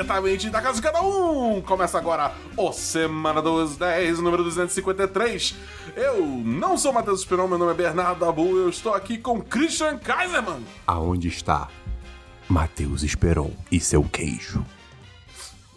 diretamente 0.00 0.48
da 0.48 0.62
casa 0.62 0.76
de 0.76 0.82
cada 0.82 1.02
um. 1.02 1.60
Começa 1.60 1.98
agora 1.98 2.32
o 2.56 2.72
Semana 2.72 3.42
dos 3.42 3.76
10, 3.76 4.20
número 4.20 4.42
253. 4.42 5.54
Eu 5.94 6.24
não 6.26 6.78
sou 6.78 6.92
Matheus 6.92 7.20
Esperon, 7.20 7.46
meu 7.46 7.58
nome 7.58 7.72
é 7.72 7.74
Bernardo 7.74 8.20
Dabu, 8.20 8.56
eu 8.56 8.70
estou 8.70 8.94
aqui 8.94 9.18
com 9.18 9.42
Christian 9.42 9.98
Kaiserman. 9.98 10.64
Aonde 10.86 11.28
está 11.28 11.68
Matheus 12.48 13.02
Esperon 13.02 13.52
e 13.70 13.78
seu 13.78 14.02
queijo? 14.02 14.64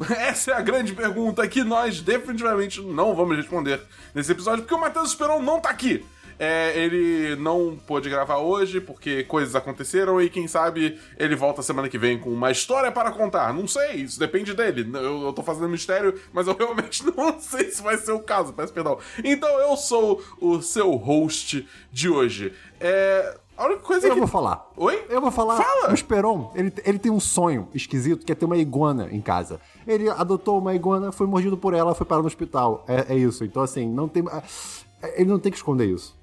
Essa 0.10 0.52
é 0.52 0.54
a 0.56 0.62
grande 0.62 0.94
pergunta 0.94 1.48
que 1.48 1.64
nós 1.64 2.02
definitivamente 2.02 2.82
não 2.82 3.16
vamos 3.16 3.36
responder 3.36 3.82
nesse 4.16 4.32
episódio, 4.32 4.64
porque 4.64 4.76
o 4.76 4.80
Matheus 4.80 5.10
Esperon 5.10 5.42
não 5.42 5.60
tá 5.60 5.70
aqui. 5.70 6.06
É, 6.40 6.78
ele 6.78 7.36
não 7.36 7.78
pôde 7.88 8.10
gravar 8.10 8.38
hoje 8.38 8.82
porque 8.82 9.24
coisas 9.24 9.56
aconteceram 9.56 10.22
e 10.22 10.30
quem 10.30 10.48
sabe 10.48 11.00
ele 11.18 11.36
volta 11.36 11.62
semana 11.62 11.90
que 11.90 11.98
vem 11.98 12.18
com 12.20 12.30
uma 12.30 12.52
história 12.52 12.92
para 12.92 13.12
contar. 13.12 13.54
Não 13.54 13.68
sei, 13.68 13.94
isso 13.96 14.20
depende 14.20 14.54
dele. 14.54 14.90
Eu, 14.94 15.24
eu 15.24 15.34
tô 15.34 15.44
fazendo 15.44 15.70
mistério, 15.70 16.20
mas 16.32 16.48
eu 16.48 16.56
realmente 16.58 17.04
não 17.16 17.40
sei 17.40 17.70
se 17.72 17.82
vai 17.82 17.98
ser 17.98 18.12
o 18.12 18.20
caso, 18.20 18.54
peço 18.54 18.74
perdão. 18.74 18.98
Então 19.24 19.50
eu 19.60 19.76
sou 19.78 20.22
o 20.40 20.62
seu 20.62 20.92
host 20.96 21.68
de 21.92 22.10
hoje. 22.10 22.54
É, 22.80 23.38
a 23.56 23.66
única 23.66 23.82
coisa 23.82 24.08
Eu 24.08 24.14
que. 24.14 24.20
vou 24.20 24.28
falar. 24.28 24.68
Oi? 24.76 25.06
Eu 25.10 25.22
vou 25.22 25.32
falar. 25.32 25.58
Fala! 25.58 25.92
O 25.92 25.94
Esperon, 25.94 26.52
ele, 26.56 26.74
ele 26.84 26.98
tem 26.98 27.12
um 27.12 27.20
sonho 27.20 27.68
esquisito 27.74 28.26
que 28.26 28.32
é 28.32 28.36
ter 28.36 28.46
uma 28.46 28.58
iguana 28.58 29.08
em 29.12 29.22
casa. 29.22 29.60
Ele 29.86 30.10
adotou 30.10 30.58
uma 30.58 30.74
iguana, 30.74 31.12
foi 31.12 31.28
mordido 31.28 31.56
por 31.56 31.74
ela, 31.74 31.94
foi 31.94 32.06
parar 32.06 32.22
no 32.22 32.28
hospital. 32.28 32.84
É, 32.88 33.14
é 33.14 33.18
isso. 33.18 33.44
Então, 33.46 33.62
assim, 33.62 33.88
não 33.88 34.08
tem. 34.08 34.24
é, 35.02 35.22
Ele 35.22 35.30
não 35.30 35.38
tem 35.40 35.52
que 35.52 35.58
esconder 35.58 35.86
isso. 35.86 36.16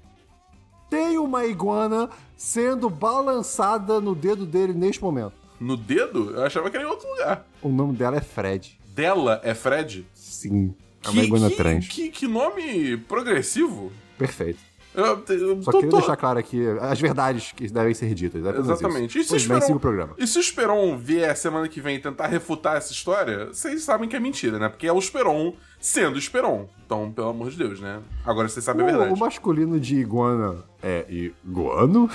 Tem 0.91 1.17
uma 1.17 1.45
iguana 1.45 2.09
sendo 2.35 2.89
balançada 2.89 4.01
no 4.01 4.13
dedo 4.13 4.45
dele 4.45 4.73
neste 4.73 5.01
momento. 5.01 5.31
No 5.57 5.77
dedo? 5.77 6.31
Eu 6.31 6.43
achava 6.43 6.69
que 6.69 6.75
era 6.75 6.85
em 6.85 6.89
outro 6.89 7.09
lugar. 7.09 7.47
O 7.61 7.69
nome 7.69 7.95
dela 7.95 8.17
é 8.17 8.19
Fred. 8.19 8.77
Dela 8.93 9.39
é 9.41 9.53
Fred? 9.53 10.05
Sim. 10.13 10.75
É 11.01 11.09
uma 11.09 11.23
iguana 11.23 11.49
que, 11.49 11.55
trans. 11.55 11.87
Que, 11.87 12.09
que 12.09 12.27
nome 12.27 12.97
progressivo. 12.97 13.89
Perfeito. 14.17 14.59
Eu, 14.93 15.23
eu 15.29 15.61
Só 15.63 15.71
tô- 15.71 15.77
queria 15.77 15.89
tô- 15.91 15.97
deixar 15.99 16.17
claro 16.17 16.37
aqui 16.37 16.61
as 16.81 16.99
verdades 16.99 17.53
que 17.53 17.67
devem 17.71 17.93
ser 17.93 18.13
ditas. 18.13 18.45
é 18.45 18.59
Exatamente. 18.59 19.17
Isso. 19.19 19.35
E 19.35 19.39
se, 19.39 19.47
bem, 19.47 19.59
o 19.75 19.79
programa. 19.79 20.13
e 20.17 20.27
se 20.27 20.37
o 20.37 20.41
Esperon 20.41 20.97
vier 20.97 21.35
semana 21.37 21.67
que 21.69 21.79
vem 21.79 21.99
tentar 21.99 22.27
refutar 22.27 22.75
essa 22.75 22.91
história, 22.91 23.45
vocês 23.47 23.83
sabem 23.83 24.09
que 24.09 24.15
é 24.15 24.19
mentira, 24.19 24.59
né? 24.59 24.67
Porque 24.67 24.85
é 24.87 24.91
o 24.91 24.99
Esperon 24.99 25.53
sendo 25.79 26.19
Esperon. 26.19 26.67
Então, 26.85 27.09
pelo 27.11 27.29
amor 27.29 27.49
de 27.49 27.57
Deus, 27.57 27.79
né? 27.79 28.01
Agora 28.25 28.49
vocês 28.49 28.65
sabem 28.65 28.81
a 28.83 28.87
O, 28.87 28.91
verdade. 28.91 29.13
o 29.13 29.17
masculino 29.17 29.79
de 29.79 29.95
iguana 29.95 30.57
é 30.83 31.05
iguano? 31.09 32.09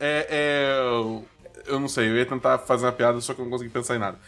É, 0.00 0.26
é. 0.30 1.22
Eu 1.66 1.80
não 1.80 1.88
sei, 1.88 2.08
eu 2.08 2.16
ia 2.16 2.24
tentar 2.26 2.58
fazer 2.58 2.86
uma 2.86 2.92
piada, 2.92 3.20
só 3.20 3.34
que 3.34 3.40
eu 3.40 3.44
não 3.44 3.50
consegui 3.50 3.70
pensar 3.70 3.96
em 3.96 3.98
nada. 3.98 4.18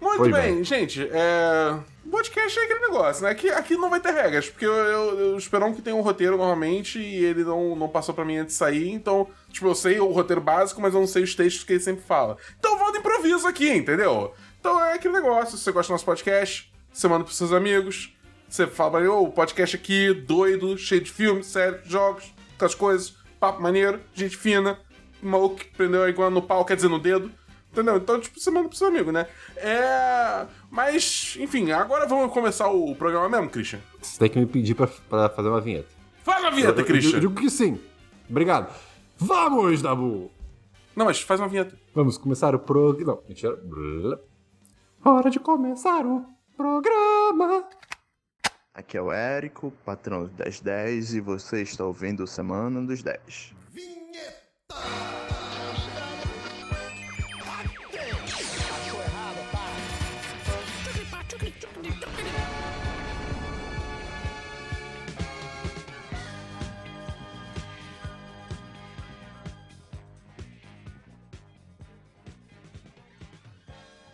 Muito 0.00 0.22
bem, 0.22 0.32
bem. 0.56 0.64
gente. 0.64 1.08
É... 1.10 1.78
Podcast 2.10 2.58
é 2.58 2.64
aquele 2.64 2.80
negócio, 2.80 3.24
né? 3.24 3.30
Aqui, 3.30 3.50
aqui 3.50 3.76
não 3.76 3.90
vai 3.90 4.00
ter 4.00 4.12
regras, 4.12 4.48
porque 4.48 4.64
eu, 4.64 4.72
eu, 4.72 5.18
eu 5.18 5.36
espero 5.36 5.74
que 5.74 5.82
tenha 5.82 5.96
um 5.96 6.02
roteiro 6.02 6.36
normalmente 6.36 7.00
e 7.00 7.24
ele 7.24 7.42
não, 7.42 7.74
não 7.74 7.88
passou 7.88 8.14
pra 8.14 8.24
mim 8.24 8.36
antes 8.36 8.54
de 8.54 8.58
sair, 8.58 8.90
então, 8.90 9.28
tipo, 9.50 9.66
eu 9.66 9.74
sei 9.74 9.98
o 9.98 10.12
roteiro 10.12 10.40
básico, 10.40 10.80
mas 10.80 10.94
eu 10.94 11.00
não 11.00 11.06
sei 11.06 11.24
os 11.24 11.34
textos 11.34 11.64
que 11.64 11.72
ele 11.72 11.80
sempre 11.80 12.04
fala. 12.04 12.36
Então 12.58 12.72
eu 12.72 12.78
vou 12.78 12.92
do 12.92 12.98
improviso 12.98 13.46
aqui, 13.48 13.68
entendeu? 13.70 14.32
Então 14.60 14.82
é 14.84 14.94
aquele 14.94 15.14
negócio, 15.14 15.58
se 15.58 15.64
você 15.64 15.72
gosta 15.72 15.90
do 15.90 15.94
nosso 15.94 16.04
podcast, 16.04 16.72
você 16.92 17.08
manda 17.08 17.24
pros 17.24 17.36
seus 17.36 17.52
amigos, 17.52 18.16
você 18.48 18.66
fala 18.66 19.00
ô, 19.00 19.24
o 19.24 19.32
podcast 19.32 19.74
aqui, 19.74 20.14
doido, 20.14 20.78
cheio 20.78 21.00
de 21.00 21.10
filmes, 21.10 21.46
séries, 21.46 21.80
jogos, 21.86 22.32
aquelas 22.54 22.74
coisas, 22.74 23.14
papo 23.40 23.60
maneiro, 23.60 24.00
gente 24.14 24.36
fina, 24.36 24.78
maluco 25.20 25.56
que 25.56 25.66
prendeu 25.66 26.04
a 26.04 26.08
iguana 26.08 26.30
no 26.30 26.42
pau, 26.42 26.64
quer 26.64 26.76
dizer, 26.76 26.88
no 26.88 26.98
dedo. 27.00 27.30
Entendeu? 27.76 27.96
Então, 27.98 28.18
tipo, 28.18 28.40
você 28.40 28.50
manda 28.50 28.68
pro 28.70 28.78
seu 28.78 28.88
amigo, 28.88 29.12
né? 29.12 29.26
É. 29.56 30.46
Mas, 30.70 31.36
enfim, 31.38 31.70
agora 31.72 32.06
vamos 32.06 32.32
começar 32.32 32.68
o 32.68 32.94
programa 32.96 33.28
mesmo, 33.28 33.50
Christian. 33.50 33.80
Você 34.00 34.18
tem 34.18 34.30
que 34.30 34.38
me 34.38 34.46
pedir 34.46 34.74
pra, 34.74 34.86
pra 34.86 35.28
fazer 35.28 35.48
uma 35.50 35.60
vinheta. 35.60 35.88
Fala 36.24 36.48
a 36.48 36.50
vinheta, 36.50 36.72
Eu- 36.72 36.78
eu 36.80 36.84
Christian! 36.86 37.20
digo 37.20 37.34
que 37.34 37.50
sim. 37.50 37.78
Obrigado. 38.30 38.74
Vamos, 39.18 39.82
Dabu! 39.82 40.30
Não, 40.96 41.04
mas 41.04 41.20
faz 41.20 41.38
uma 41.38 41.48
vinheta. 41.48 41.78
Vamos 41.94 42.16
começar 42.16 42.54
o 42.54 42.58
programa. 42.58 43.12
Não, 43.20 43.22
mentira. 43.28 43.58
Hora 45.04 45.28
de 45.30 45.38
começar 45.38 46.04
o 46.06 46.24
programa. 46.56 47.68
Aqui 48.72 48.96
é 48.96 49.02
o 49.02 49.12
Érico, 49.12 49.70
patrão 49.84 50.24
do 50.24 50.32
1010, 50.42 51.14
e 51.14 51.20
você 51.20 51.60
está 51.62 51.84
ouvindo 51.84 52.24
o 52.24 52.26
Semana 52.26 52.80
dos 52.82 53.02
10. 53.02 53.54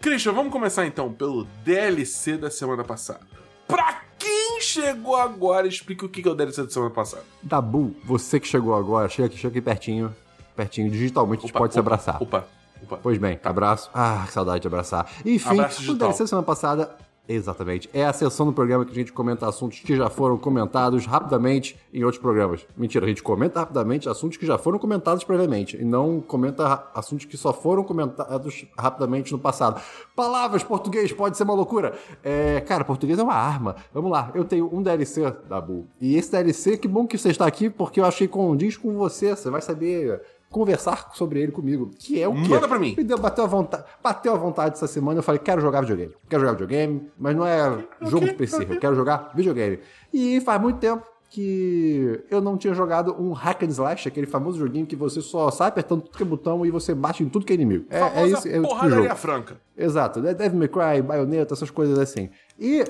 Christian, 0.02 0.32
vamos 0.32 0.52
começar 0.52 0.84
então 0.84 1.12
pelo 1.12 1.44
DLC 1.64 2.36
da 2.36 2.50
semana 2.50 2.82
passada. 2.82 3.20
Pra 3.68 4.02
quem 4.18 4.60
chegou 4.60 5.14
agora, 5.16 5.66
explica 5.66 6.04
o 6.04 6.08
que 6.08 6.26
é 6.26 6.30
o 6.30 6.34
DLC 6.34 6.64
da 6.64 6.70
semana 6.70 6.90
passada. 6.90 7.22
Dabu, 7.40 7.94
você 8.04 8.40
que 8.40 8.48
chegou 8.48 8.74
agora, 8.74 9.08
chega 9.08 9.26
aqui, 9.26 9.36
chega 9.36 9.48
aqui 9.52 9.60
pertinho. 9.60 10.14
Pertinho, 10.56 10.90
digitalmente, 10.90 11.38
a 11.38 11.42
gente 11.42 11.50
Opa, 11.52 11.58
pode 11.60 11.72
se 11.72 11.78
opa, 11.80 11.88
abraçar. 11.88 12.20
Opa, 12.22 12.46
opa. 12.82 12.98
Pois 13.00 13.16
bem, 13.16 13.38
abraço. 13.44 13.90
Ah, 13.94 14.24
que 14.26 14.32
saudade 14.32 14.60
de 14.60 14.66
abraçar. 14.66 15.08
Enfim, 15.24 15.50
Abraço 15.50 15.76
o 15.76 15.80
digital. 15.80 16.08
DLC 16.08 16.24
da 16.24 16.26
semana 16.26 16.46
passada, 16.46 16.96
exatamente, 17.28 17.88
é 17.92 18.04
a 18.04 18.12
sessão 18.12 18.46
do 18.46 18.52
programa 18.52 18.84
que 18.84 18.90
a 18.90 18.94
gente 18.94 19.12
comenta 19.12 19.46
assuntos 19.46 19.80
que 19.80 19.96
já 19.96 20.10
foram 20.10 20.36
comentados 20.36 21.06
rapidamente 21.06 21.78
em 21.92 22.04
outros 22.04 22.20
programas. 22.20 22.66
Mentira, 22.76 23.06
a 23.06 23.08
gente 23.08 23.22
comenta 23.22 23.60
rapidamente 23.60 24.08
assuntos 24.08 24.36
que 24.36 24.46
já 24.46 24.58
foram 24.58 24.78
comentados 24.78 25.24
previamente 25.24 25.76
e 25.76 25.84
não 25.84 26.20
comenta 26.20 26.88
assuntos 26.94 27.24
que 27.24 27.36
só 27.36 27.52
foram 27.52 27.84
comentados 27.84 28.66
rapidamente 28.76 29.32
no 29.32 29.38
passado. 29.38 29.80
Palavras, 30.16 30.62
português, 30.62 31.12
pode 31.12 31.36
ser 31.36 31.44
uma 31.44 31.54
loucura. 31.54 31.98
É, 32.22 32.60
cara, 32.60 32.84
português 32.84 33.18
é 33.18 33.22
uma 33.22 33.34
arma. 33.34 33.76
Vamos 33.92 34.10
lá, 34.10 34.30
eu 34.34 34.44
tenho 34.44 34.68
um 34.72 34.82
DLC, 34.82 35.30
Dabu. 35.48 35.86
E 36.00 36.16
esse 36.16 36.32
DLC, 36.32 36.76
que 36.76 36.88
bom 36.88 37.06
que 37.06 37.16
você 37.16 37.30
está 37.30 37.46
aqui, 37.46 37.70
porque 37.70 38.00
eu 38.00 38.04
achei 38.04 38.26
condiz 38.26 38.76
com 38.76 38.96
você. 38.96 39.36
Você 39.36 39.48
vai 39.50 39.60
saber 39.60 40.20
conversar 40.52 41.10
sobre 41.14 41.40
ele 41.40 41.50
comigo. 41.50 41.90
Que 41.98 42.22
é 42.22 42.28
o 42.28 42.34
quê? 42.34 42.48
Manda 42.48 42.68
pra 42.68 42.78
mim. 42.78 42.94
Me 42.96 43.02
deu, 43.02 43.18
bateu 43.18 43.44
a 43.44 43.46
vontade, 43.48 43.84
bateu 44.02 44.32
a 44.32 44.36
vontade 44.36 44.74
essa 44.74 44.86
semana, 44.86 45.18
eu 45.18 45.22
falei, 45.22 45.40
quero 45.40 45.60
jogar 45.60 45.80
videogame. 45.80 46.14
Quero 46.28 46.42
jogar 46.42 46.52
videogame, 46.52 47.10
mas 47.18 47.34
não 47.34 47.46
é 47.46 47.84
jogo 48.02 48.26
específico, 48.26 48.74
eu 48.74 48.80
quero 48.80 48.94
jogar 48.94 49.32
videogame. 49.34 49.80
E 50.12 50.40
faz 50.40 50.60
muito 50.60 50.78
tempo 50.78 51.04
que 51.30 52.22
eu 52.30 52.42
não 52.42 52.58
tinha 52.58 52.74
jogado 52.74 53.16
um 53.18 53.32
hack 53.32 53.62
and 53.62 53.68
slash, 53.68 54.06
aquele 54.06 54.26
famoso 54.26 54.58
joguinho 54.58 54.84
que 54.84 54.94
você 54.94 55.22
só 55.22 55.50
sai 55.50 55.68
apertando 55.68 56.02
tudo 56.02 56.16
que 56.16 56.22
é 56.22 56.26
botão 56.26 56.64
e 56.66 56.70
você 56.70 56.94
bate 56.94 57.24
em 57.24 57.28
tudo 57.28 57.46
que 57.46 57.52
é 57.52 57.56
inimigo. 57.56 57.86
É, 57.88 58.20
é 58.20 58.26
isso, 58.26 58.46
é 58.46 58.60
o 58.60 58.88
jogo. 58.90 59.16
franca. 59.16 59.56
Exato, 59.74 60.20
Devil 60.20 60.58
May 60.58 60.68
Cry, 60.68 61.02
Bayonetta, 61.02 61.54
essas 61.54 61.70
coisas 61.70 61.98
assim. 61.98 62.28
E 62.60 62.84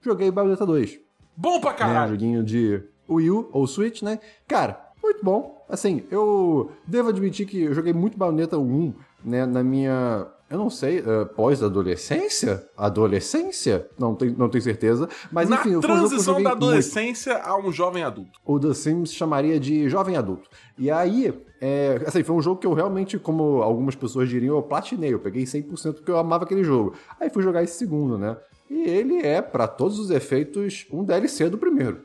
joguei 0.00 0.30
Bayonetta 0.30 0.64
2 0.64 1.00
Bom 1.36 1.60
pra 1.60 1.70
né? 1.70 1.76
Um 1.76 1.78
caralho. 1.78 2.12
joguinho 2.12 2.44
de 2.44 2.82
Wii 3.08 3.30
U 3.30 3.48
ou 3.52 3.66
Switch, 3.66 4.02
né? 4.02 4.20
Cara, 4.46 4.78
muito 5.02 5.24
bom. 5.24 5.59
Assim, 5.70 6.02
eu 6.10 6.70
devo 6.86 7.08
admitir 7.10 7.46
que 7.46 7.62
eu 7.62 7.74
joguei 7.74 7.92
muito 7.92 8.18
Bayonetta 8.18 8.58
1, 8.58 8.94
né? 9.24 9.46
Na 9.46 9.62
minha. 9.62 10.26
Eu 10.50 10.58
não 10.58 10.68
sei, 10.68 10.98
eh, 10.98 11.24
pós-adolescência? 11.36 12.68
Adolescência? 12.76 13.86
Não, 13.98 14.14
tenho, 14.16 14.34
não 14.36 14.48
tenho 14.48 14.62
certeza. 14.62 15.08
Mas 15.30 15.48
Na 15.48 15.56
enfim, 15.56 15.76
um 15.76 15.80
transição 15.80 16.34
joguei 16.34 16.44
da 16.44 16.50
muito. 16.50 16.64
adolescência 16.64 17.38
a 17.38 17.56
um 17.56 17.70
jovem 17.72 18.02
adulto. 18.02 18.38
O 18.44 18.58
The 18.58 18.74
Sims 18.74 19.12
chamaria 19.12 19.60
de 19.60 19.88
jovem 19.88 20.16
adulto. 20.16 20.48
E 20.76 20.90
aí, 20.90 21.32
é, 21.60 22.02
assim, 22.06 22.24
foi 22.24 22.34
um 22.34 22.42
jogo 22.42 22.60
que 22.60 22.66
eu 22.66 22.74
realmente, 22.74 23.16
como 23.18 23.62
algumas 23.62 23.94
pessoas 23.94 24.28
diriam, 24.28 24.56
eu 24.56 24.62
platinei. 24.62 25.14
Eu 25.14 25.20
peguei 25.20 25.44
100% 25.44 25.94
porque 25.94 26.10
eu 26.10 26.18
amava 26.18 26.44
aquele 26.44 26.64
jogo. 26.64 26.94
Aí 27.20 27.30
fui 27.30 27.42
jogar 27.44 27.62
esse 27.62 27.78
segundo, 27.78 28.18
né? 28.18 28.36
E 28.68 28.82
ele 28.88 29.18
é, 29.24 29.40
pra 29.40 29.68
todos 29.68 29.98
os 30.00 30.10
efeitos, 30.10 30.86
um 30.92 31.04
DLC 31.04 31.48
do 31.48 31.58
primeiro. 31.58 32.00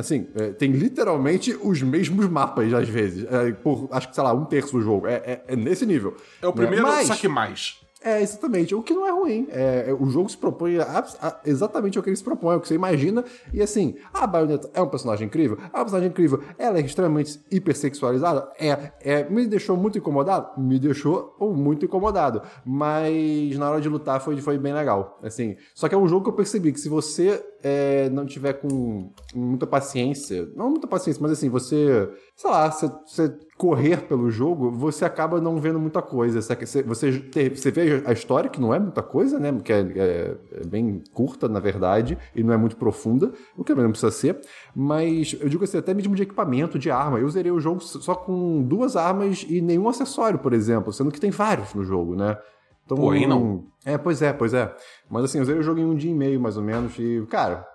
Assim, 0.00 0.26
é, 0.34 0.48
tem 0.48 0.72
literalmente 0.72 1.56
os 1.62 1.80
mesmos 1.82 2.28
mapas, 2.28 2.72
às 2.72 2.88
vezes. 2.88 3.24
É, 3.30 3.52
por, 3.52 3.88
acho 3.92 4.08
que, 4.08 4.14
sei 4.14 4.24
lá, 4.24 4.32
um 4.32 4.44
terço 4.44 4.72
do 4.72 4.80
jogo. 4.82 5.06
É, 5.06 5.14
é- 5.14 5.44
é 5.48 5.56
nesse 5.56 5.84
nível. 5.86 6.16
É 6.42 6.46
o 6.46 6.50
né? 6.50 6.56
primeiro, 6.56 6.82
Mas- 6.86 7.06
só 7.06 7.14
que 7.14 7.28
mais. 7.28 7.78
É, 8.02 8.20
exatamente. 8.22 8.74
O 8.74 8.82
que 8.82 8.94
não 8.94 9.06
é 9.06 9.10
ruim. 9.10 9.46
É, 9.50 9.84
é, 9.88 9.92
o 9.94 10.06
jogo 10.10 10.28
se 10.28 10.36
propõe 10.36 10.78
a- 10.78 11.04
a- 11.20 11.40
exatamente 11.44 11.98
o 11.98 12.02
que 12.02 12.08
ele 12.08 12.16
se 12.16 12.24
propõe, 12.24 12.56
o 12.56 12.60
que 12.60 12.68
você 12.68 12.74
imagina. 12.74 13.24
E 13.52 13.62
assim, 13.62 13.96
a 14.12 14.26
Bayonetta 14.26 14.70
é 14.74 14.80
um 14.80 14.88
personagem 14.88 15.26
incrível. 15.26 15.58
É 15.62 15.76
um 15.76 15.82
personagem 15.82 16.08
incrível. 16.08 16.42
Ela 16.58 16.78
é 16.78 16.80
extremamente 16.80 17.40
hipersexualizada. 17.50 18.50
É, 18.58 18.92
é. 19.00 19.28
Me 19.28 19.46
deixou 19.46 19.76
muito 19.76 19.98
incomodado? 19.98 20.60
Me 20.60 20.78
deixou 20.78 21.34
ou 21.38 21.54
muito 21.54 21.84
incomodado. 21.84 22.42
Mas 22.64 23.56
na 23.58 23.70
hora 23.70 23.80
de 23.80 23.88
lutar 23.88 24.20
foi, 24.20 24.36
foi 24.40 24.58
bem 24.58 24.72
legal. 24.72 25.18
Assim, 25.22 25.56
só 25.74 25.88
que 25.88 25.94
é 25.94 25.98
um 25.98 26.08
jogo 26.08 26.24
que 26.24 26.30
eu 26.30 26.34
percebi 26.34 26.72
que 26.72 26.80
se 26.80 26.88
você 26.88 27.44
é, 27.62 28.08
não 28.10 28.24
tiver 28.24 28.54
com 28.54 29.12
muita 29.34 29.66
paciência, 29.66 30.48
não 30.54 30.70
muita 30.70 30.86
paciência, 30.86 31.20
mas 31.22 31.32
assim, 31.32 31.48
você, 31.48 32.08
sei 32.34 32.50
lá, 32.50 32.70
você 32.70 33.36
correr 33.60 33.98
pelo 34.08 34.30
jogo, 34.30 34.70
você 34.70 35.04
acaba 35.04 35.38
não 35.38 35.58
vendo 35.58 35.78
muita 35.78 36.00
coisa. 36.00 36.40
Você, 36.40 36.82
você, 36.82 37.10
você 37.50 37.70
vê 37.70 38.02
a 38.06 38.12
história, 38.12 38.48
que 38.48 38.58
não 38.58 38.72
é 38.72 38.78
muita 38.78 39.02
coisa, 39.02 39.38
né? 39.38 39.54
Que 39.62 39.70
é, 39.70 39.80
é, 39.80 40.36
é, 40.52 40.66
bem 40.66 41.02
curta, 41.12 41.46
na 41.46 41.60
verdade, 41.60 42.16
e 42.34 42.42
não 42.42 42.54
é 42.54 42.56
muito 42.56 42.74
profunda, 42.78 43.34
o 43.54 43.62
que 43.62 43.72
também 43.72 43.84
não 43.84 43.90
precisa 43.90 44.10
ser. 44.10 44.40
Mas 44.74 45.36
eu 45.38 45.46
digo 45.46 45.62
assim, 45.62 45.76
até 45.76 45.92
mesmo 45.92 46.14
de 46.14 46.22
equipamento, 46.22 46.78
de 46.78 46.90
arma. 46.90 47.18
Eu 47.18 47.28
zerei 47.28 47.52
o 47.52 47.60
jogo 47.60 47.82
só 47.82 48.14
com 48.14 48.62
duas 48.62 48.96
armas 48.96 49.44
e 49.46 49.60
nenhum 49.60 49.90
acessório, 49.90 50.38
por 50.38 50.54
exemplo, 50.54 50.90
sendo 50.90 51.10
que 51.10 51.20
tem 51.20 51.30
vários 51.30 51.74
no 51.74 51.84
jogo, 51.84 52.16
né? 52.16 52.38
Então, 52.86 53.10
aí 53.10 53.26
não. 53.26 53.66
É, 53.84 53.98
pois 53.98 54.22
é, 54.22 54.32
pois 54.32 54.54
é. 54.54 54.74
Mas 55.10 55.24
assim, 55.24 55.36
eu 55.36 55.44
zerei 55.44 55.60
o 55.60 55.62
jogo 55.62 55.78
em 55.78 55.84
um 55.84 55.94
dia 55.94 56.10
e 56.10 56.14
meio, 56.14 56.40
mais 56.40 56.56
ou 56.56 56.62
menos, 56.62 56.98
e, 56.98 57.26
cara, 57.28 57.66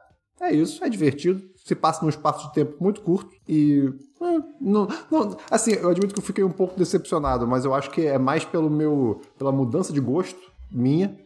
é 0.41 0.51
isso, 0.51 0.83
é 0.83 0.89
divertido. 0.89 1.43
Se 1.65 1.75
passa 1.75 2.03
num 2.03 2.09
espaço 2.09 2.47
de 2.47 2.53
tempo 2.53 2.75
muito 2.79 3.01
curto 3.01 3.35
e. 3.49 3.91
É, 4.21 4.39
não, 4.61 4.87
não, 5.11 5.35
assim, 5.49 5.73
eu 5.73 5.89
admito 5.89 6.13
que 6.13 6.19
eu 6.19 6.23
fiquei 6.23 6.43
um 6.43 6.51
pouco 6.51 6.77
decepcionado, 6.77 7.45
mas 7.47 7.65
eu 7.65 7.73
acho 7.73 7.89
que 7.89 8.05
é 8.05 8.17
mais 8.17 8.45
pelo 8.45 8.69
meu. 8.69 9.19
pela 9.37 9.51
mudança 9.51 9.91
de 9.91 9.99
gosto 9.99 10.39
minha 10.71 11.17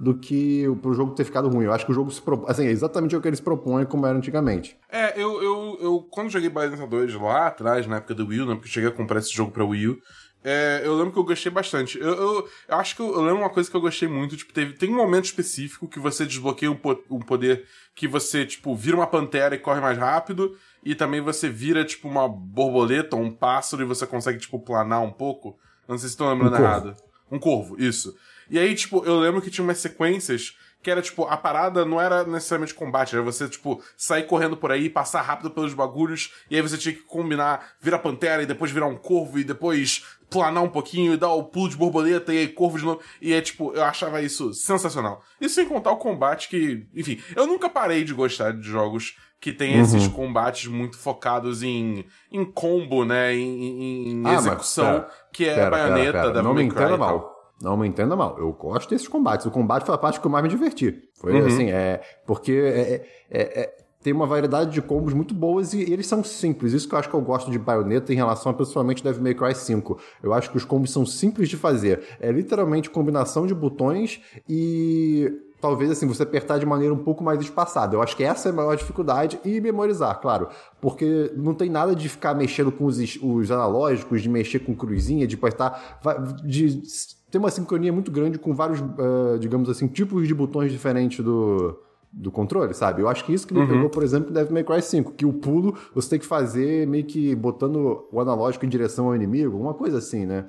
do 0.00 0.14
que 0.14 0.64
pro 0.80 0.94
jogo 0.94 1.14
ter 1.14 1.24
ficado 1.24 1.48
ruim. 1.48 1.64
Eu 1.64 1.72
acho 1.72 1.84
que 1.84 1.90
o 1.90 1.94
jogo 1.94 2.10
se 2.10 2.22
propõe. 2.22 2.48
Assim, 2.48 2.66
é 2.66 2.70
exatamente 2.70 3.16
o 3.16 3.20
que 3.20 3.26
eles 3.26 3.40
propõem 3.40 3.84
como 3.84 4.06
era 4.06 4.16
antigamente. 4.16 4.76
É, 4.88 5.20
eu, 5.20 5.42
eu, 5.42 5.78
eu 5.80 6.08
quando 6.10 6.30
joguei 6.30 6.48
Bayonetta 6.48 6.86
2 6.86 7.14
lá 7.14 7.48
atrás, 7.48 7.86
na 7.86 7.96
época 7.96 8.14
do 8.14 8.26
Wii 8.28 8.46
né? 8.46 8.54
Porque 8.54 8.68
eu 8.68 8.72
cheguei 8.72 8.88
a 8.88 8.92
comprar 8.92 9.18
esse 9.18 9.32
jogo 9.32 9.50
pra 9.50 9.64
Wii 9.64 9.88
U. 9.88 9.98
É, 10.44 10.82
eu 10.84 10.96
lembro 10.96 11.12
que 11.12 11.18
eu 11.18 11.24
gostei 11.24 11.50
bastante. 11.50 11.98
Eu, 11.98 12.14
eu, 12.14 12.48
eu 12.68 12.76
acho 12.76 12.94
que 12.94 13.02
eu, 13.02 13.12
eu, 13.12 13.20
lembro 13.22 13.40
uma 13.40 13.50
coisa 13.50 13.68
que 13.68 13.76
eu 13.76 13.80
gostei 13.80 14.08
muito, 14.08 14.36
tipo, 14.36 14.52
teve, 14.52 14.72
tem 14.74 14.90
um 14.90 14.96
momento 14.96 15.24
específico 15.24 15.88
que 15.88 15.98
você 15.98 16.24
desbloqueia 16.24 16.70
um, 16.70 16.76
po 16.76 17.02
um 17.10 17.18
poder 17.18 17.66
que 17.94 18.06
você, 18.06 18.46
tipo, 18.46 18.74
vira 18.74 18.96
uma 18.96 19.06
pantera 19.06 19.54
e 19.54 19.58
corre 19.58 19.80
mais 19.80 19.98
rápido, 19.98 20.56
e 20.84 20.94
também 20.94 21.20
você 21.20 21.48
vira, 21.48 21.84
tipo, 21.84 22.08
uma 22.08 22.28
borboleta 22.28 23.16
ou 23.16 23.22
um 23.22 23.30
pássaro 23.30 23.82
e 23.82 23.86
você 23.86 24.06
consegue, 24.06 24.38
tipo, 24.38 24.60
planar 24.60 25.02
um 25.02 25.10
pouco. 25.10 25.58
Não 25.88 25.98
sei 25.98 26.08
se 26.08 26.14
estou 26.14 26.30
lembrando 26.30 26.54
um 26.54 26.60
errado. 26.60 26.96
Um 27.30 27.38
corvo, 27.38 27.76
isso. 27.82 28.14
E 28.48 28.58
aí, 28.58 28.74
tipo, 28.74 29.04
eu 29.04 29.18
lembro 29.18 29.42
que 29.42 29.50
tinha 29.50 29.64
umas 29.64 29.78
sequências 29.78 30.56
que 30.82 30.90
era, 30.90 31.02
tipo, 31.02 31.24
a 31.24 31.36
parada 31.36 31.84
não 31.84 32.00
era 32.00 32.24
necessariamente 32.24 32.72
combate, 32.72 33.14
era 33.14 33.22
você, 33.22 33.48
tipo, 33.48 33.82
sair 33.96 34.24
correndo 34.26 34.56
por 34.56 34.70
aí, 34.70 34.88
passar 34.88 35.22
rápido 35.22 35.50
pelos 35.50 35.74
bagulhos, 35.74 36.32
e 36.48 36.56
aí 36.56 36.62
você 36.62 36.78
tinha 36.78 36.94
que 36.94 37.02
combinar 37.02 37.72
virar 37.80 37.98
pantera 37.98 38.42
e 38.42 38.46
depois 38.46 38.70
virar 38.70 38.86
um 38.86 38.96
corvo 38.96 39.38
e 39.38 39.44
depois 39.44 40.04
planar 40.30 40.62
um 40.62 40.68
pouquinho 40.68 41.14
e 41.14 41.16
dar 41.16 41.32
o 41.32 41.44
pulo 41.44 41.68
de 41.68 41.76
borboleta 41.76 42.32
e 42.32 42.38
aí 42.38 42.48
corvo 42.48 42.78
de 42.78 42.84
novo. 42.84 43.00
E 43.20 43.32
é 43.32 43.40
tipo, 43.40 43.72
eu 43.72 43.84
achava 43.84 44.20
isso 44.20 44.52
sensacional. 44.52 45.22
Isso 45.40 45.54
sem 45.54 45.66
contar 45.66 45.92
o 45.92 45.96
combate 45.96 46.48
que, 46.48 46.86
enfim, 46.94 47.20
eu 47.34 47.46
nunca 47.46 47.68
parei 47.68 48.04
de 48.04 48.14
gostar 48.14 48.52
de 48.52 48.68
jogos 48.68 49.16
que 49.40 49.52
tem 49.52 49.76
uhum. 49.76 49.82
esses 49.82 50.08
combates 50.08 50.66
muito 50.66 50.98
focados 50.98 51.62
em, 51.62 52.04
em 52.30 52.44
combo, 52.44 53.04
né? 53.04 53.34
Em, 53.34 54.10
em 54.10 54.26
ah, 54.26 54.34
execução, 54.34 55.04
mas, 55.06 55.12
que 55.32 55.44
é 55.44 55.54
pera, 55.54 55.70
baioneta 55.70 56.12
pera, 56.12 56.20
pera. 56.22 56.32
da 56.32 56.42
Não 56.42 56.54
me 56.54 56.62
entenda 56.62 56.96
mal. 56.96 57.38
Não 57.60 57.76
me 57.76 57.88
entenda 57.88 58.16
mal. 58.16 58.36
Eu 58.38 58.52
gosto 58.52 58.88
desses 58.90 59.08
combates. 59.08 59.46
O 59.46 59.50
combate 59.50 59.84
foi 59.84 59.94
a 59.94 59.98
parte 59.98 60.20
que 60.20 60.26
eu 60.26 60.30
mais 60.30 60.44
me 60.44 60.50
diverti. 60.50 61.02
Foi 61.20 61.40
uhum. 61.40 61.46
assim, 61.46 61.70
é. 61.70 62.00
Porque 62.26 62.52
é, 62.52 63.06
é, 63.30 63.60
é 63.62 63.74
tem 64.02 64.12
uma 64.12 64.26
variedade 64.26 64.70
de 64.70 64.80
combos 64.80 65.12
muito 65.12 65.34
boas 65.34 65.72
e 65.72 65.80
eles 65.80 66.06
são 66.06 66.22
simples. 66.22 66.72
Isso 66.72 66.88
que 66.88 66.94
eu 66.94 66.98
acho 66.98 67.08
que 67.08 67.14
eu 67.14 67.20
gosto 67.20 67.50
de 67.50 67.58
Bayonetta 67.58 68.12
em 68.12 68.16
relação 68.16 68.52
a 68.52 68.54
pessoalmente 68.54 69.02
Devil 69.02 69.22
May 69.22 69.34
Cry 69.34 69.54
5. 69.54 69.98
Eu 70.22 70.32
acho 70.32 70.50
que 70.50 70.56
os 70.56 70.64
combos 70.64 70.92
são 70.92 71.04
simples 71.04 71.48
de 71.48 71.56
fazer. 71.56 72.02
É 72.20 72.30
literalmente 72.30 72.90
combinação 72.90 73.46
de 73.46 73.54
botões 73.54 74.20
e 74.48 75.32
talvez 75.60 75.90
assim 75.90 76.06
você 76.06 76.22
apertar 76.22 76.58
de 76.58 76.66
maneira 76.66 76.94
um 76.94 77.02
pouco 77.02 77.24
mais 77.24 77.40
espaçada. 77.40 77.96
Eu 77.96 78.02
acho 78.02 78.16
que 78.16 78.22
essa 78.22 78.48
é 78.48 78.52
a 78.52 78.54
maior 78.54 78.76
dificuldade 78.76 79.40
e 79.44 79.60
memorizar, 79.60 80.20
claro, 80.20 80.48
porque 80.80 81.32
não 81.36 81.54
tem 81.54 81.68
nada 81.68 81.94
de 81.94 82.08
ficar 82.08 82.34
mexendo 82.34 82.70
com 82.70 82.84
os, 82.84 82.98
os 83.20 83.50
analógicos, 83.50 84.22
de 84.22 84.28
mexer 84.28 84.60
com 84.60 84.74
cruzinha, 84.74 85.26
de 85.26 85.34
apertar, 85.34 86.00
de 86.44 86.82
ter 87.30 87.38
uma 87.38 87.50
sincronia 87.50 87.92
muito 87.92 88.10
grande 88.10 88.38
com 88.38 88.54
vários, 88.54 88.80
uh, 88.80 89.38
digamos 89.40 89.68
assim, 89.68 89.88
tipos 89.88 90.26
de 90.28 90.34
botões 90.34 90.70
diferentes 90.70 91.24
do 91.24 91.76
do 92.12 92.30
controle, 92.30 92.74
sabe? 92.74 93.02
Eu 93.02 93.08
acho 93.08 93.24
que 93.24 93.32
isso 93.32 93.46
que 93.46 93.54
me 93.54 93.60
uhum. 93.60 93.68
pegou, 93.68 93.90
por 93.90 94.02
exemplo, 94.02 94.32
Devil 94.32 94.52
May 94.52 94.64
Cry 94.64 94.82
5, 94.82 95.12
que 95.12 95.26
o 95.26 95.32
pulo 95.32 95.76
você 95.94 96.10
tem 96.10 96.18
que 96.18 96.26
fazer 96.26 96.86
meio 96.86 97.04
que 97.04 97.34
botando 97.34 98.08
o 98.10 98.20
analógico 98.20 98.64
em 98.64 98.68
direção 98.68 99.06
ao 99.06 99.16
inimigo, 99.16 99.58
uma 99.58 99.74
coisa 99.74 99.98
assim, 99.98 100.26
né? 100.26 100.46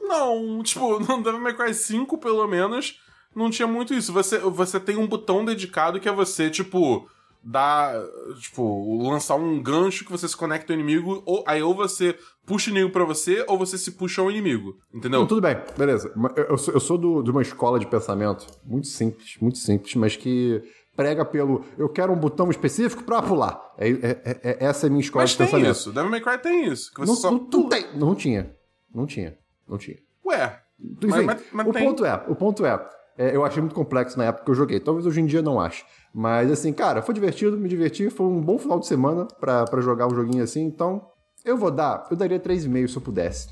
Não, 0.00 0.62
tipo, 0.62 0.98
no 1.00 1.22
Devil 1.22 1.40
May 1.40 1.56
Cry 1.56 1.72
5, 1.72 2.18
pelo 2.18 2.46
menos, 2.46 3.00
não 3.34 3.50
tinha 3.50 3.66
muito 3.66 3.94
isso. 3.94 4.12
Você, 4.12 4.38
você 4.38 4.78
tem 4.78 4.96
um 4.96 5.06
botão 5.06 5.44
dedicado 5.44 6.00
que 6.00 6.08
é 6.08 6.12
você, 6.12 6.50
tipo, 6.50 7.06
dar, 7.42 7.94
tipo, 8.40 9.02
lançar 9.02 9.34
um 9.34 9.60
gancho 9.62 10.04
que 10.04 10.10
você 10.10 10.28
se 10.28 10.36
conecta 10.36 10.72
ao 10.72 10.78
inimigo, 10.78 11.22
ou 11.26 11.42
aí 11.46 11.62
ou 11.62 11.74
você 11.74 12.16
puxa 12.46 12.70
o 12.70 12.72
inimigo 12.72 12.92
pra 12.92 13.04
você, 13.04 13.44
ou 13.48 13.58
você 13.58 13.76
se 13.76 13.92
puxa 13.92 14.22
ao 14.22 14.30
inimigo. 14.30 14.76
Entendeu? 14.92 15.20
Não, 15.20 15.26
tudo 15.26 15.40
bem, 15.40 15.56
beleza. 15.76 16.12
Eu, 16.48 16.56
sou, 16.58 16.74
eu 16.74 16.80
sou 16.80 16.98
do, 16.98 17.22
de 17.22 17.30
uma 17.30 17.42
escola 17.42 17.78
de 17.78 17.86
pensamento 17.86 18.46
muito 18.64 18.86
simples, 18.86 19.36
muito 19.40 19.58
simples, 19.58 19.94
mas 19.96 20.16
que 20.16 20.62
prega 20.96 21.24
pelo 21.24 21.64
eu 21.78 21.88
quero 21.88 22.12
um 22.12 22.16
botão 22.16 22.50
específico 22.50 23.02
pra 23.02 23.22
pular. 23.22 23.60
É, 23.78 23.88
é, 23.88 23.94
é, 24.24 24.40
é 24.42 24.64
essa 24.64 24.86
é 24.86 24.88
a 24.88 24.90
minha 24.90 25.02
escola 25.02 25.24
mas 25.24 25.30
de 25.30 25.38
pensamento. 25.38 25.68
Mas 25.68 25.78
tem 25.78 25.82
isso, 25.82 25.92
Devil 25.92 26.10
May 26.10 26.20
Cry 26.20 26.38
tem 26.38 26.66
isso. 26.68 26.92
Que 26.92 27.00
você 27.00 27.10
não, 27.10 27.16
só 27.16 27.30
não, 27.30 27.48
não, 27.50 27.68
tem, 27.68 27.86
não 27.94 28.14
tinha. 28.14 28.54
Não 28.94 29.06
tinha. 29.06 29.36
Não 29.68 29.78
tinha. 29.78 29.98
Ué. 30.26 30.60
Enfim, 30.80 31.06
mas, 31.08 31.24
mas, 31.24 31.42
mas 31.52 31.66
o, 31.66 31.72
tem... 31.72 31.84
ponto 31.84 32.04
é, 32.04 32.24
o 32.28 32.34
ponto 32.34 32.66
é, 32.66 32.88
é, 33.16 33.36
eu 33.36 33.44
achei 33.44 33.60
muito 33.60 33.74
complexo 33.74 34.18
na 34.18 34.24
época 34.24 34.44
que 34.44 34.50
eu 34.50 34.54
joguei. 34.54 34.80
Talvez 34.80 35.06
hoje 35.06 35.20
em 35.20 35.26
dia 35.26 35.42
não 35.42 35.60
ache. 35.60 35.84
Mas 36.14 36.50
assim, 36.50 36.72
cara, 36.72 37.00
foi 37.02 37.14
divertido, 37.14 37.56
me 37.56 37.68
diverti. 37.68 38.10
Foi 38.10 38.26
um 38.26 38.40
bom 38.40 38.58
final 38.58 38.78
de 38.78 38.86
semana 38.86 39.26
pra, 39.40 39.64
pra 39.64 39.80
jogar 39.80 40.06
um 40.06 40.14
joguinho 40.14 40.44
assim. 40.44 40.62
Então, 40.62 41.06
eu 41.44 41.56
vou 41.56 41.70
dar, 41.70 42.06
eu 42.10 42.16
daria 42.16 42.38
3,5 42.38 42.88
se 42.88 42.96
eu 42.96 43.02
pudesse. 43.02 43.48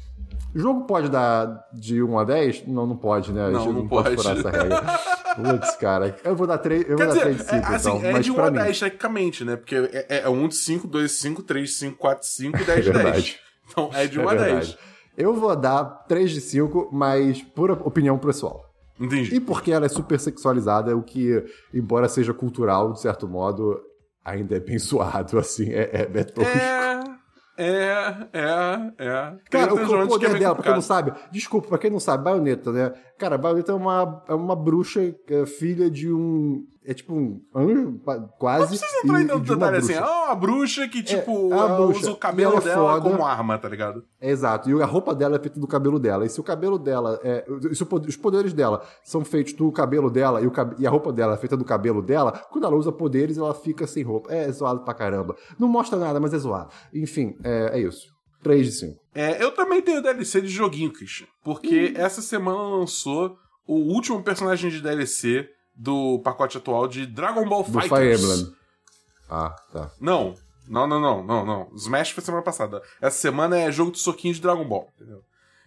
O 0.54 0.58
jogo 0.58 0.84
pode 0.84 1.08
dar 1.08 1.64
de 1.72 2.02
1 2.02 2.18
a 2.18 2.24
10? 2.24 2.66
Não, 2.66 2.86
não 2.86 2.96
pode, 2.96 3.32
né? 3.32 3.50
Não, 3.50 3.66
não, 3.66 3.72
não 3.72 3.88
pode. 3.88 4.16
pode 4.16 4.40
essa 4.40 4.50
regra. 4.50 4.82
Putz, 5.36 5.76
cara. 5.76 6.16
Eu 6.24 6.34
vou 6.34 6.46
dar 6.46 6.58
3, 6.58 6.88
eu 6.88 6.96
Quer 6.96 7.06
vou 7.06 7.14
dizer, 7.14 7.18
dar 7.18 7.24
3 7.24 7.36
de 7.36 7.44
5, 7.44 7.54
é, 7.54 7.76
assim, 7.76 7.88
então. 7.88 8.08
É 8.08 8.12
mas 8.12 8.24
de 8.24 8.32
1 8.32 8.44
a 8.44 8.50
10, 8.50 8.80
tecnicamente, 8.80 9.44
né? 9.44 9.56
Porque 9.56 9.76
é, 9.76 10.20
é 10.22 10.28
1 10.28 10.48
de 10.48 10.56
5, 10.56 10.88
2 10.88 11.10
de 11.10 11.16
5, 11.16 11.42
3 11.44 11.68
de 11.68 11.74
5, 11.74 11.98
4 11.98 12.20
de 12.20 12.34
5 12.34 12.58
e 12.58 12.64
10 12.66 12.84
de 12.84 12.92
10. 12.92 13.36
Então 13.68 13.90
é 13.94 14.06
de 14.06 14.18
1 14.18 14.22
é 14.22 14.32
a 14.32 14.34
10. 14.34 14.78
Eu 15.16 15.34
vou 15.34 15.54
dar 15.54 15.84
3 16.08 16.30
de 16.32 16.40
5, 16.40 16.88
mas 16.92 17.42
por 17.42 17.70
opinião 17.70 18.18
pessoal. 18.18 18.69
Entendi. 19.00 19.34
E 19.34 19.40
porque 19.40 19.72
ela 19.72 19.86
é 19.86 19.88
super 19.88 20.20
sexualizada, 20.20 20.94
o 20.96 21.02
que, 21.02 21.42
embora 21.72 22.08
seja 22.08 22.34
cultural, 22.34 22.92
de 22.92 23.00
certo 23.00 23.26
modo, 23.26 23.80
ainda 24.24 24.56
é 24.56 24.60
bem 24.60 24.78
suado, 24.78 25.38
assim, 25.38 25.70
é, 25.70 25.90
é, 25.92 26.10
é 26.12 26.24
tosco. 26.24 26.58
É... 26.58 27.00
É, 27.62 28.16
é, 28.32 28.92
é. 28.98 29.36
Cara, 29.50 29.74
o, 29.74 30.04
o 30.04 30.08
poder 30.08 30.34
é 30.34 30.38
dela, 30.38 30.54
pra 30.54 30.64
quem 30.64 30.72
não 30.72 30.80
sabe, 30.80 31.12
desculpa, 31.30 31.68
pra 31.68 31.76
quem 31.76 31.90
não 31.90 32.00
sabe, 32.00 32.24
baioneta, 32.24 32.72
né? 32.72 32.94
Cara, 33.18 33.36
baioneta 33.36 33.72
é 33.72 33.74
uma, 33.74 34.24
é 34.26 34.34
uma 34.34 34.56
bruxa, 34.56 35.14
é 35.28 35.44
filha 35.44 35.90
de 35.90 36.10
um 36.10 36.64
é 36.84 36.94
tipo 36.94 37.14
um 37.14 37.42
anjo, 37.54 38.00
quase. 38.38 38.62
Não 38.62 38.68
precisa 38.68 39.00
entrar 39.04 39.20
em 39.20 39.40
detalhe 39.40 39.76
assim. 39.76 39.92
É 39.92 40.00
uma 40.00 40.34
bruxa 40.34 40.88
que, 40.88 41.00
é, 41.00 41.02
tipo, 41.02 41.52
é, 41.52 41.58
é 41.58 41.80
usa 41.80 42.10
o 42.10 42.16
cabelo 42.16 42.56
é 42.56 42.60
dela 42.60 42.94
foda. 42.94 43.10
como 43.10 43.24
arma, 43.24 43.58
tá 43.58 43.68
ligado? 43.68 44.02
É, 44.20 44.30
exato. 44.30 44.70
E 44.70 44.82
a 44.82 44.86
roupa 44.86 45.14
dela 45.14 45.36
é 45.36 45.38
feita 45.38 45.60
do 45.60 45.66
cabelo 45.66 45.98
dela. 45.98 46.24
E 46.24 46.28
se 46.30 46.40
o 46.40 46.42
cabelo 46.42 46.78
dela. 46.78 47.20
É, 47.22 47.44
se 47.72 47.82
os 47.82 48.16
poderes 48.16 48.52
dela 48.52 48.82
são 49.04 49.24
feitos 49.24 49.52
do 49.52 49.70
cabelo 49.70 50.10
dela 50.10 50.40
e, 50.40 50.46
o, 50.46 50.52
e 50.78 50.86
a 50.86 50.90
roupa 50.90 51.12
dela 51.12 51.34
é 51.34 51.36
feita 51.36 51.56
do 51.56 51.64
cabelo 51.64 52.00
dela, 52.00 52.32
quando 52.50 52.64
ela 52.64 52.76
usa 52.76 52.90
poderes, 52.90 53.36
ela 53.36 53.54
fica 53.54 53.86
sem 53.86 54.02
roupa. 54.02 54.32
É 54.32 54.50
zoado 54.50 54.80
pra 54.80 54.94
caramba. 54.94 55.36
Não 55.58 55.68
mostra 55.68 55.98
nada, 55.98 56.18
mas 56.18 56.32
é 56.32 56.38
zoado. 56.38 56.70
Enfim, 56.94 57.36
é, 57.44 57.78
é 57.78 57.80
isso. 57.80 58.08
3 58.42 58.66
de 58.66 58.72
5. 58.72 59.00
É, 59.14 59.42
eu 59.42 59.50
também 59.52 59.82
tenho 59.82 60.02
DLC 60.02 60.40
de 60.40 60.48
joguinho, 60.48 60.90
Christian. 60.90 61.26
Porque 61.44 61.92
hum. 61.94 62.00
essa 62.00 62.22
semana 62.22 62.58
lançou 62.58 63.36
o 63.66 63.74
último 63.74 64.22
personagem 64.22 64.70
de 64.70 64.80
DLC 64.80 65.46
do 65.80 66.18
pacote 66.18 66.58
atual 66.58 66.86
de 66.86 67.06
Dragon 67.06 67.48
Ball 67.48 67.62
do 67.62 67.80
Fighters. 67.80 68.20
Fire 68.20 68.32
Emblem. 68.32 68.54
Ah, 69.30 69.56
tá. 69.72 69.90
Não, 69.98 70.34
não, 70.68 70.86
não, 70.86 71.00
não, 71.00 71.24
não, 71.24 71.46
não. 71.46 71.72
Smash 71.74 72.10
foi 72.10 72.22
semana 72.22 72.44
passada. 72.44 72.82
Essa 73.00 73.18
semana 73.18 73.58
é 73.58 73.72
jogo 73.72 73.90
de 73.90 73.98
soquinho 73.98 74.34
de 74.34 74.42
Dragon 74.42 74.64
Ball, 74.68 74.88
entendeu? 74.94 75.22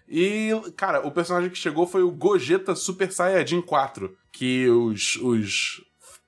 E, 0.08 0.51
cara, 0.77 1.05
o 1.05 1.12
personagem 1.12 1.50
que 1.50 1.58
chegou 1.58 1.88
foi 1.88 2.03
o 2.03 2.12
Gogeta 2.12 2.75
Super 2.75 3.12
Saiyajin 3.12 3.62
4, 3.62 4.15
que 4.32 4.70
os, 4.70 5.15
os 5.15 5.82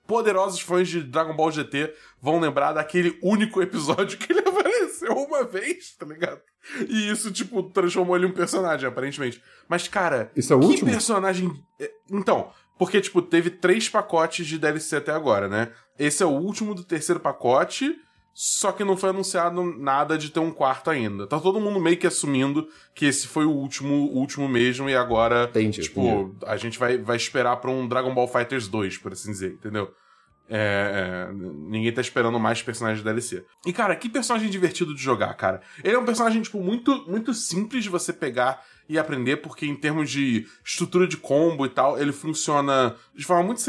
poderosos 0.08 0.62
fãs 0.62 0.88
de 0.88 1.04
Dragon 1.04 1.36
Ball 1.36 1.52
GT 1.52 1.94
vão 2.20 2.40
lembrar 2.40 2.74
daquele 2.74 3.20
único 3.22 3.62
episódio 3.62 4.18
que 4.18 4.34
ele 4.34 4.40
apareceu 4.48 5.14
uma 5.14 5.44
vez, 5.44 5.96
tá 5.96 6.08
ligado? 6.08 6.42
E 6.90 7.12
isso, 7.12 7.32
tipo, 7.32 7.62
transformou 7.62 8.16
ele 8.16 8.26
em 8.26 8.30
um 8.30 8.34
personagem, 8.34 8.88
aparentemente. 8.88 9.44
Mas, 9.70 9.88
cara, 9.88 10.32
isso 10.36 10.52
é 10.52 10.56
o 10.56 10.60
que 10.60 10.66
último? 10.66 10.90
personagem. 10.90 11.52
É, 11.80 11.92
então, 12.10 12.52
porque, 12.78 13.00
tipo, 13.02 13.22
teve 13.22 13.50
três 13.50 13.88
pacotes 13.90 14.46
de 14.46 14.58
DLC 14.58 14.98
até 14.98 15.12
agora, 15.12 15.48
né? 15.48 15.72
Esse 15.98 16.24
é 16.24 16.26
o 16.26 16.32
último 16.32 16.76
do 16.76 16.84
terceiro 16.84 17.20
pacote, 17.20 17.96
só 18.34 18.74
que 18.74 18.84
não 18.84 18.98
foi 18.98 19.12
anunciado 19.12 19.64
nada 19.64 20.18
de 20.18 20.30
ter 20.30 20.42
um 20.42 20.52
quarto 20.52 20.90
ainda. 20.90 21.26
Tá 21.26 21.40
todo 21.40 21.60
mundo 21.62 21.80
meio 21.80 21.96
que 21.96 22.06
assumindo 22.06 22.68
que 22.94 23.06
esse 23.06 23.28
foi 23.28 23.46
o 23.46 23.52
último, 23.52 23.94
o 23.94 24.18
último 24.18 24.50
mesmo, 24.50 24.90
e 24.90 24.96
agora, 24.96 25.46
entendi, 25.50 25.84
tipo, 25.84 26.02
entendi. 26.02 26.46
a 26.46 26.58
gente 26.58 26.78
vai, 26.78 26.98
vai 26.98 27.16
esperar 27.16 27.56
pra 27.58 27.72
um 27.72 27.88
Dragon 27.88 28.14
Ball 28.14 28.28
Fighters 28.28 28.68
2, 28.68 28.98
por 28.98 29.14
assim 29.14 29.32
dizer, 29.32 29.54
entendeu? 29.54 29.90
É, 30.48 31.30
é, 31.30 31.34
ninguém 31.34 31.92
tá 31.92 32.02
esperando 32.02 32.40
mais 32.40 32.62
personagens 32.62 33.00
de 33.00 33.06
DLC. 33.06 33.46
E, 33.66 33.74
cara, 33.74 33.96
que 33.96 34.10
personagem 34.10 34.50
divertido 34.50 34.94
de 34.94 35.02
jogar, 35.02 35.34
cara. 35.36 35.62
Ele 35.84 35.96
é 35.96 36.00
um 36.00 36.06
personagem, 36.06 36.42
tipo, 36.42 36.60
muito, 36.60 37.10
muito 37.10 37.34
simples 37.34 37.84
de 37.84 37.90
você 37.90 38.14
pegar 38.14 38.62
e 38.88 39.00
aprender, 39.00 39.38
porque 39.38 39.66
em 39.66 39.76
termos 39.76 40.10
de 40.10 40.48
estrutura 40.64 41.08
de 41.08 41.18
combo 41.18 41.66
e 41.66 41.70
tal, 41.70 42.00
ele 42.00 42.12
funciona 42.12 42.96
de 43.16 43.26
forma 43.26 43.44
muito 43.44 43.62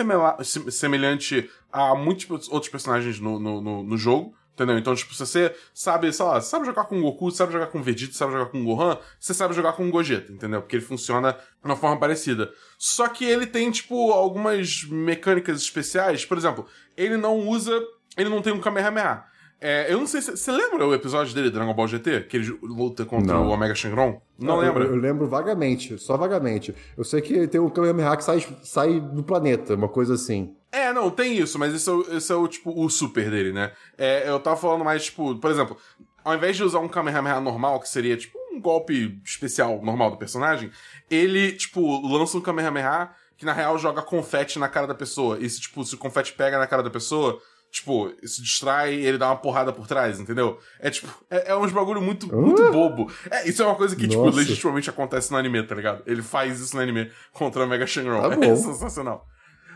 semelhante 0.71 1.51
a 1.73 1.95
muitos 1.95 2.49
outros 2.49 2.71
personagens 2.71 3.19
no, 3.19 3.39
no, 3.39 3.61
no, 3.61 3.83
no 3.83 3.99
jogo. 3.99 4.35
Entendeu? 4.57 4.79
Então, 4.79 4.95
tipo, 4.95 5.13
se 5.13 5.19
você 5.19 5.55
sabe, 5.75 6.11
sei 6.15 6.25
lá, 6.25 6.41
sabe 6.41 6.65
jogar 6.65 6.85
com 6.85 7.03
Goku, 7.03 7.31
sabe 7.31 7.53
jogar 7.53 7.67
com 7.67 7.83
Vegeta, 7.83 8.15
sabe 8.15 8.33
jogar 8.33 8.47
com 8.47 8.65
Gohan, 8.65 8.97
você 9.21 9.35
sabe 9.35 9.53
jogar 9.53 9.75
com 9.75 9.91
Gogeta, 9.91 10.33
entendeu? 10.33 10.63
Porque 10.63 10.77
ele 10.77 10.85
funciona 10.85 11.33
de 11.33 11.39
uma 11.63 11.77
forma 11.77 12.01
parecida. 12.01 12.51
Só 12.79 13.07
que 13.07 13.23
ele 13.27 13.47
tem, 13.47 13.71
tipo, 13.71 14.13
algumas 14.13 14.85
mecânicas 14.85 15.61
especiais. 15.61 16.25
Por 16.25 16.39
exemplo, 16.39 16.67
ele 16.97 17.19
não 17.19 17.37
usa. 17.47 17.79
Ele 18.17 18.31
não 18.31 18.41
tem 18.41 18.51
um 18.51 18.59
Kamehameha. 18.59 19.25
É, 19.61 19.91
eu 19.93 19.99
não 19.99 20.07
sei 20.07 20.21
se. 20.21 20.31
Você 20.37 20.53
lembra 20.53 20.87
o 20.87 20.95
episódio 20.95 21.35
dele, 21.35 21.51
Dragon 21.51 21.73
Ball 21.73 21.89
GT? 21.89 22.23
Que 22.29 22.37
ele 22.37 22.59
luta 22.63 23.05
contra 23.07 23.33
Não. 23.35 23.47
o 23.47 23.51
Omega 23.51 23.75
Shenron? 23.75 24.21
Não, 24.39 24.57
Eu- 24.57 24.61
lembra? 24.69 24.85
Eu, 24.85 24.91
eu 24.91 24.97
lembro 24.97 25.27
vagamente, 25.27 25.99
só 25.99 26.17
vagamente. 26.17 26.75
Eu 26.97 27.05
sei 27.05 27.23
que 27.23 27.49
tem 27.49 27.61
o 27.61 27.71
Kamehameha 27.71 28.15
que 28.17 28.25
sai, 28.25 28.47
sai 28.63 29.01
do 29.01 29.23
planeta, 29.23 29.75
uma 29.75 29.89
coisa 29.89 30.15
assim. 30.15 30.55
É, 30.71 30.93
não, 30.93 31.11
tem 31.11 31.39
isso, 31.39 31.59
mas 31.59 31.75
esse 31.75 31.89
é, 31.89 31.93
o, 31.93 32.17
esse 32.17 32.31
é 32.31 32.35
o, 32.37 32.47
tipo, 32.47 32.71
o 32.79 32.89
super 32.91 33.31
dele, 33.31 33.51
né? 33.53 33.73
É, 33.97 34.29
eu 34.29 34.39
tava 34.39 34.57
falando 34.57 34.85
mais, 34.85 35.05
tipo, 35.07 35.35
por 35.37 35.51
exemplo, 35.51 35.75
ao 36.23 36.35
invés 36.35 36.55
de 36.55 36.63
usar 36.63 36.81
um 36.81 36.89
Kamehameha 36.89 37.41
normal, 37.41 37.81
que 37.81 37.89
seria, 37.89 38.15
tipo, 38.17 38.37
um 38.53 38.61
golpe 38.61 39.19
especial 39.25 39.81
normal 39.83 40.11
do 40.11 40.19
personagem, 40.19 40.71
ele, 41.11 41.53
tipo, 41.53 42.07
lança 42.07 42.37
um 42.37 42.43
Kamehameha 42.43 43.09
que, 43.39 43.47
na 43.47 43.55
real, 43.55 43.79
joga 43.79 44.03
confete 44.03 44.59
na 44.59 44.69
cara 44.69 44.87
da 44.87 44.95
pessoa. 44.95 45.39
E 45.41 45.49
se, 45.49 45.63
tipo, 45.63 45.83
se 45.83 45.95
o 45.95 45.99
confete 45.99 46.35
pega 46.35 46.59
na 46.59 46.67
cara 46.67 46.83
da 46.83 46.91
pessoa, 46.91 47.41
tipo, 47.77 48.13
isso 48.23 48.43
distrai 48.43 48.95
e 48.95 49.07
ele 49.07 49.19
dá 49.19 49.29
uma 49.29 49.37
porrada 49.37 49.73
por 49.73 49.87
trás, 49.87 50.19
entendeu? 50.19 50.59
É, 50.81 50.89
tipo, 50.91 51.09
é, 51.31 51.51
é 51.51 51.57
uns 51.57 51.73
bagulho 51.73 52.01
muito, 52.01 52.35
muito 52.35 52.73
bobo. 52.73 53.11
É, 53.31 53.49
isso 53.49 53.63
é 53.63 53.67
uma 53.67 53.75
coisa 53.75 53.95
que, 53.95 54.09
tipo, 54.09 54.25
Nossa. 54.25 54.39
legitimamente 54.39 54.89
acontece 54.89 55.31
no 55.31 55.37
anime, 55.37 55.63
tá 55.63 55.75
ligado? 55.75 56.03
Ele 56.07 56.23
faz 56.23 56.59
isso 56.59 56.75
no 56.75 56.83
anime 56.83 57.11
contra 57.33 57.65
o 57.65 57.69
Mega 57.69 57.87
Shenron. 57.87 58.23
Tá 58.23 58.37
É 58.47 58.57
sensacional. 58.57 59.27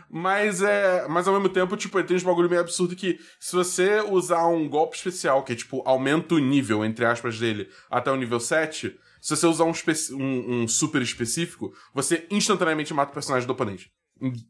Mas 0.09 0.61
é. 0.61 1.07
Mas 1.07 1.27
ao 1.27 1.33
mesmo 1.33 1.49
tempo, 1.49 1.77
tipo, 1.77 1.97
ele 1.99 2.07
tem 2.07 2.17
uns 2.17 2.23
bagulho 2.23 2.49
meio 2.49 2.61
absurdo 2.61 2.95
que 2.95 3.19
se 3.39 3.55
você 3.55 4.01
usar 4.01 4.47
um 4.47 4.67
golpe 4.67 4.97
especial, 4.97 5.43
que 5.43 5.53
é 5.53 5.55
tipo, 5.55 5.83
aumenta 5.85 6.35
o 6.35 6.39
nível, 6.39 6.83
entre 6.83 7.05
aspas, 7.05 7.39
dele 7.39 7.69
até 7.89 8.11
o 8.11 8.15
nível 8.15 8.39
7, 8.39 8.97
se 9.21 9.35
você 9.35 9.45
usar 9.45 9.65
um, 9.65 9.73
um, 10.13 10.63
um 10.63 10.67
super 10.67 11.01
específico, 11.01 11.71
você 11.93 12.25
instantaneamente 12.31 12.93
mata 12.93 13.11
o 13.11 13.13
personagem 13.13 13.45
do 13.45 13.53
oponente. 13.53 13.91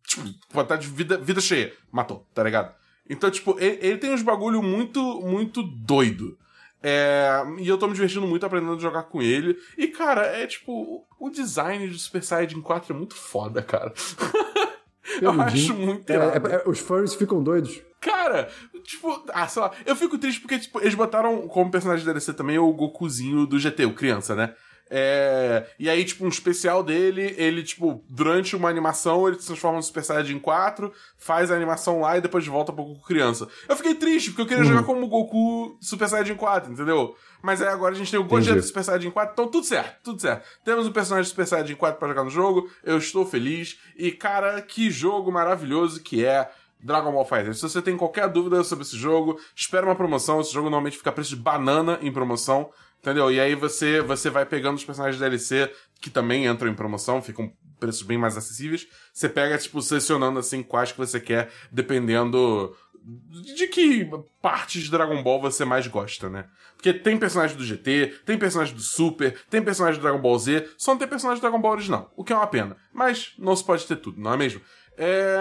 Tipo, 0.08 0.62
estar 0.62 0.77
de 0.77 0.88
vida, 0.88 1.17
vida 1.17 1.41
cheia. 1.41 1.74
Matou, 1.91 2.27
tá 2.34 2.43
ligado? 2.43 2.80
Então, 3.12 3.30
tipo, 3.30 3.58
ele, 3.60 3.77
ele 3.82 3.98
tem 3.98 4.13
uns 4.13 4.22
bagulho 4.22 4.63
muito, 4.63 5.01
muito 5.22 5.62
doido. 5.62 6.38
É, 6.82 7.44
e 7.60 7.68
eu 7.68 7.77
tô 7.77 7.86
me 7.88 7.94
divertindo 7.94 8.25
muito 8.25 8.46
aprendendo 8.46 8.74
a 8.75 8.80
jogar 8.80 9.03
com 9.03 9.22
ele. 9.22 9.56
E, 9.77 9.88
cara, 9.89 10.22
é 10.25 10.48
tipo, 10.48 11.06
o- 11.20 11.30
design 11.30 11.88
de 11.89 12.00
Super 12.00 12.24
Saiyajin 12.24 12.62
4 12.62 12.94
é 12.94 12.98
muito 12.98 13.13
foda, 13.15 13.62
cara. 13.62 13.94
eu 15.22 15.39
acho 15.41 15.74
muito 15.75 16.10
É, 16.10 16.15
é- 16.15 16.56
é- 16.56 16.63
os 16.65 16.80
furries 16.80 17.13
ficam 17.13 17.44
doidos. 17.44 17.82
Cara, 18.00 18.50
tipo, 18.84 19.24
ah, 19.32 19.48
sei 19.48 19.62
lá, 19.62 19.72
eu 19.86 19.96
fico 19.96 20.18
triste 20.18 20.41
porque, 20.41 20.58
tipo, 20.58 20.80
eles 20.82 20.96
botaram 20.96 21.48
como 21.48 21.70
personagem 21.70 22.03
da 22.06 22.13
DLC 22.13 22.34
também 22.34 22.58
o 22.58 22.72
Gokuzinho 22.74 23.46
do 23.46 23.60
GT, 23.60 23.86
o 23.86 23.94
criança, 23.94 24.34
né? 24.34 24.56
É, 24.93 25.67
e 25.79 25.89
aí, 25.89 26.03
tipo, 26.03 26.25
um 26.25 26.27
especial 26.27 26.83
dele, 26.83 27.33
ele, 27.38 27.63
tipo, 27.63 28.03
durante 28.10 28.57
uma 28.57 28.67
animação, 28.67 29.25
ele 29.25 29.39
se 29.39 29.48
transforma 29.48 29.77
no 29.77 29.83
Super 29.83 30.03
Saiyajin 30.03 30.38
4, 30.38 30.91
faz 31.17 31.50
a 31.50 31.55
animação 31.55 32.01
lá 32.01 32.17
e 32.17 32.21
depois 32.21 32.45
volta 32.45 32.74
pro 32.74 32.83
Goku 32.83 33.07
criança. 33.07 33.48
Eu 33.69 33.77
fiquei 33.77 33.95
triste, 33.95 34.31
porque 34.31 34.41
eu 34.41 34.48
queria 34.48 34.65
jogar 34.65 34.83
como 34.83 35.07
Goku 35.07 35.77
Super 35.79 36.10
Saiyajin 36.10 36.36
4, 36.36 36.74
entendeu? 36.74 37.15
Mas 37.41 37.62
aí 37.62 37.69
agora 37.69 37.95
a 37.95 37.98
gente 37.98 38.12
tem 38.12 38.19
o 38.19 38.25
Gogeta 38.25 38.57
Entendi. 38.57 38.67
Super 38.67 38.83
Saiyajin 38.83 39.12
4, 39.12 39.31
então 39.31 39.48
tudo 39.48 39.65
certo, 39.65 40.03
tudo 40.03 40.21
certo. 40.21 40.45
Temos 40.65 40.86
um 40.86 40.91
personagem 40.91 41.29
Super 41.29 41.48
Saiyajin 41.48 41.75
4 41.75 41.98
pra 41.98 42.10
jogar 42.10 42.25
no 42.25 42.29
jogo, 42.29 42.69
eu 42.83 42.98
estou 42.98 43.25
feliz. 43.25 43.79
E, 43.95 44.12
cara, 44.12 44.62
que 44.62 44.91
jogo 44.91 45.31
maravilhoso 45.31 46.01
que 46.01 46.25
é 46.25 46.51
Dragon 46.83 47.12
Ball 47.12 47.25
Fighter. 47.25 47.53
Se 47.53 47.62
você 47.62 47.81
tem 47.81 47.95
qualquer 47.95 48.27
dúvida 48.27 48.63
sobre 48.63 48.83
esse 48.83 48.98
jogo, 48.98 49.39
espera 49.55 49.86
uma 49.86 49.95
promoção. 49.95 50.41
Esse 50.41 50.53
jogo 50.53 50.69
normalmente 50.69 50.98
fica 50.98 51.10
a 51.12 51.13
preço 51.13 51.29
de 51.29 51.41
banana 51.41 51.98
em 52.01 52.12
promoção, 52.12 52.69
entendeu? 53.01 53.31
E 53.31 53.39
aí 53.39 53.55
você, 53.55 54.00
você 54.01 54.29
vai 54.29 54.46
pegando 54.46 54.77
os 54.77 54.86
personagens 54.86 55.20
DLC 55.20 55.70
que 56.00 56.10
também 56.10 56.46
entram 56.46 56.70
em 56.70 56.74
promoção, 56.74 57.22
ficam 57.22 57.51
preços 57.79 58.03
bem 58.03 58.17
mais 58.17 58.38
acessíveis. 58.38 58.88
Você 59.12 59.27
pega, 59.27 59.58
tipo, 59.58 59.81
selecionando 59.81 60.39
assim 60.39 60.63
quais 60.63 60.91
que 60.91 60.98
você 60.98 61.20
quer, 61.20 61.50
dependendo 61.72 62.75
de 63.03 63.65
que 63.67 64.08
partes 64.39 64.84
de 64.84 64.91
Dragon 64.91 65.24
Ball 65.24 65.41
você 65.41 65.65
mais 65.65 65.88
gosta, 65.88 66.29
né? 66.29 66.46
Porque 66.75 66.93
tem 66.93 67.17
personagem 67.17 67.58
do 67.58 67.65
GT, 67.65 68.20
tem 68.25 68.38
personagem 68.38 68.75
do 68.75 68.81
Super, 68.81 69.36
tem 69.50 69.62
personagem 69.62 70.00
do 70.00 70.03
Dragon 70.03 70.22
Ball 70.22 70.38
Z, 70.38 70.70
só 70.77 70.91
não 70.91 71.00
tem 71.00 71.08
personagem 71.08 71.39
do 71.39 71.41
Dragon 71.41 71.60
Ball 71.60 71.74
original, 71.74 72.13
o 72.15 72.24
que 72.24 72.31
é 72.31 72.36
uma 72.36 72.46
pena. 72.46 72.77
Mas 72.93 73.34
não 73.39 73.55
se 73.55 73.63
pode 73.63 73.88
ter 73.88 73.96
tudo, 73.96 74.22
não 74.22 74.34
é 74.34 74.38
mesmo? 74.38 74.62
É... 74.98 75.36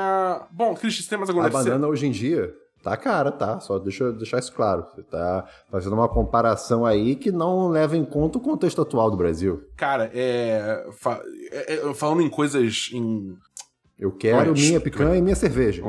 Bom, 0.50 0.74
Christian, 0.74 1.02
você 1.02 1.10
tem 1.10 1.18
mais 1.18 1.28
alguma 1.28 1.46
A 1.46 1.50
banana 1.50 1.86
hoje 1.86 2.06
em 2.06 2.10
dia 2.10 2.54
tá 2.82 2.96
cara, 2.96 3.30
tá? 3.32 3.60
Só 3.60 3.78
deixa 3.78 4.04
eu 4.04 4.12
deixar 4.12 4.38
isso 4.38 4.52
claro. 4.52 4.86
Você 4.94 5.02
tá 5.02 5.48
fazendo 5.70 5.94
uma 5.94 6.08
comparação 6.08 6.84
aí 6.84 7.16
que 7.16 7.30
não 7.30 7.68
leva 7.68 7.96
em 7.96 8.04
conta 8.04 8.38
o 8.38 8.40
contexto 8.40 8.80
atual 8.82 9.10
do 9.10 9.16
Brasil. 9.16 9.62
Cara, 9.76 10.10
é... 10.14 10.86
fa- 10.92 11.22
é- 11.50 11.74
é- 11.74 11.94
Falando 11.94 12.22
em 12.22 12.28
coisas... 12.30 12.90
Em... 12.92 13.36
Eu 13.98 14.12
quero 14.12 14.38
Olha, 14.38 14.52
minha 14.52 14.80
picanha 14.80 15.16
e 15.16 15.22
minha 15.22 15.36
cerveja. 15.36 15.82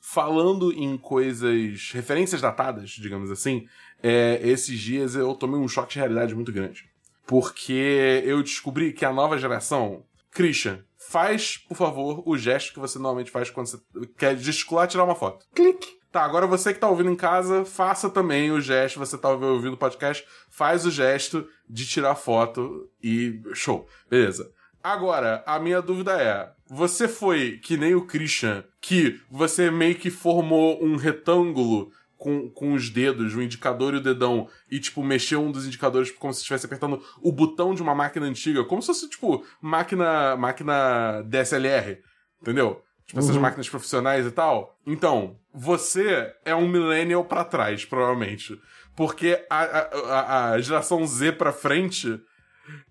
Falando 0.00 0.72
em 0.72 0.96
coisas... 0.96 1.90
Referências 1.92 2.40
datadas, 2.40 2.90
digamos 2.90 3.30
assim, 3.30 3.66
é, 4.02 4.40
esses 4.42 4.78
dias 4.78 5.14
eu 5.14 5.34
tomei 5.34 5.60
um 5.60 5.68
choque 5.68 5.92
de 5.92 5.98
realidade 5.98 6.34
muito 6.34 6.52
grande. 6.52 6.84
Porque 7.26 8.22
eu 8.24 8.42
descobri 8.42 8.92
que 8.92 9.04
a 9.04 9.12
nova 9.12 9.38
geração... 9.38 10.04
Christian, 10.32 10.78
faz, 10.96 11.56
por 11.56 11.76
favor, 11.76 12.22
o 12.24 12.38
gesto 12.38 12.72
que 12.72 12.78
você 12.78 13.00
normalmente 13.00 13.32
faz 13.32 13.50
quando 13.50 13.66
você 13.66 13.78
quer 14.16 14.38
gesticular 14.38 14.84
e 14.84 14.88
tirar 14.88 15.02
uma 15.02 15.16
foto. 15.16 15.44
Clique. 15.52 15.98
Tá, 16.12 16.24
agora 16.24 16.46
você 16.46 16.74
que 16.74 16.80
tá 16.80 16.88
ouvindo 16.88 17.10
em 17.10 17.16
casa, 17.16 17.64
faça 17.64 18.10
também 18.10 18.50
o 18.50 18.60
gesto. 18.60 18.98
Você 18.98 19.16
tá 19.16 19.28
ouvindo 19.28 19.74
o 19.74 19.78
podcast, 19.78 20.26
faz 20.48 20.84
o 20.84 20.90
gesto 20.90 21.46
de 21.68 21.86
tirar 21.86 22.16
foto 22.16 22.88
e 23.02 23.40
show. 23.54 23.86
Beleza. 24.08 24.52
Agora, 24.82 25.44
a 25.46 25.58
minha 25.60 25.80
dúvida 25.80 26.20
é: 26.20 26.50
você 26.68 27.06
foi 27.06 27.58
que 27.58 27.76
nem 27.76 27.94
o 27.94 28.06
Christian, 28.06 28.64
que 28.80 29.20
você 29.30 29.70
meio 29.70 29.94
que 29.94 30.10
formou 30.10 30.82
um 30.82 30.96
retângulo 30.96 31.92
com, 32.16 32.50
com 32.50 32.74
os 32.74 32.90
dedos, 32.90 33.34
o 33.34 33.42
indicador 33.42 33.94
e 33.94 33.98
o 33.98 34.02
dedão, 34.02 34.48
e, 34.70 34.78
tipo, 34.78 35.02
mexeu 35.02 35.40
um 35.40 35.50
dos 35.50 35.66
indicadores 35.66 36.10
como 36.10 36.34
se 36.34 36.40
estivesse 36.40 36.66
apertando 36.66 37.02
o 37.22 37.32
botão 37.32 37.74
de 37.74 37.82
uma 37.82 37.94
máquina 37.94 38.26
antiga, 38.26 38.64
como 38.64 38.82
se 38.82 38.88
fosse, 38.88 39.08
tipo, 39.08 39.44
máquina, 39.60 40.36
máquina 40.36 41.22
DSLR, 41.22 41.98
entendeu? 42.42 42.82
Tipo, 43.10 43.18
essas 43.20 43.36
máquinas 43.36 43.68
profissionais 43.68 44.24
e 44.24 44.30
tal. 44.30 44.76
Então, 44.86 45.36
você 45.52 46.32
é 46.44 46.54
um 46.54 46.68
millennial 46.68 47.24
pra 47.24 47.42
trás, 47.44 47.84
provavelmente. 47.84 48.56
Porque 48.94 49.44
a, 49.50 49.62
a, 49.64 50.50
a- 50.52 50.60
geração 50.60 51.04
Z 51.04 51.32
pra 51.32 51.50
frente, 51.52 52.20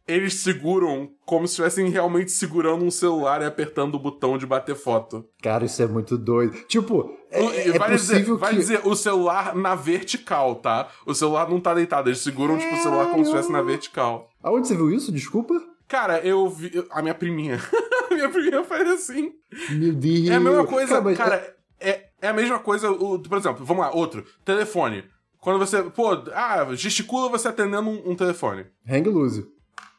eles 0.05 0.33
seguram 0.35 1.09
como 1.25 1.47
se 1.47 1.53
estivessem 1.53 1.87
realmente 1.89 2.31
segurando 2.31 2.83
um 2.83 2.91
celular 2.91 3.41
e 3.41 3.45
apertando 3.45 3.95
o 3.95 3.99
botão 3.99 4.37
de 4.37 4.45
bater 4.45 4.75
foto. 4.75 5.23
Cara, 5.41 5.63
isso 5.63 5.81
é 5.81 5.87
muito 5.87 6.17
doido. 6.17 6.57
Tipo, 6.67 7.09
é, 7.31 7.45
é 7.45 7.63
dizer, 7.63 7.79
possível 7.79 8.37
vai 8.37 8.51
que... 8.51 8.57
dizer 8.57 8.81
o 8.83 8.95
celular 8.95 9.55
na 9.55 9.73
vertical, 9.75 10.55
tá? 10.55 10.89
O 11.05 11.13
celular 11.13 11.49
não 11.49 11.61
tá 11.61 11.73
deitado, 11.73 12.09
eles 12.09 12.19
seguram 12.19 12.57
tipo, 12.57 12.73
o 12.75 12.77
celular 12.79 13.05
como 13.05 13.23
se 13.23 13.29
estivesse 13.29 13.51
na 13.53 13.61
vertical. 13.61 14.29
Aonde 14.43 14.67
você 14.67 14.75
viu 14.75 14.91
isso? 14.91 15.13
Desculpa? 15.13 15.53
Cara, 15.89 16.19
eu 16.19 16.47
vi. 16.49 16.71
eu- 16.73 16.87
A 16.91 17.01
minha 17.01 17.13
priminha. 17.15 17.59
a 18.09 18.13
minha 18.13 18.29
priminha 18.29 18.63
faz 18.63 18.87
assim. 18.89 19.33
Meu 19.71 19.93
Deus. 19.93 20.29
É 20.29 20.35
a 20.35 20.39
mesma 20.39 20.65
coisa, 20.65 21.01
cara. 21.15 21.55
É, 21.79 22.05
é 22.21 22.27
a 22.29 22.33
mesma 22.33 22.59
coisa, 22.59 22.89
o- 22.91 23.19
por 23.19 23.37
exemplo, 23.37 23.65
vamos 23.65 23.83
lá, 23.83 23.91
outro. 23.91 24.23
Telefone. 24.45 25.03
Quando 25.41 25.59
você. 25.59 25.81
Pô, 25.83 26.11
ah, 26.33 26.67
gesticula 26.75 27.27
você 27.29 27.47
atendendo 27.49 27.89
um, 27.89 28.11
um 28.11 28.15
telefone. 28.15 28.65
Hang 28.87 29.09
loose. 29.09 29.45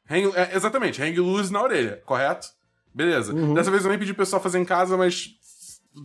Hang- 0.09 0.33
é, 0.35 0.55
exatamente, 0.57 1.03
hang 1.03 1.19
loose 1.21 1.53
na 1.53 1.63
orelha, 1.63 2.01
correto? 2.07 2.49
Beleza. 2.95 3.33
Uhum. 3.35 3.55
Dessa 3.55 3.71
vez 3.71 3.85
eu 3.85 3.91
nem 3.91 3.99
pedi 3.99 4.13
pro 4.13 4.25
pessoal 4.25 4.43
fazer 4.43 4.59
em 4.59 4.65
casa, 4.65 4.97
mas 4.97 5.31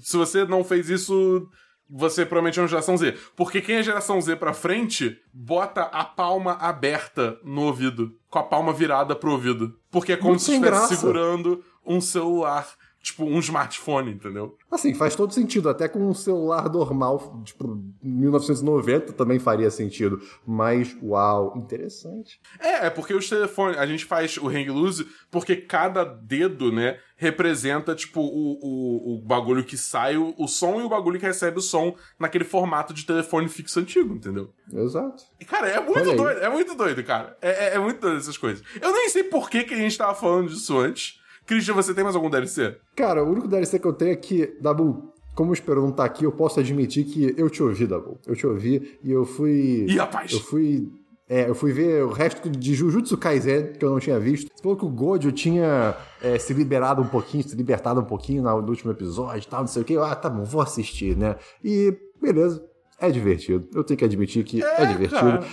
se 0.02 0.16
você 0.18 0.46
não 0.46 0.64
fez 0.64 0.90
isso, 0.90 1.48
você 1.90 2.26
provavelmente 2.26 2.60
é 2.60 2.62
uma 2.62 2.68
geração 2.68 2.98
Z. 2.98 3.18
Porque 3.36 3.62
quem 3.62 3.76
é 3.76 3.84
geração 3.84 4.20
Z 4.20 4.36
pra 4.36 4.54
frente, 4.54 5.20
bota 5.34 5.84
a 5.84 6.04
palma 6.04 6.54
aberta 6.54 7.40
no 7.44 7.64
ouvido, 7.64 8.16
com 8.30 8.40
a 8.40 8.44
palma 8.44 8.74
virada 8.74 9.16
pro 9.16 9.32
ouvido. 9.32 9.78
Porque 9.92 10.14
é 10.14 10.18
como 10.18 10.40
se 10.40 10.52
estivesse 10.52 10.72
graça. 10.72 10.96
segurando 10.96 11.64
um 11.86 12.02
celular. 12.02 12.68
Tipo, 13.06 13.24
um 13.24 13.38
smartphone, 13.38 14.12
entendeu? 14.12 14.58
Assim, 14.70 14.96
faz 14.96 15.16
todo 15.16 15.32
sentido. 15.32 15.70
Até 15.70 15.88
com 15.88 16.00
um 16.00 16.14
celular 16.14 16.68
normal, 16.72 17.40
tipo, 17.46 17.80
1990 18.02 19.14
também 19.14 19.38
faria 19.38 19.70
sentido. 19.70 20.20
Mas, 20.46 20.98
uau, 21.04 21.56
interessante. 21.56 22.40
É, 22.60 22.88
é 22.88 22.90
porque 22.90 23.14
os 23.14 23.30
telefones, 23.30 23.78
a 23.78 23.86
gente 23.86 24.06
faz 24.06 24.38
o 24.38 24.48
hang 24.48 24.70
loose 24.72 25.08
porque 25.30 25.56
cada 25.56 26.04
dedo, 26.04 26.72
né, 26.72 26.98
representa, 27.16 27.94
tipo, 27.94 28.22
o, 28.22 28.58
o, 28.60 29.16
o 29.16 29.22
bagulho 29.22 29.64
que 29.64 29.78
sai 29.78 30.18
o, 30.18 30.34
o 30.38 30.48
som 30.48 30.82
e 30.82 30.84
o 30.84 30.90
bagulho 30.90 31.20
que 31.20 31.26
recebe 31.28 31.60
o 31.60 31.62
som 31.62 31.96
naquele 32.20 32.44
formato 32.44 32.92
de 32.92 33.06
telefone 33.06 33.48
fixo 33.48 33.80
antigo, 33.80 34.16
entendeu? 34.16 34.52
Exato. 34.74 35.24
E, 35.40 35.46
cara, 35.46 35.68
é 35.68 35.80
muito 35.80 36.16
doido, 36.16 36.40
é 36.40 36.50
muito 36.50 36.74
doido, 36.74 37.04
cara. 37.04 37.38
É, 37.40 37.68
é, 37.68 37.76
é, 37.76 37.80
muito 37.80 38.02
doido 38.02 38.18
essas 38.18 38.38
coisas. 38.38 38.66
Eu 38.82 38.92
nem 38.92 39.10
sei 39.10 39.24
por 39.24 39.48
que, 39.48 39.64
que 39.64 39.76
a 39.76 39.78
gente 39.78 39.96
tava 39.96 40.16
falando 40.16 40.50
disso 40.50 40.76
antes. 40.80 41.24
Christian, 41.46 41.74
você 41.74 41.94
tem 41.94 42.04
mais 42.04 42.16
algum 42.16 42.30
DLC? 42.30 42.76
Cara, 42.96 43.24
o 43.24 43.32
único 43.32 43.48
DLC 43.48 43.80
que 43.80 43.86
eu 43.86 43.94
tenho 43.94 44.12
é 44.12 44.16
que, 44.16 44.58
Dabu, 44.60 45.14
como 45.36 45.52
o 45.52 45.54
Esperon 45.54 45.82
não 45.82 45.92
tá 45.92 46.06
aqui, 46.06 46.24
eu 46.24 46.32
posso 46.32 46.60
admitir 46.60 47.06
que 47.06 47.34
eu 47.38 47.50
te 47.50 47.62
ouvi, 47.62 47.86
Dabu. 47.86 48.20
Eu 48.26 48.36
te 48.36 48.48
ouvi 48.48 48.98
e 49.04 49.12
eu 49.12 49.26
fui. 49.26 49.86
Ih, 49.88 49.98
rapaz! 49.98 50.32
Eu 50.32 50.40
fui. 50.40 50.90
É, 51.28 51.50
eu 51.50 51.56
fui 51.56 51.74
ver 51.74 52.04
o 52.04 52.12
resto 52.12 52.50
de 52.50 52.76
Jujutsu 52.76 53.18
Kaisen, 53.18 53.74
que 53.74 53.84
eu 53.84 53.90
não 53.90 54.00
tinha 54.00 54.20
visto. 54.20 54.48
Você 54.48 54.62
falou 54.62 54.78
que 54.78 54.86
o 54.86 54.90
Gojo 54.90 55.32
tinha 55.32 55.96
é, 56.22 56.38
se 56.38 56.54
liberado 56.54 57.02
um 57.02 57.08
pouquinho, 57.08 57.44
se 57.44 57.56
libertado 57.56 58.00
um 58.00 58.06
pouquinho 58.06 58.44
no, 58.44 58.70
último 58.70 58.92
episódio 58.92 59.42
e 59.42 59.50
tal, 59.50 59.62
não 59.62 59.68
sei 59.68 59.82
o 59.82 59.86
quê. 59.86 59.98
Ah, 60.00 60.16
tá 60.16 60.30
bom, 60.30 60.44
vou 60.44 60.62
assistir, 60.62 61.18
né? 61.18 61.36
E 61.64 61.98
beleza, 62.22 62.64
é 63.00 63.10
divertido. 63.10 63.68
Eu 63.74 63.84
tenho 63.84 63.98
que 63.98 64.06
admitir 64.06 64.44
que 64.44 64.64
é, 64.64 64.84
é 64.84 64.86
divertido. 64.86 65.20
Cara. 65.20 65.48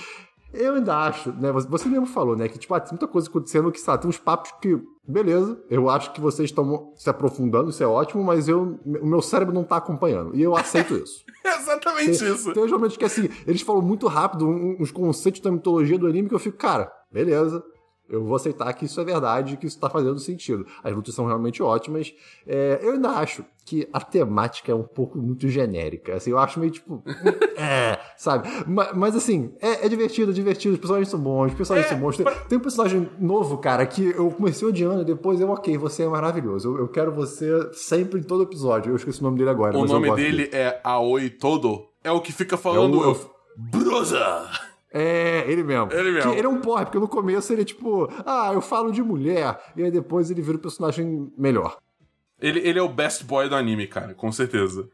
Eu 0.53 0.75
ainda 0.75 0.97
acho, 0.97 1.33
né? 1.33 1.51
Você 1.53 1.89
mesmo 1.89 2.07
falou, 2.07 2.37
né? 2.37 2.49
Que, 2.49 2.59
tipo, 2.59 2.75
ah, 2.75 2.81
tem 2.81 2.93
muita 2.93 3.09
coisa 3.09 3.29
acontecendo 3.29 3.73
que, 3.73 3.81
sabe, 3.81 4.03
tem 4.03 4.09
uns 4.09 4.19
papos 4.19 4.53
que, 4.61 4.79
beleza, 5.07 5.59
eu 5.71 5.89
acho 5.89 6.13
que 6.13 6.21
vocês 6.21 6.51
estão 6.51 6.93
se 6.95 7.09
aprofundando, 7.09 7.71
isso 7.71 7.83
é 7.83 7.87
ótimo, 7.87 8.23
mas 8.23 8.49
eu, 8.49 8.79
o 8.85 9.07
meu 9.07 9.23
cérebro 9.23 9.55
não 9.55 9.65
tá 9.65 9.77
acompanhando. 9.77 10.37
E 10.37 10.43
eu 10.43 10.55
aceito 10.55 10.95
isso. 10.95 11.25
Exatamente 11.45 12.19
tem, 12.19 12.33
isso. 12.33 12.53
Tem 12.53 12.67
momentos 12.69 12.97
que, 12.97 13.05
assim, 13.05 13.29
eles 13.47 13.63
falam 13.63 13.83
muito 13.83 14.07
rápido 14.07 14.47
uns 14.47 14.91
conceitos 14.91 15.41
da 15.41 15.51
mitologia 15.51 15.99
do 15.99 16.07
anime 16.07 16.29
que 16.29 16.35
eu 16.35 16.39
fico, 16.39 16.59
cara, 16.59 16.93
beleza, 17.11 17.63
eu 18.13 18.23
vou 18.23 18.37
aceitar 18.37 18.71
que 18.75 18.85
isso 18.85 19.01
é 19.01 19.05
verdade, 19.05 19.57
que 19.57 19.67
isso 19.67 19.77
está 19.77 19.89
fazendo 19.89 20.19
sentido. 20.19 20.67
As 20.85 20.95
lutas 20.95 21.15
são 21.15 21.25
realmente 21.25 21.63
ótimas. 21.63 22.15
É, 22.47 22.79
eu 22.83 22.93
ainda 22.93 23.09
acho 23.09 23.43
que 23.65 23.89
a 23.91 24.01
temática 24.01 24.71
é 24.71 24.75
um 24.75 24.83
pouco 24.83 25.17
muito 25.17 25.49
genérica. 25.49 26.17
Assim, 26.17 26.31
eu 26.31 26.39
acho 26.39 26.61
meio 26.61 26.73
tipo. 26.73 27.03
é, 27.57 27.99
sabe? 28.19 28.49
Mas, 28.67 28.93
mas 28.95 29.17
assim, 29.17 29.55
é, 29.59 29.87
é, 29.87 29.89
divertido, 29.89 30.31
é 30.31 30.35
divertido. 30.35 30.75
Os 30.75 30.81
personagens 30.81 31.09
são 31.09 31.19
bons, 31.19 31.53
os 31.53 31.55
personagens 31.55 31.91
é, 31.91 31.95
são 31.95 31.99
bons. 31.99 32.17
Tem, 32.19 32.27
tem, 32.51 32.59
um 32.59 32.61
personagem 32.61 33.09
novo, 33.19 33.57
cara, 33.57 33.87
que 33.87 34.05
eu 34.05 34.31
comecei 34.31 34.69
odiando 34.69 35.01
e 35.01 35.05
depois 35.07 35.41
eu, 35.41 35.49
ok, 35.49 35.79
você 35.79 36.03
é 36.03 36.09
maravilhoso. 36.09 36.69
Eu, 36.69 36.81
eu, 36.81 36.89
quero 36.89 37.13
você 37.13 37.73
sempre 37.73 38.21
em 38.21 38.23
todo 38.23 38.43
episódio. 38.43 38.93
Eu 38.93 38.97
esqueci 38.97 39.21
o 39.21 39.25
nome 39.25 39.39
dele 39.39 39.51
agora. 39.51 39.77
O 39.77 39.87
nome 39.87 40.15
dele 40.15 40.51
é 40.53 40.81
Aoi 40.85 41.31
Todo. 41.31 41.89
É 42.05 42.13
o 42.13 42.21
que 42.21 42.33
fica 42.33 42.59
falando. 42.59 43.03
É 43.03 43.07
o, 43.07 43.17
Brosa! 43.57 44.51
É, 44.93 45.45
ele 45.49 45.63
mesmo. 45.63 45.91
Ele 45.93 46.13
mesmo. 46.13 46.33
Que 46.33 46.39
ele 46.39 46.47
é 46.47 46.51
um 46.51 46.61
porra, 46.61 46.85
porque 46.85 46.99
no 46.99 47.09
começo 47.09 47.53
ele 47.53 47.63
é 47.63 47.65
tipo, 47.65 48.09
ah, 48.27 48.51
eu 48.53 48.61
falo 48.61 48.93
de 48.93 49.03
mulher, 49.03 49.59
e 49.75 49.83
aí 49.83 49.91
depois 49.91 50.31
ele 50.31 50.43
vira 50.43 50.57
o 50.57 50.59
um 50.59 50.63
personagem 50.63 51.33
melhor. 51.37 51.79
Ele, 52.41 52.61
ele 52.61 52.79
é 52.79 52.83
o 52.83 52.89
best 52.89 53.25
boy 53.25 53.49
do 53.49 53.55
anime, 53.55 53.87
cara, 53.87 54.15
com 54.15 54.31
certeza. 54.31 54.89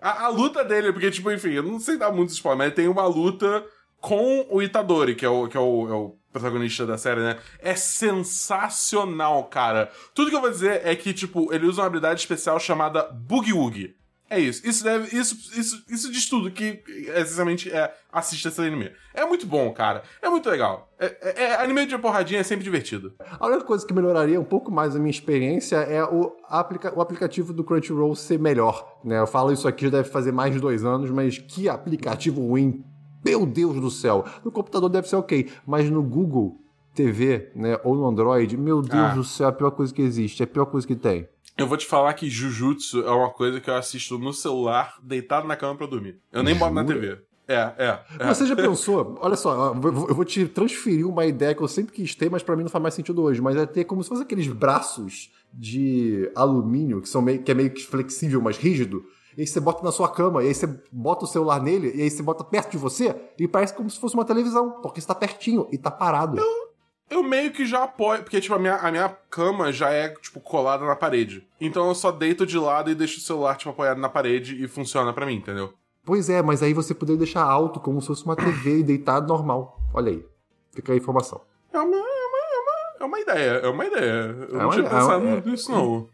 A, 0.00 0.26
a, 0.26 0.28
luta 0.28 0.64
dele, 0.64 0.92
porque, 0.92 1.10
tipo, 1.10 1.30
enfim, 1.30 1.50
eu 1.50 1.62
não 1.62 1.80
sei 1.80 1.96
dar 1.96 2.12
muito 2.12 2.30
spoiler, 2.30 2.58
mas 2.58 2.66
ele 2.68 2.76
tem 2.76 2.88
uma 2.88 3.06
luta 3.06 3.64
com 4.00 4.46
o 4.50 4.62
Itadori, 4.62 5.14
que 5.14 5.24
é 5.24 5.28
o, 5.28 5.48
que 5.48 5.56
é 5.56 5.60
o, 5.60 5.88
é 5.88 5.92
o 5.92 6.16
protagonista 6.32 6.86
da 6.86 6.96
série, 6.96 7.20
né? 7.20 7.38
É 7.58 7.74
sensacional, 7.74 9.44
cara. 9.44 9.90
Tudo 10.14 10.30
que 10.30 10.36
eu 10.36 10.40
vou 10.40 10.50
dizer 10.50 10.82
é 10.84 10.94
que, 10.94 11.12
tipo, 11.12 11.52
ele 11.52 11.66
usa 11.66 11.82
uma 11.82 11.86
habilidade 11.86 12.20
especial 12.20 12.58
chamada 12.60 13.02
Boogie 13.12 13.52
Woogie. 13.52 13.94
É 14.30 14.38
isso. 14.38 14.64
Isso 14.64 14.84
deve. 14.84 15.14
Isso, 15.14 15.34
isso, 15.58 15.84
isso 15.88 16.12
diz 16.12 16.28
tudo 16.28 16.52
que 16.52 16.80
essencialmente 17.08 17.68
é 17.68 17.92
assiste 18.12 18.46
esse 18.46 18.60
anime. 18.60 18.92
É 19.12 19.26
muito 19.26 19.44
bom, 19.44 19.72
cara. 19.72 20.04
É 20.22 20.28
muito 20.28 20.48
legal. 20.48 20.88
É, 21.00 21.06
é, 21.20 21.42
é, 21.42 21.54
anime 21.56 21.84
de 21.84 21.98
porradinha 21.98 22.38
é 22.38 22.44
sempre 22.44 22.62
divertido. 22.62 23.12
A 23.40 23.48
única 23.48 23.64
coisa 23.64 23.84
que 23.84 23.92
melhoraria 23.92 24.40
um 24.40 24.44
pouco 24.44 24.70
mais 24.70 24.94
a 24.94 25.00
minha 25.00 25.10
experiência 25.10 25.76
é 25.78 26.04
o, 26.04 26.36
aplica 26.48 26.96
o 26.96 27.00
aplicativo 27.00 27.52
do 27.52 27.64
Crunchyroll 27.64 28.14
ser 28.14 28.38
melhor. 28.38 29.00
Né? 29.04 29.18
Eu 29.18 29.26
falo 29.26 29.52
isso 29.52 29.66
aqui 29.66 29.86
já 29.86 29.90
deve 29.90 30.08
fazer 30.08 30.30
mais 30.30 30.54
de 30.54 30.60
dois 30.60 30.84
anos, 30.84 31.10
mas 31.10 31.36
que 31.36 31.68
aplicativo 31.68 32.40
ruim. 32.40 32.84
Meu 33.24 33.44
Deus 33.44 33.80
do 33.80 33.90
céu. 33.90 34.24
No 34.44 34.52
computador 34.52 34.88
deve 34.88 35.08
ser 35.08 35.16
ok, 35.16 35.50
mas 35.66 35.90
no 35.90 36.02
Google 36.04 36.56
TV, 36.94 37.50
né, 37.54 37.78
ou 37.84 37.94
no 37.94 38.06
Android, 38.06 38.56
meu 38.56 38.82
Deus 38.82 38.94
ah. 38.94 39.14
do 39.14 39.24
céu, 39.24 39.46
é 39.46 39.50
a 39.50 39.52
pior 39.52 39.70
coisa 39.70 39.92
que 39.94 40.02
existe, 40.02 40.42
é 40.42 40.44
a 40.44 40.46
pior 40.46 40.66
coisa 40.66 40.86
que 40.86 40.96
tem. 40.96 41.28
Eu 41.56 41.66
vou 41.66 41.76
te 41.76 41.86
falar 41.86 42.14
que 42.14 42.30
Jujutsu 42.30 43.02
é 43.02 43.10
uma 43.10 43.30
coisa 43.30 43.60
que 43.60 43.68
eu 43.68 43.74
assisto 43.74 44.18
no 44.18 44.32
celular, 44.32 44.96
deitado 45.02 45.46
na 45.46 45.56
cama 45.56 45.76
pra 45.76 45.86
dormir. 45.86 46.18
Eu 46.32 46.42
nem 46.42 46.54
boto 46.54 46.74
na 46.74 46.84
TV. 46.84 47.18
É, 47.46 47.74
é, 47.78 48.00
é. 48.20 48.26
Você 48.28 48.46
já 48.46 48.54
pensou? 48.54 49.18
Olha 49.20 49.34
só, 49.34 49.74
eu 49.74 50.14
vou 50.14 50.24
te 50.24 50.46
transferir 50.46 51.06
uma 51.06 51.26
ideia 51.26 51.52
que 51.52 51.60
eu 51.60 51.66
sempre 51.66 51.92
quis 51.92 52.14
ter, 52.14 52.30
mas 52.30 52.44
para 52.44 52.54
mim 52.54 52.62
não 52.62 52.70
faz 52.70 52.80
mais 52.80 52.94
sentido 52.94 53.22
hoje. 53.22 53.42
Mas 53.42 53.56
é 53.56 53.66
ter 53.66 53.84
como 53.84 54.02
se 54.04 54.08
fosse 54.08 54.22
aqueles 54.22 54.46
braços 54.46 55.32
de 55.52 56.30
alumínio, 56.36 57.00
que, 57.00 57.08
são 57.08 57.20
meio, 57.20 57.42
que 57.42 57.50
é 57.50 57.54
meio 57.54 57.70
que 57.70 57.84
flexível, 57.84 58.40
mas 58.40 58.56
rígido. 58.56 59.04
E 59.36 59.40
aí 59.40 59.46
você 59.46 59.58
bota 59.58 59.82
na 59.82 59.90
sua 59.90 60.08
cama, 60.08 60.44
e 60.44 60.48
aí 60.48 60.54
você 60.54 60.68
bota 60.92 61.24
o 61.24 61.28
celular 61.28 61.60
nele, 61.60 61.92
e 61.94 62.02
aí 62.02 62.10
você 62.10 62.22
bota 62.22 62.44
perto 62.44 62.70
de 62.70 62.78
você, 62.78 63.14
e 63.38 63.48
parece 63.48 63.74
como 63.74 63.90
se 63.90 63.98
fosse 63.98 64.14
uma 64.14 64.24
televisão, 64.24 64.80
porque 64.80 65.00
está 65.00 65.14
pertinho 65.14 65.66
e 65.72 65.78
tá 65.78 65.90
parado. 65.90 66.38
Eu, 66.38 66.69
eu 67.10 67.22
meio 67.22 67.50
que 67.50 67.66
já 67.66 67.82
apoio, 67.82 68.22
porque, 68.22 68.40
tipo, 68.40 68.54
a 68.54 68.58
minha, 68.58 68.76
a 68.76 68.90
minha 68.90 69.08
cama 69.28 69.72
já 69.72 69.90
é, 69.90 70.08
tipo, 70.08 70.40
colada 70.40 70.86
na 70.86 70.94
parede. 70.94 71.46
Então 71.60 71.88
eu 71.88 71.94
só 71.94 72.12
deito 72.12 72.46
de 72.46 72.56
lado 72.56 72.90
e 72.90 72.94
deixo 72.94 73.18
o 73.18 73.20
celular, 73.20 73.56
tipo, 73.56 73.70
apoiado 73.70 74.00
na 74.00 74.08
parede 74.08 74.62
e 74.62 74.68
funciona 74.68 75.12
para 75.12 75.26
mim, 75.26 75.34
entendeu? 75.34 75.74
Pois 76.04 76.30
é, 76.30 76.40
mas 76.40 76.62
aí 76.62 76.72
você 76.72 76.94
poderia 76.94 77.18
deixar 77.18 77.42
alto, 77.42 77.80
como 77.80 78.00
se 78.00 78.06
fosse 78.06 78.24
uma 78.24 78.36
TV 78.36 78.78
e 78.78 78.82
deitado 78.82 79.26
normal. 79.26 79.78
Olha 79.92 80.12
aí. 80.12 80.24
Fica 80.72 80.92
a 80.92 80.96
informação. 80.96 81.40
É 81.72 81.78
uma, 81.78 81.96
é 81.96 82.00
uma, 82.00 82.06
é 82.06 82.58
uma, 82.58 82.96
é 83.00 83.04
uma 83.04 83.20
ideia, 83.20 83.50
é 83.50 83.68
uma 83.68 83.86
ideia. 83.86 84.48
Eu 84.48 84.60
é 84.60 84.62
não 84.62 84.70
tinha 84.70 84.88
pensado 84.88 85.26
é, 85.26 85.40
nisso, 85.44 85.70
não. 85.70 86.08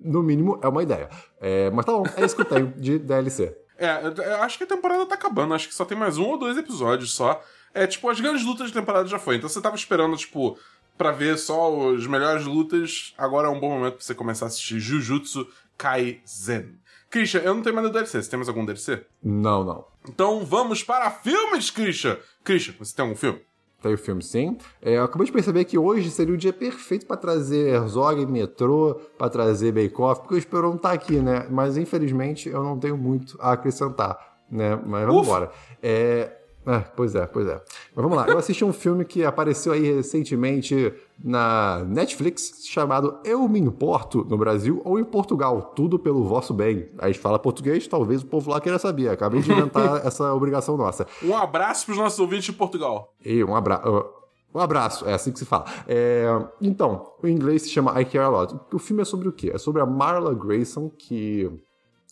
No 0.00 0.22
mínimo, 0.22 0.60
é 0.62 0.68
uma 0.68 0.82
ideia. 0.82 1.08
É, 1.40 1.70
mas 1.70 1.84
tá 1.84 1.92
bom, 1.92 2.04
é 2.16 2.24
isso 2.24 2.34
que 2.34 2.42
eu 2.42 2.46
tenho 2.46 2.68
de 2.76 2.98
DLC. 2.98 3.56
É, 3.78 4.00
eu 4.04 4.42
acho 4.42 4.58
que 4.58 4.64
a 4.64 4.66
temporada 4.66 5.06
tá 5.06 5.14
acabando. 5.14 5.54
Acho 5.54 5.68
que 5.68 5.74
só 5.74 5.84
tem 5.84 5.96
mais 5.96 6.18
um 6.18 6.24
ou 6.24 6.38
dois 6.38 6.56
episódios 6.56 7.14
só. 7.14 7.42
É, 7.74 7.86
tipo, 7.86 8.08
as 8.08 8.20
grandes 8.20 8.44
lutas 8.44 8.68
de 8.68 8.74
temporada 8.74 9.08
já 9.08 9.18
foi. 9.18 9.36
Então 9.36 9.48
você 9.48 9.60
tava 9.60 9.76
esperando, 9.76 10.16
tipo, 10.16 10.58
pra 10.96 11.10
ver 11.10 11.38
só 11.38 11.94
as 11.94 12.06
melhores 12.06 12.44
lutas. 12.44 13.14
Agora 13.16 13.48
é 13.48 13.50
um 13.50 13.60
bom 13.60 13.70
momento 13.70 13.94
pra 13.94 14.04
você 14.04 14.14
começar 14.14 14.46
a 14.46 14.48
assistir 14.48 14.78
Jujutsu 14.78 15.46
Kaisen. 15.76 16.78
Christian, 17.10 17.40
eu 17.40 17.54
não 17.54 17.62
tenho 17.62 17.74
mais 17.74 17.90
DLC. 17.90 18.22
Você 18.22 18.30
tem 18.30 18.38
mais 18.38 18.48
algum 18.48 18.64
DLC? 18.64 19.04
Não, 19.22 19.62
não. 19.62 19.84
Então 20.08 20.44
vamos 20.44 20.82
para 20.82 21.10
filmes, 21.10 21.70
Christian. 21.70 22.16
Christian, 22.42 22.74
você 22.78 22.94
tem 22.94 23.02
algum 23.04 23.16
filme? 23.16 23.40
Tem 23.82 23.92
o 23.92 23.98
filme, 23.98 24.22
sim. 24.22 24.56
É, 24.80 24.96
eu 24.96 25.04
acabei 25.04 25.26
de 25.26 25.32
perceber 25.32 25.64
que 25.64 25.76
hoje 25.76 26.08
seria 26.10 26.32
o 26.32 26.38
dia 26.38 26.52
perfeito 26.52 27.04
para 27.04 27.16
trazer 27.16 27.68
Herzog, 27.68 28.24
Metrô, 28.26 28.94
para 29.18 29.28
trazer 29.28 29.72
Bake 29.72 30.00
Off, 30.00 30.20
porque 30.20 30.36
o 30.36 30.38
Esperon 30.38 30.76
tá 30.76 30.92
aqui, 30.92 31.16
né? 31.16 31.48
Mas 31.50 31.76
infelizmente 31.76 32.48
eu 32.48 32.62
não 32.62 32.78
tenho 32.78 32.96
muito 32.96 33.36
a 33.40 33.52
acrescentar, 33.52 34.38
né? 34.48 34.76
Mas 34.86 35.04
vamos 35.04 35.26
embora. 35.26 35.50
É, 35.82 36.30
é, 36.66 36.78
pois 36.78 37.14
é, 37.14 37.26
pois 37.26 37.46
é. 37.48 37.60
Mas 37.94 38.02
vamos 38.02 38.16
lá. 38.16 38.28
Eu 38.28 38.38
assisti 38.38 38.64
um 38.64 38.72
filme 38.72 39.04
que 39.04 39.24
apareceu 39.24 39.72
aí 39.72 39.94
recentemente 39.94 40.92
na 41.22 41.84
Netflix 41.84 42.64
chamado 42.66 43.18
Eu 43.24 43.48
Me 43.48 43.58
Importo 43.58 44.24
no 44.24 44.38
Brasil 44.38 44.80
ou 44.84 44.98
em 44.98 45.04
Portugal. 45.04 45.72
Tudo 45.74 45.98
pelo 45.98 46.24
vosso 46.24 46.54
bem. 46.54 46.88
A 46.98 47.08
gente 47.08 47.18
fala 47.18 47.38
português, 47.38 47.86
talvez 47.86 48.22
o 48.22 48.26
povo 48.26 48.50
lá 48.50 48.60
queira 48.60 48.78
saber. 48.78 49.08
Acabei 49.08 49.40
de 49.40 49.50
inventar 49.50 50.06
essa 50.06 50.32
obrigação 50.32 50.76
nossa. 50.76 51.06
Um 51.22 51.36
abraço 51.36 51.86
para 51.86 51.92
os 51.92 51.98
nossos 51.98 52.18
ouvintes 52.20 52.44
de 52.44 52.52
Portugal. 52.52 53.12
E 53.24 53.42
um 53.42 53.56
abraço. 53.56 53.88
Uh, 53.88 54.22
um 54.54 54.60
abraço, 54.60 55.08
é 55.08 55.14
assim 55.14 55.32
que 55.32 55.38
se 55.38 55.46
fala. 55.46 55.64
É, 55.88 56.26
então, 56.60 57.14
o 57.22 57.26
inglês 57.26 57.62
se 57.62 57.70
chama 57.70 57.98
I 58.00 58.04
Care 58.04 58.24
A 58.24 58.28
Lot. 58.28 58.54
O 58.72 58.78
filme 58.78 59.00
é 59.00 59.04
sobre 59.04 59.26
o 59.26 59.32
quê? 59.32 59.50
É 59.52 59.58
sobre 59.58 59.80
a 59.80 59.86
Marla 59.86 60.34
Grayson, 60.34 60.90
que 60.90 61.50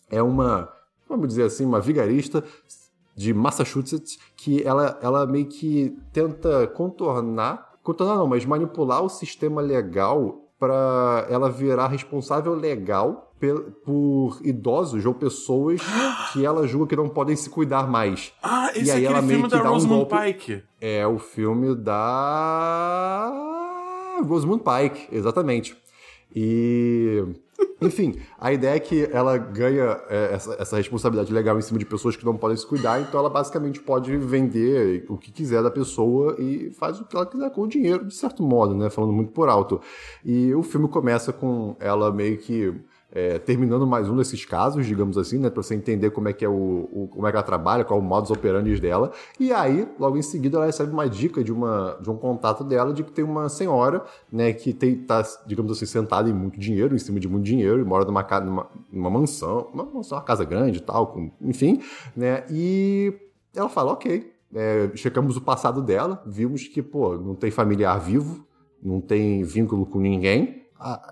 é 0.09 0.23
uma, 0.23 0.67
vamos 1.07 1.27
dizer 1.27 1.43
assim, 1.43 1.63
uma 1.65 1.79
vigarista 1.79 2.43
de 3.21 3.33
Massachusetts, 3.33 4.17
que 4.35 4.63
ela, 4.63 4.97
ela 5.01 5.25
meio 5.25 5.45
que 5.45 5.95
tenta 6.11 6.67
contornar, 6.67 7.73
contornar 7.83 8.15
não, 8.15 8.27
mas 8.27 8.45
manipular 8.45 9.03
o 9.03 9.09
sistema 9.09 9.61
legal 9.61 10.47
para 10.59 11.27
ela 11.29 11.49
virar 11.49 11.87
responsável 11.87 12.53
legal 12.53 13.31
por 13.83 14.39
idosos 14.43 15.03
ou 15.05 15.15
pessoas 15.15 15.81
que 16.31 16.45
ela 16.45 16.67
julga 16.67 16.87
que 16.87 16.95
não 16.95 17.09
podem 17.09 17.35
se 17.35 17.49
cuidar 17.49 17.87
mais. 17.89 18.31
Ah, 18.43 18.69
esse 18.75 18.85
e 18.85 18.91
aí 18.91 19.05
é 19.05 19.07
ela 19.07 19.21
meio 19.21 19.39
filme 19.39 19.49
que 19.49 19.57
da 19.57 19.69
Rosamund 19.69 20.03
um. 20.03 20.05
Pike. 20.05 20.63
É 20.79 21.07
o 21.07 21.17
filme 21.17 21.75
da 21.75 23.31
Rosamund 24.27 24.63
Pike, 24.63 25.07
exatamente. 25.11 25.75
E 26.35 27.23
enfim, 27.81 28.15
a 28.39 28.53
ideia 28.53 28.75
é 28.75 28.79
que 28.79 29.09
ela 29.11 29.37
ganha 29.37 29.99
é, 30.09 30.33
essa, 30.33 30.55
essa, 30.59 30.77
responsabilidade 30.77 31.33
legal 31.33 31.57
em 31.57 31.61
cima 31.61 31.79
de 31.79 31.85
pessoas 31.85 32.15
que 32.15 32.23
não 32.23 32.37
podem 32.37 32.55
se 32.55 32.65
cuidar, 32.65 33.01
então 33.01 33.19
ela 33.19 33.29
basicamente 33.29 33.79
pode 33.79 34.15
vender 34.17 35.05
o 35.09 35.17
que 35.17 35.31
quiser 35.31 35.63
da 35.63 35.71
pessoa 35.71 36.35
e 36.39 36.71
faz 36.71 36.99
o 36.99 37.05
que 37.05 37.15
ela 37.15 37.25
quiser 37.25 37.49
com 37.51 37.61
o 37.61 37.67
dinheiro, 37.67 38.05
de 38.05 38.13
certo 38.13 38.43
modo, 38.43 38.75
né? 38.75 38.89
Falando 38.89 39.13
muito 39.13 39.31
por 39.31 39.49
alto. 39.49 39.81
E 40.23 40.53
o 40.53 40.61
filme 40.61 40.87
começa 40.87 41.33
com 41.33 41.75
ela 41.79 42.11
meio 42.11 42.37
que 42.37 42.73
é, 43.11 43.37
terminando 43.37 43.85
mais 43.85 44.09
um 44.09 44.15
desses 44.15 44.45
casos, 44.45 44.85
digamos 44.85 45.17
assim, 45.17 45.37
né? 45.37 45.49
Pra 45.49 45.61
você 45.61 45.75
entender 45.75 46.11
como 46.11 46.29
é 46.29 46.33
que 46.33 46.45
é 46.45 46.49
o, 46.49 46.89
o, 46.91 47.09
como 47.11 47.27
é 47.27 47.31
que 47.31 47.35
ela 47.35 47.43
trabalha, 47.43 47.83
qual 47.83 47.99
é 47.99 48.01
o 48.01 48.05
modus 48.05 48.31
operandi 48.31 48.79
dela. 48.79 49.11
E 49.39 49.51
aí, 49.51 49.87
logo 49.99 50.17
em 50.17 50.21
seguida, 50.21 50.57
ela 50.57 50.65
recebe 50.65 50.91
uma 50.91 51.09
dica 51.09 51.43
de, 51.43 51.51
uma, 51.51 51.97
de 52.01 52.09
um 52.09 52.15
contato 52.15 52.63
dela 52.63 52.93
de 52.93 53.03
que 53.03 53.11
tem 53.11 53.25
uma 53.25 53.49
senhora, 53.49 54.03
né, 54.31 54.53
que 54.53 54.73
tem, 54.73 54.95
tá, 54.95 55.21
digamos 55.45 55.71
assim, 55.73 55.85
sentada 55.85 56.29
em 56.29 56.33
muito 56.33 56.57
dinheiro, 56.57 56.95
em 56.95 56.99
cima 56.99 57.19
de 57.19 57.27
muito 57.27 57.43
dinheiro, 57.43 57.79
e 57.81 57.83
mora 57.83 58.05
numa, 58.05 58.25
numa, 58.39 58.67
numa 58.91 59.09
mansão, 59.09 59.67
uma 59.73 59.83
mansão, 59.83 60.17
uma 60.17 60.23
casa 60.23 60.45
grande 60.45 60.77
e 60.77 60.81
tal, 60.81 61.07
com, 61.07 61.31
enfim, 61.41 61.81
né? 62.15 62.45
E 62.49 63.13
ela 63.53 63.67
fala, 63.67 63.91
ok. 63.91 64.31
É, 64.53 64.91
checamos 64.95 65.37
o 65.37 65.41
passado 65.41 65.81
dela, 65.81 66.21
vimos 66.25 66.67
que, 66.67 66.81
pô, 66.81 67.15
não 67.15 67.35
tem 67.35 67.49
familiar 67.49 67.97
vivo, 67.97 68.45
não 68.83 68.99
tem 68.99 69.43
vínculo 69.43 69.85
com 69.85 69.97
ninguém, 69.99 70.60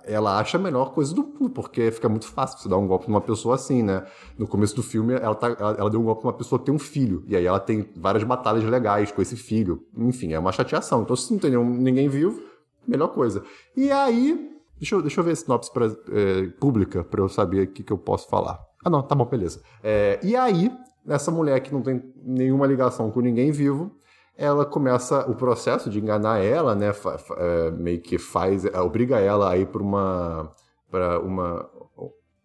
ela 0.03 0.39
acha 0.39 0.58
a 0.58 0.62
melhor 0.62 0.93
coisa 0.93 1.13
do 1.13 1.23
mundo, 1.23 1.49
porque 1.49 1.91
fica 1.91 2.10
muito 2.10 2.27
fácil 2.27 2.58
você 2.58 2.69
dar 2.69 2.77
um 2.77 2.88
golpe 2.88 3.08
numa 3.08 3.21
pessoa 3.21 3.55
assim, 3.55 3.84
né? 3.84 4.05
No 4.38 4.47
começo 4.47 4.75
do 4.75 4.84
filme, 4.84 5.13
ela, 5.13 5.36
tá, 5.36 5.55
ela, 5.60 5.75
ela 5.77 5.89
deu 5.89 5.99
um 5.99 6.03
golpe 6.03 6.23
numa 6.23 6.34
pessoa 6.34 6.60
que 6.60 6.65
tem 6.65 6.73
um 6.73 6.79
filho, 6.79 7.23
e 7.27 7.36
aí 7.36 7.45
ela 7.45 7.60
tem 7.60 7.88
várias 7.95 8.23
batalhas 8.23 8.63
legais 8.63 9.12
com 9.12 9.21
esse 9.21 9.36
filho. 9.36 9.84
Enfim, 9.95 10.34
é 10.34 10.39
uma 10.39 10.51
chateação. 10.51 11.03
Então, 11.03 11.15
se 11.15 11.32
não 11.32 11.39
tem 11.39 11.51
nenhum, 11.51 11.69
ninguém 11.69 12.10
vivo, 12.10 12.41
melhor 12.88 13.10
coisa. 13.10 13.43
E 13.75 13.91
aí, 13.91 14.51
deixa 14.77 14.95
eu, 14.95 15.01
deixa 15.01 15.19
eu 15.19 15.23
ver 15.23 15.32
a 15.32 15.36
sinopse 15.36 15.71
pra, 15.71 15.86
é, 15.86 16.47
pública 16.60 17.03
para 17.03 17.21
eu 17.21 17.29
saber 17.29 17.67
o 17.67 17.71
que, 17.71 17.84
que 17.84 17.93
eu 17.93 17.97
posso 17.97 18.27
falar. 18.27 18.60
Ah, 18.84 18.89
não, 18.89 19.01
tá 19.03 19.13
bom, 19.13 19.25
beleza. 19.25 19.62
É, 19.84 20.19
e 20.23 20.36
aí, 20.36 20.71
essa 21.08 21.32
mulher 21.32 21.60
que 21.60 21.73
não 21.73 21.82
tem 21.82 22.01
nenhuma 22.23 22.65
ligação 22.65 23.12
com 23.12 23.19
ninguém 23.19 23.51
vivo, 23.51 23.91
ela 24.39 24.65
começa 24.65 25.30
o 25.30 25.36
processo 25.36 25.89
de 25.89 25.99
enganar 25.99 26.39
ela, 26.39 26.73
né? 26.73 26.93
É, 27.38 27.71
meio 27.71 27.99
que 27.99 28.17
faz, 28.17 28.63
é, 28.63 28.80
obriga 28.80 29.19
ela 29.19 29.52
a 29.52 29.58
ir 29.58 29.67
para 29.67 29.84
uma, 29.84 30.49
para 30.89 31.19
uma 31.19 31.69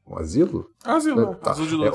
um 0.04 0.18
asilo. 0.18 0.68
Asilo, 0.84 1.30
né? 1.30 1.38
tá. 1.40 1.52
asilo 1.52 1.66
de 1.68 1.76
luz. 1.76 1.94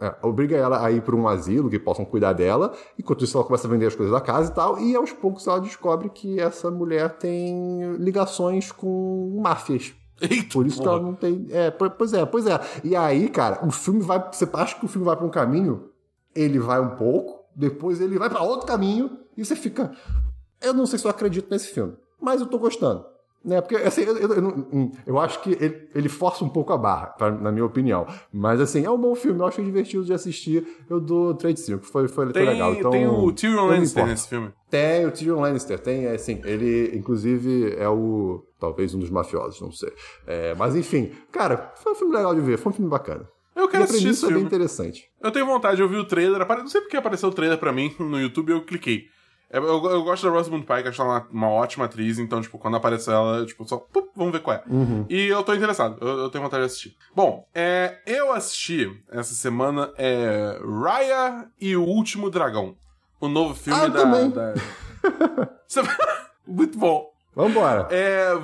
É, 0.00 0.06
é, 0.06 0.16
obriga 0.22 0.56
ela 0.56 0.84
a 0.84 0.92
ir 0.92 1.02
para 1.02 1.16
um 1.16 1.26
asilo 1.26 1.68
que 1.68 1.78
possam 1.78 2.04
cuidar 2.04 2.34
dela. 2.34 2.72
Enquanto 2.96 3.24
isso, 3.24 3.36
ela 3.36 3.44
começa 3.44 3.66
a 3.66 3.70
vender 3.70 3.86
as 3.86 3.96
coisas 3.96 4.14
da 4.14 4.20
casa 4.20 4.52
e 4.52 4.54
tal. 4.54 4.78
E 4.78 4.94
aos 4.94 5.12
poucos 5.12 5.44
ela 5.48 5.60
descobre 5.60 6.08
que 6.08 6.38
essa 6.38 6.70
mulher 6.70 7.18
tem 7.18 7.96
ligações 7.96 8.70
com 8.70 9.40
máfias. 9.42 9.92
Eita, 10.20 10.52
Por 10.52 10.66
isso 10.66 10.76
porra. 10.76 10.90
que 10.90 10.96
ela 10.96 11.04
não 11.04 11.14
tem. 11.14 11.46
É, 11.50 11.70
pois 11.72 12.12
é, 12.12 12.24
pois 12.24 12.46
é. 12.46 12.60
E 12.84 12.94
aí, 12.94 13.28
cara, 13.28 13.66
o 13.66 13.72
filme 13.72 14.02
vai. 14.02 14.24
Você 14.32 14.48
acha 14.52 14.78
que 14.78 14.84
o 14.84 14.88
filme 14.88 15.04
vai 15.04 15.16
para 15.16 15.26
um 15.26 15.30
caminho? 15.30 15.90
Ele 16.32 16.60
vai 16.60 16.80
um 16.80 16.90
pouco 16.90 17.43
depois 17.54 18.00
ele 18.00 18.18
vai 18.18 18.28
para 18.28 18.42
outro 18.42 18.66
caminho 18.66 19.18
e 19.36 19.44
você 19.44 19.56
fica. 19.56 19.92
Eu 20.60 20.72
não 20.72 20.86
sei 20.86 20.98
se 20.98 21.04
eu 21.04 21.10
acredito 21.10 21.50
nesse 21.50 21.68
filme, 21.68 21.94
mas 22.20 22.40
eu 22.40 22.46
tô 22.46 22.58
gostando. 22.58 23.04
Né? 23.44 23.60
Porque 23.60 23.76
assim, 23.76 24.00
eu, 24.00 24.16
eu, 24.16 24.32
eu, 24.32 24.68
hum, 24.72 24.90
eu 25.06 25.18
acho 25.18 25.42
que 25.42 25.50
ele, 25.50 25.88
ele, 25.94 26.08
força 26.08 26.42
um 26.42 26.48
pouco 26.48 26.72
a 26.72 26.78
barra, 26.78 27.08
pra, 27.08 27.30
na 27.30 27.52
minha 27.52 27.66
opinião. 27.66 28.06
Mas 28.32 28.58
assim, 28.58 28.86
é 28.86 28.90
um 28.90 28.96
bom 28.96 29.14
filme, 29.14 29.38
eu 29.38 29.46
acho 29.46 29.62
divertido 29.62 30.02
de 30.02 30.14
assistir. 30.14 30.66
Eu 30.88 30.98
dou 30.98 31.34
3 31.34 31.54
de 31.54 31.60
5, 31.60 31.84
foi, 31.84 32.08
foi, 32.08 32.32
tem, 32.32 32.46
legal. 32.46 32.72
Então, 32.72 32.90
tem 32.90 33.06
o 33.06 33.30
Tyrion 33.32 33.66
Lannister 33.66 34.06
nesse 34.06 34.28
filme. 34.28 34.50
Tem 34.70 35.04
o 35.04 35.10
Tyrion 35.10 35.40
Lannister, 35.40 35.78
tem, 35.78 36.06
é, 36.06 36.14
assim, 36.14 36.40
ele 36.42 36.96
inclusive 36.96 37.74
é 37.76 37.86
o. 37.86 38.42
talvez 38.58 38.94
um 38.94 38.98
dos 38.98 39.10
mafiosos, 39.10 39.60
não 39.60 39.70
sei. 39.70 39.92
É, 40.26 40.54
mas 40.54 40.74
enfim, 40.74 41.12
cara, 41.30 41.70
foi 41.76 41.92
um 41.92 41.96
filme 41.96 42.16
legal 42.16 42.34
de 42.34 42.40
ver, 42.40 42.56
foi 42.56 42.72
um 42.72 42.74
filme 42.74 42.90
bacana. 42.90 43.28
Eu 43.54 43.68
quero 43.68 43.84
assistir 43.84 44.08
esse 44.08 44.20
premissa 44.20 44.26
é 44.26 44.28
bem 44.28 44.34
filme. 44.38 44.46
interessante. 44.46 45.08
Eu 45.20 45.30
tenho 45.30 45.46
vontade, 45.46 45.80
eu 45.80 45.88
vi 45.88 45.96
o 45.96 46.04
trailer, 46.04 46.46
não 46.46 46.66
sei 46.68 46.80
porque 46.80 46.96
apareceu 46.96 47.28
o 47.28 47.32
trailer 47.32 47.58
pra 47.58 47.72
mim 47.72 47.94
no 47.98 48.20
YouTube 48.20 48.50
eu 48.50 48.62
cliquei. 48.64 49.06
É, 49.50 49.58
Eu, 49.58 49.64
eu 49.64 50.02
gosto 50.02 50.24
da 50.26 50.30
Rosamund 50.32 50.66
Pike, 50.66 50.88
acho 50.88 51.00
ela 51.00 51.10
uma, 51.30 51.46
uma 51.46 51.48
ótima 51.50 51.84
atriz, 51.84 52.18
então, 52.18 52.40
tipo, 52.40 52.58
quando 52.58 52.76
apareceu 52.76 53.12
ela, 53.12 53.36
eu, 53.38 53.46
tipo, 53.46 53.64
só, 53.68 53.76
pup, 53.76 54.08
vamos 54.16 54.32
ver 54.32 54.40
qual 54.40 54.56
é. 54.56 54.64
E 55.08 55.26
eu 55.28 55.42
tô 55.44 55.54
interessado, 55.54 55.96
eu, 56.00 56.18
eu 56.20 56.30
tenho 56.30 56.42
vontade 56.42 56.62
de 56.62 56.66
assistir. 56.66 56.96
Bom, 57.14 57.46
é, 57.54 57.98
eu 58.06 58.32
assisti 58.32 58.90
essa 59.12 59.32
semana 59.34 59.92
é 59.96 60.58
Raya 60.82 61.46
e 61.60 61.76
o 61.76 61.84
Último 61.84 62.30
Dragão. 62.30 62.74
O 63.20 63.28
novo 63.28 63.54
filme 63.54 63.80
Ah, 63.80 63.86
da. 63.88 64.00
também. 64.00 64.30
da- 64.30 64.54
Muito 66.46 66.78
bom. 66.78 67.10
Vambora. 67.34 67.88
É, 67.90 68.36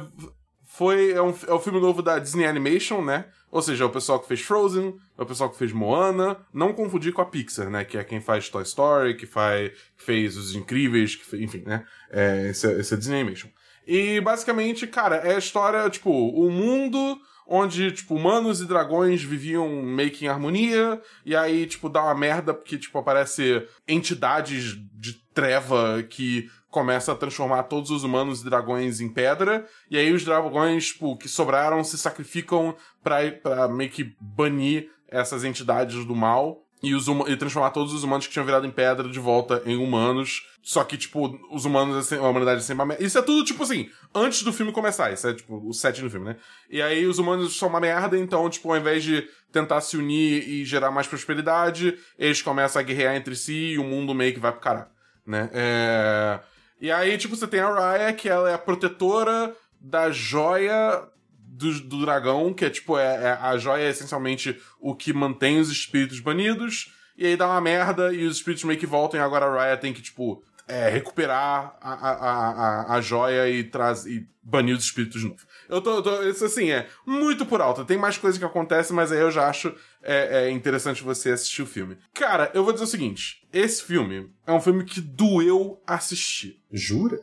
foi, 0.67 1.13
é, 1.13 1.23
um, 1.23 1.35
é 1.47 1.53
o 1.53 1.59
filme 1.61 1.81
novo 1.81 2.03
da 2.03 2.19
Disney 2.19 2.47
Animation, 2.47 3.03
né? 3.03 3.27
Ou 3.51 3.61
seja, 3.61 3.85
é 3.85 3.87
o 3.87 3.91
pessoal 3.91 4.21
que 4.21 4.29
fez 4.29 4.41
Frozen, 4.41 4.95
é 5.19 5.23
o 5.23 5.27
pessoal 5.27 5.51
que 5.51 5.59
fez 5.59 5.73
Moana. 5.73 6.37
Não 6.53 6.73
confundir 6.73 7.13
com 7.13 7.21
a 7.21 7.27
Pixar, 7.27 7.69
né? 7.69 7.85
Que 7.85 7.99
é 7.99 8.05
quem 8.05 8.21
faz 8.21 8.49
Toy 8.49 8.63
Story, 8.63 9.17
que, 9.17 9.27
faz, 9.27 9.71
que 9.97 10.05
fez 10.05 10.37
Os 10.37 10.55
Incríveis, 10.55 11.17
que 11.17 11.25
fez, 11.25 11.43
enfim, 11.43 11.63
né? 11.67 11.85
É, 12.11 12.51
esse, 12.51 12.67
é- 12.67 12.79
esse 12.79 12.95
é 12.95 12.97
Disney 12.97 13.21
Animation. 13.21 13.49
E 13.87 14.21
basicamente, 14.21 14.87
cara, 14.87 15.17
é 15.17 15.35
a 15.35 15.39
história, 15.39 15.89
tipo, 15.91 16.11
o 16.11 16.51
mundo 16.51 17.19
onde, 17.53 17.91
tipo, 17.91 18.15
humanos 18.15 18.61
e 18.61 18.67
dragões 18.67 19.25
viviam 19.25 19.69
meio 19.83 20.13
que 20.13 20.25
em 20.25 20.29
harmonia, 20.29 21.03
e 21.27 21.35
aí, 21.35 21.67
tipo, 21.67 21.89
dá 21.89 22.01
uma 22.05 22.15
merda 22.15 22.55
porque, 22.55 22.79
tipo, 22.79 22.97
aparece 22.97 23.67
entidades 23.89 24.77
de 24.95 25.15
treva 25.35 26.01
que 26.09 26.49
começa 26.71 27.13
a 27.13 27.17
transformar 27.17 27.65
todos 27.65 27.91
os 27.91 28.05
humanos 28.05 28.41
e 28.41 28.45
dragões 28.45 29.01
em 29.01 29.09
pedra, 29.09 29.67
e 29.91 29.99
aí 29.99 30.13
os 30.13 30.25
dragões, 30.25 30.89
tipo, 30.89 31.17
que 31.17 31.29
sobraram 31.29 31.83
se 31.83 31.99
sacrificam 31.99 32.75
pra, 33.03 33.31
pra 33.33 33.69
meio 33.69 33.91
que 33.91 34.15
banir 34.21 34.91
essas 35.09 35.45
entidades 35.45 36.05
do 36.05 36.15
mal 36.15 36.65
e, 36.83 36.95
os 36.95 37.07
e 37.29 37.37
transformar 37.37 37.71
todos 37.71 37.93
os 37.93 38.05
humanos 38.05 38.27
que 38.27 38.33
tinham 38.33 38.47
virado 38.47 38.67
em 38.67 38.71
pedra 38.71 39.09
de 39.09 39.19
volta 39.19 39.63
em 39.67 39.77
humanos. 39.77 40.47
Só 40.63 40.85
que, 40.85 40.97
tipo, 40.97 41.39
os 41.51 41.65
humanos, 41.65 41.97
assim, 41.97 42.17
a 42.17 42.29
humanidade 42.29 42.61
é 42.61 42.63
sempre 42.63 42.85
uma. 42.85 42.95
Isso 42.99 43.19
é 43.19 43.23
tudo, 43.23 43.45
tipo 43.45 43.63
assim, 43.63 43.89
antes 44.15 44.43
do 44.43 44.53
filme 44.53 44.73
começar. 44.73 45.13
Isso 45.13 45.27
é, 45.27 45.35
tipo, 45.35 45.57
o 45.67 45.73
set 45.73 46.01
do 46.01 46.11
filme, 46.11 46.27
né? 46.27 46.37
E 46.69 46.81
aí 46.81 47.07
os 47.07 47.19
humanos 47.19 47.57
são 47.59 47.69
uma 47.69 47.81
merda, 47.81 48.19
então, 48.19 48.49
tipo, 48.49 48.71
ao 48.71 48.79
invés 48.79 49.03
de 49.03 49.29
tentar 49.53 49.81
se 49.81 49.97
unir 49.97 50.49
e 50.49 50.65
gerar 50.65 50.91
mais 50.91 51.07
prosperidade, 51.07 51.99
eles 52.19 52.41
começam 52.41 52.81
a 52.81 52.83
guerrear 52.83 53.17
entre 53.17 53.35
si 53.37 53.73
e 53.73 53.79
o 53.79 53.85
mundo 53.85 54.15
meio 54.15 54.33
que 54.33 54.41
vai 54.41 54.53
pro 54.53 54.61
caralho, 54.61 54.89
né? 55.27 55.51
É... 55.53 56.41
E 56.81 56.91
aí, 56.91 57.19
tipo, 57.19 57.37
você 57.37 57.47
tem 57.47 57.61
a 57.61 57.71
Raya, 57.71 58.13
que 58.13 58.29
ela 58.29 58.51
é 58.51 58.55
a 58.55 58.59
protetora 58.59 59.55
da 59.81 60.11
joia 60.11 61.03
do, 61.29 61.81
do 61.81 62.01
dragão, 62.01 62.55
que 62.55 62.65
é 62.65 62.71
tipo, 62.71 62.99
é, 62.99 63.17
é- 63.17 63.39
a 63.41 63.57
joia 63.59 63.83
é 63.85 63.91
essencialmente 63.91 64.59
o 64.81 64.95
que 64.95 65.13
mantém 65.13 65.61
os 65.61 65.71
espíritos 65.71 66.21
banidos, 66.21 66.93
e 67.17 67.27
aí 67.27 67.37
dá 67.37 67.47
uma 67.47 67.61
merda 67.61 68.13
e 68.15 68.25
os 68.25 68.37
espíritos 68.37 68.65
meio 68.65 68.79
que 68.79 68.87
voltam, 68.87 69.21
e 69.21 69.23
agora 69.23 69.45
a 69.47 69.55
Raya 69.55 69.77
tem 69.77 69.93
que, 69.93 70.01
tipo, 70.01 70.43
é, 70.71 70.89
recuperar 70.89 71.77
a, 71.81 71.93
a, 71.93 72.11
a, 72.13 72.95
a, 72.95 73.01
joia 73.01 73.49
e, 73.51 73.65
traz, 73.65 74.07
e 74.07 74.29
banir 74.43 74.77
os 74.77 74.85
espíritos 74.85 75.21
de 75.21 75.29
novo. 75.29 75.45
Eu 75.69 75.81
tô, 75.81 75.97
eu 75.97 76.03
tô- 76.03 76.23
isso 76.23 76.45
assim, 76.45 76.71
é 76.71 76.87
muito 77.05 77.45
por 77.45 77.61
alto. 77.61 77.85
Tem 77.85 77.99
mais 77.99 78.17
coisa 78.17 78.39
que 78.39 78.45
acontece, 78.45 78.93
mas 78.93 79.11
aí 79.11 79.21
eu 79.21 79.31
já 79.31 79.49
acho 79.49 79.75
é, 80.03 80.45
é 80.47 80.51
interessante 80.51 81.03
você 81.03 81.31
assistir 81.33 81.63
o 81.63 81.67
filme. 81.67 81.99
Cara, 82.15 82.51
eu 82.55 82.63
vou 82.63 82.73
dizer 82.73 82.85
o 82.85 82.89
seguinte: 82.89 83.47
esse 83.53 83.83
filme 83.83 84.31
é 84.47 84.53
um 84.53 84.61
filme 84.61 84.85
que 84.85 85.01
doeu 85.01 85.83
assistir. 85.87 86.63
Jura? 86.71 87.19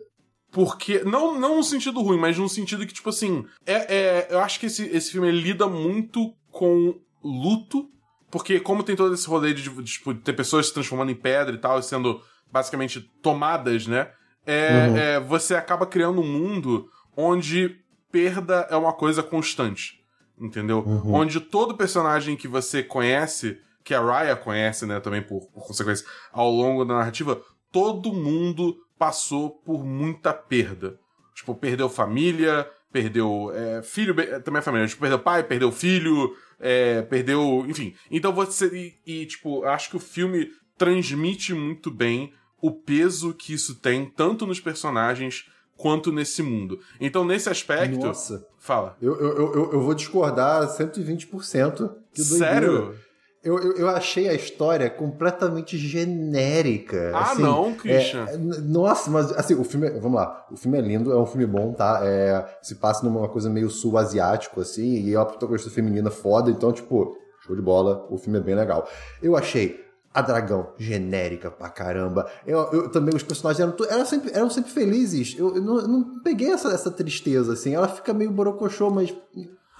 Porque, 0.52 1.04
não, 1.04 1.40
não 1.40 1.58
no 1.58 1.64
sentido 1.64 2.02
ruim, 2.02 2.20
mas 2.20 2.38
no 2.38 2.50
sentido 2.50 2.86
que, 2.86 2.94
tipo 2.94 3.10
assim, 3.10 3.46
é, 3.66 3.96
é, 3.96 4.28
eu 4.30 4.40
acho 4.40 4.60
que 4.60 4.66
esse, 4.66 4.84
esse 4.88 5.12
filme 5.12 5.30
lida 5.32 5.68
muito 5.68 6.34
com 6.50 7.00
luto, 7.24 7.90
porque 8.32 8.60
como 8.60 8.82
tem 8.84 8.96
todo 8.96 9.14
esse 9.14 9.28
rolê 9.28 9.54
de, 9.54 9.70
de, 9.70 9.84
tipo, 9.84 10.14
ter 10.16 10.34
pessoas 10.34 10.68
se 10.68 10.74
transformando 10.74 11.12
em 11.12 11.16
pedra 11.16 11.54
e 11.54 11.60
tal, 11.60 11.80
e 11.80 11.84
sendo 11.84 12.22
basicamente 12.52 13.02
tomadas, 13.22 13.88
né? 13.88 14.10
É, 14.46 14.88
Uhum. 14.88 14.98
é, 14.98 15.20
você 15.20 15.56
acaba 15.56 15.86
criando 15.86 16.22
um 16.22 16.28
mundo 16.28 16.90
onde 17.16 17.76
perda 18.12 18.68
é 18.70 18.76
uma 18.76 18.94
coisa 18.94 19.22
constante, 19.22 20.00
entendeu? 20.40 20.80
Uhum. 20.80 21.14
Onde 21.16 21.40
todo 21.42 21.76
personagem 21.76 22.36
que 22.38 22.48
você 22.48 22.82
conhece, 22.82 23.60
que 23.84 23.94
a 23.94 24.00
Raya 24.02 24.36
conhece, 24.36 24.86
né, 24.86 25.00
também 25.00 25.22
por, 25.22 25.48
por 25.52 25.66
consequência, 25.68 26.06
ao 26.32 26.50
longo 26.50 26.86
da 26.86 26.94
narrativa, 26.96 27.42
todo 27.72 28.14
mundo 28.14 28.78
passou 28.98 29.50
por 29.50 29.84
muita 29.86 30.34
perda. 30.34 30.98
Tipo, 31.36 31.54
perdeu 31.54 31.88
família, 31.90 32.68
perdeu 32.92 33.52
é, 33.54 33.84
filho, 33.84 34.14
be- 34.14 34.40
também 34.40 34.60
é 34.60 34.62
família. 34.64 34.88
Tipo, 34.88 35.02
perdeu 35.02 35.20
pai, 35.20 35.44
perdeu 35.44 35.72
filho, 35.72 36.34
é, 36.60 37.02
perdeu. 37.04 37.64
Enfim. 37.68 37.94
Então 38.10 38.34
você. 38.34 38.96
E, 39.06 39.22
e, 39.22 39.26
tipo, 39.28 39.64
acho 39.66 39.90
que 39.90 39.98
o 39.98 40.00
filme 40.00 40.50
transmite 40.78 41.54
muito 41.54 41.90
bem 41.92 42.34
o 42.62 42.72
peso 42.72 43.34
que 43.34 43.54
isso 43.54 43.76
tem, 43.76 44.06
tanto 44.06 44.46
nos 44.46 44.60
personagens 44.60 45.46
quanto 45.76 46.12
nesse 46.12 46.42
mundo. 46.42 46.80
Então, 47.00 47.24
nesse 47.24 47.50
aspecto. 47.50 48.00
Nossa. 48.00 48.46
Fala. 48.58 48.98
Eu, 49.02 49.16
eu, 49.20 49.38
eu, 49.54 49.74
eu 49.74 49.82
vou 49.82 49.94
discordar 49.94 50.68
120%. 50.68 51.92
Que. 52.14 52.22
Sério? 52.24 52.96
Eu, 53.44 53.58
eu, 53.60 53.72
eu 53.78 53.88
achei 53.88 54.28
a 54.28 54.34
história 54.34 54.90
completamente 54.90 55.78
genérica. 55.78 57.12
Ah, 57.14 57.32
assim, 57.32 57.42
não, 57.42 57.74
Christian. 57.76 58.26
é, 58.28 58.38
nossa, 58.38 59.10
mas 59.10 59.32
assim, 59.34 59.54
o 59.54 59.64
filme. 59.64 59.88
é- 59.88 60.00
Vamos 60.00 60.18
lá. 60.20 60.46
O 60.52 60.58
filme 60.58 60.78
é 60.78 60.82
lindo, 60.82 61.12
é 61.12 61.18
um 61.18 61.26
filme 61.26 61.46
bom, 61.46 61.72
tá? 61.72 62.02
É, 62.04 62.58
se 62.62 62.76
passa 62.76 63.06
numa 63.08 63.30
coisa 63.30 63.50
meio 63.50 63.70
sul-asiático, 63.70 64.60
assim, 64.60 65.04
e 65.06 65.14
é 65.14 65.20
uma 65.20 65.26
protagonista 65.26 65.70
feminina 65.70 66.10
foda, 66.10 66.50
então, 66.50 66.74
tipo, 66.74 67.16
show 67.46 67.56
de 67.56 67.62
bola, 67.62 68.06
o 68.10 68.18
filme 68.18 68.40
é 68.40 68.42
bem 68.42 68.56
legal. 68.56 68.90
Eu 69.22 69.38
achei 69.38 69.87
a 70.18 70.22
dragão 70.22 70.74
genérica 70.78 71.52
pra 71.52 71.70
caramba. 71.70 72.28
Eu, 72.46 72.60
eu 72.72 72.90
também, 72.90 73.16
os 73.16 73.22
personagens 73.24 73.60
eram, 73.60 73.76
eram, 73.90 74.06
sempre, 74.06 74.32
eram 74.34 74.50
sempre 74.50 74.72
felizes. 74.72 75.36
Eu, 75.38 75.56
eu 75.56 75.62
não, 75.62 75.80
eu 75.80 75.88
não 75.88 76.20
peguei 76.24 76.52
essa, 76.52 76.70
essa 76.70 76.90
tristeza, 76.90 77.54
assim. 77.54 77.76
Ela 77.76 77.88
fica 77.88 78.14
meio 78.14 78.32
borocochô, 78.32 78.90
mas. 78.90 79.16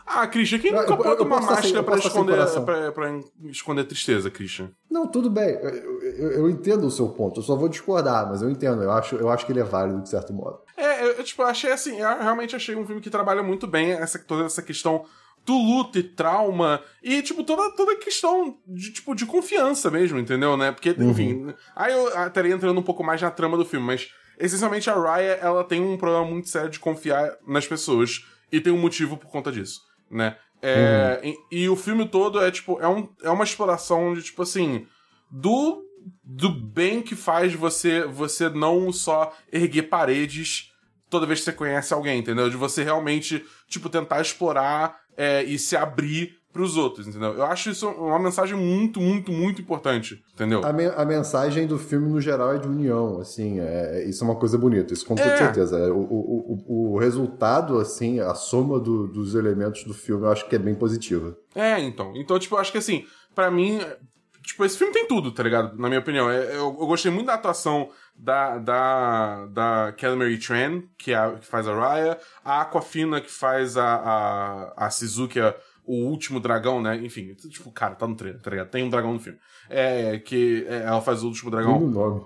Ah, 0.06 0.26
Christian, 0.28 0.60
quem 0.60 0.72
nunca 0.72 0.94
eu 0.94 0.96
uma 1.26 1.42
sem- 1.42 1.50
máscara 1.50 1.68
eu 1.80 1.84
pra 1.84 1.98
sem 1.98 2.08
esconder, 2.08 2.38
pra, 2.64 2.92
pra 2.94 3.20
esconder 3.46 3.84
tristeza, 3.84 4.30
Christian? 4.32 4.70
Não, 4.90 5.06
tudo 5.08 5.30
bem. 5.30 5.50
Eu, 5.50 6.02
eu- 6.02 6.32
eu 6.32 6.50
entendo 6.50 6.86
o 6.86 6.92
seu 6.92 7.10
ponto. 7.10 7.40
Eu 7.40 7.44
só 7.44 7.56
vou 7.56 7.68
discordar, 7.68 8.26
mas 8.30 8.42
eu 8.42 8.50
entendo. 8.50 8.84
Eu 8.84 8.92
acho, 8.92 9.16
eu 9.16 9.30
acho 9.30 9.46
que 9.46 9.52
ele 9.52 9.60
é 9.60 9.64
válido 9.66 10.02
de 10.02 10.10
certo 10.10 10.32
modo. 10.32 10.60
É, 10.78 11.04
eu, 11.04 11.14
eu, 11.14 11.24
tipo, 11.24 11.42
achei 11.42 11.72
assim, 11.72 12.00
eu 12.00 12.08
realmente 12.22 12.56
achei 12.56 12.76
um 12.76 12.86
filme 12.86 13.02
que 13.02 13.10
trabalha 13.10 13.42
muito 13.44 13.66
bem 13.68 13.92
essa, 13.94 14.18
toda 14.20 14.46
essa 14.46 14.62
questão 14.62 15.04
do 15.48 15.58
luto 15.58 15.98
e 15.98 16.04
trauma 16.04 16.84
e, 17.02 17.22
tipo, 17.22 17.42
toda, 17.42 17.72
toda 17.72 17.96
questão 17.96 18.58
de, 18.68 18.92
tipo, 18.92 19.16
de 19.16 19.26
confiança 19.26 19.90
mesmo, 19.90 20.20
entendeu, 20.20 20.58
né? 20.58 20.74
Porque, 20.74 20.90
enfim, 20.90 21.54
aí 21.74 21.94
eu 21.94 22.10
estaria 22.28 22.54
entrando 22.54 22.78
um 22.78 22.84
pouco 22.84 23.02
mais 23.02 23.22
na 23.22 23.32
trama 23.32 23.56
do 23.56 23.64
filme, 23.64 23.88
mas 23.88 24.10
essencialmente 24.38 24.90
a 24.90 24.94
Raya, 24.94 25.40
ela 25.42 25.64
tem 25.64 25.82
um 25.82 25.98
problema 25.98 26.26
muito 26.26 26.50
sério 26.50 26.70
de 26.70 26.80
confiar 26.80 27.38
nas 27.48 27.66
pessoas 27.66 28.26
e 28.52 28.60
tem 28.60 28.74
um 28.74 28.78
motivo 28.78 29.16
por 29.16 29.28
conta 29.28 29.50
disso, 29.50 29.80
né? 30.12 30.36
É, 30.62 31.22
e, 31.24 31.64
e 31.64 31.70
o 31.70 31.78
filme 31.78 32.06
todo 32.06 32.44
é, 32.44 32.52
tipo, 32.52 32.78
é, 32.82 32.88
um, 32.88 33.08
é 33.24 33.30
uma 33.30 33.46
exploração 33.46 34.14
de, 34.14 34.24
tipo, 34.24 34.42
assim, 34.42 34.86
do 35.32 35.82
do 36.24 36.50
bem 36.50 37.02
que 37.02 37.16
faz 37.16 37.54
você 37.54 38.06
você 38.06 38.48
não 38.48 38.94
só 38.94 39.34
erguer 39.52 39.84
paredes 39.84 40.72
toda 41.10 41.26
vez 41.26 41.40
que 41.40 41.46
você 41.46 41.54
conhece 41.54 41.94
alguém, 41.94 42.20
entendeu? 42.20 42.50
De 42.50 42.58
você 42.58 42.84
realmente, 42.84 43.46
tipo, 43.68 43.90
tentar 43.90 44.22
explorar 44.22 45.00
é, 45.18 45.44
e 45.44 45.58
se 45.60 45.76
abrir 45.76 46.38
pros 46.54 46.76
outros, 46.78 47.06
entendeu? 47.08 47.34
Eu 47.34 47.44
acho 47.46 47.70
isso 47.70 47.88
uma 47.88 48.18
mensagem 48.18 48.58
muito, 48.58 49.00
muito, 49.00 49.32
muito 49.32 49.62
importante, 49.62 50.24
entendeu? 50.34 50.62
A, 50.64 50.70
a 51.02 51.06
mensagem 51.06 51.68
do 51.68 51.78
filme, 51.78 52.10
no 52.10 52.20
geral, 52.20 52.56
é 52.56 52.58
de 52.58 52.68
união, 52.68 53.20
assim, 53.20 53.60
é- 53.60 54.06
isso 54.10 54.24
é 54.24 54.28
uma 54.28 54.36
coisa 54.36 54.58
bonita, 54.58 54.92
isso 54.94 55.06
com 55.06 55.14
toda 55.16 55.30
É. 55.30 55.38
certeza. 55.38 55.78
É, 55.78 55.92
O, 55.92 55.98
o, 56.00 56.64
o, 56.68 56.94
o 56.94 56.98
resultado, 56.98 57.78
assim, 57.78 58.20
a 58.20 58.34
soma 58.34 58.80
do- 58.80 59.08
dos 59.08 59.36
elementos 59.36 59.84
do 59.84 59.94
filme, 59.94 60.26
eu 60.26 60.32
acho 60.32 60.48
que 60.50 60.56
é 60.56 60.60
bem 60.60 60.74
positiva. 60.74 61.38
É, 61.54 61.80
então. 61.80 62.14
Então, 62.16 62.40
tipo, 62.40 62.56
eu 62.56 62.60
acho 62.60 62.72
que 62.72 62.78
assim, 62.80 63.04
pra 63.36 63.52
mim, 63.52 63.80
tipo, 64.48 64.66
esse 64.66 64.78
filme 64.78 64.92
tem 64.94 65.06
tudo, 65.08 65.32
tá 65.32 65.44
ligado? 65.44 65.78
Na 65.78 65.88
minha 65.88 66.00
opinião. 66.00 66.30
É, 66.30 66.56
Eu, 66.56 66.76
eu 66.80 66.88
gostei 66.88 67.12
muito 67.12 67.28
da 67.28 67.36
atuação 67.36 67.90
da, 68.16 68.58
da, 68.58 69.46
da 69.48 69.94
Kelly 69.96 70.38
Tran, 70.40 70.82
que, 70.98 71.12
é 71.12 71.16
a, 71.16 71.32
que 71.34 71.46
faz 71.46 71.68
a 71.68 71.76
Raya, 71.76 72.18
a 72.44 72.62
Aquafina, 72.62 73.22
que 73.22 73.30
faz 73.32 73.78
a, 73.78 73.86
a, 74.76 74.86
a 74.86 74.90
Shizuki, 74.90 75.40
a- 75.40 75.54
o 75.86 76.06
último 76.08 76.40
dragão, 76.40 76.82
né? 76.82 76.98
Enfim, 76.98 77.34
tipo, 77.36 77.72
cara, 77.72 77.96
tá 77.96 78.06
no 78.08 78.16
trailer, 78.16 78.42
tá 78.42 78.50
ligado? 78.50 78.70
Tem 78.70 78.84
um 78.84 78.90
dragão 78.90 79.14
no 79.14 79.20
filme. 79.20 79.40
É, 79.70 80.18
que 80.20 80.66
é, 80.68 80.84
ela 80.84 81.02
faz 81.02 81.24
o 81.24 81.28
último 81.28 81.50
dragão. 81.52 81.80
Nome. 81.80 82.26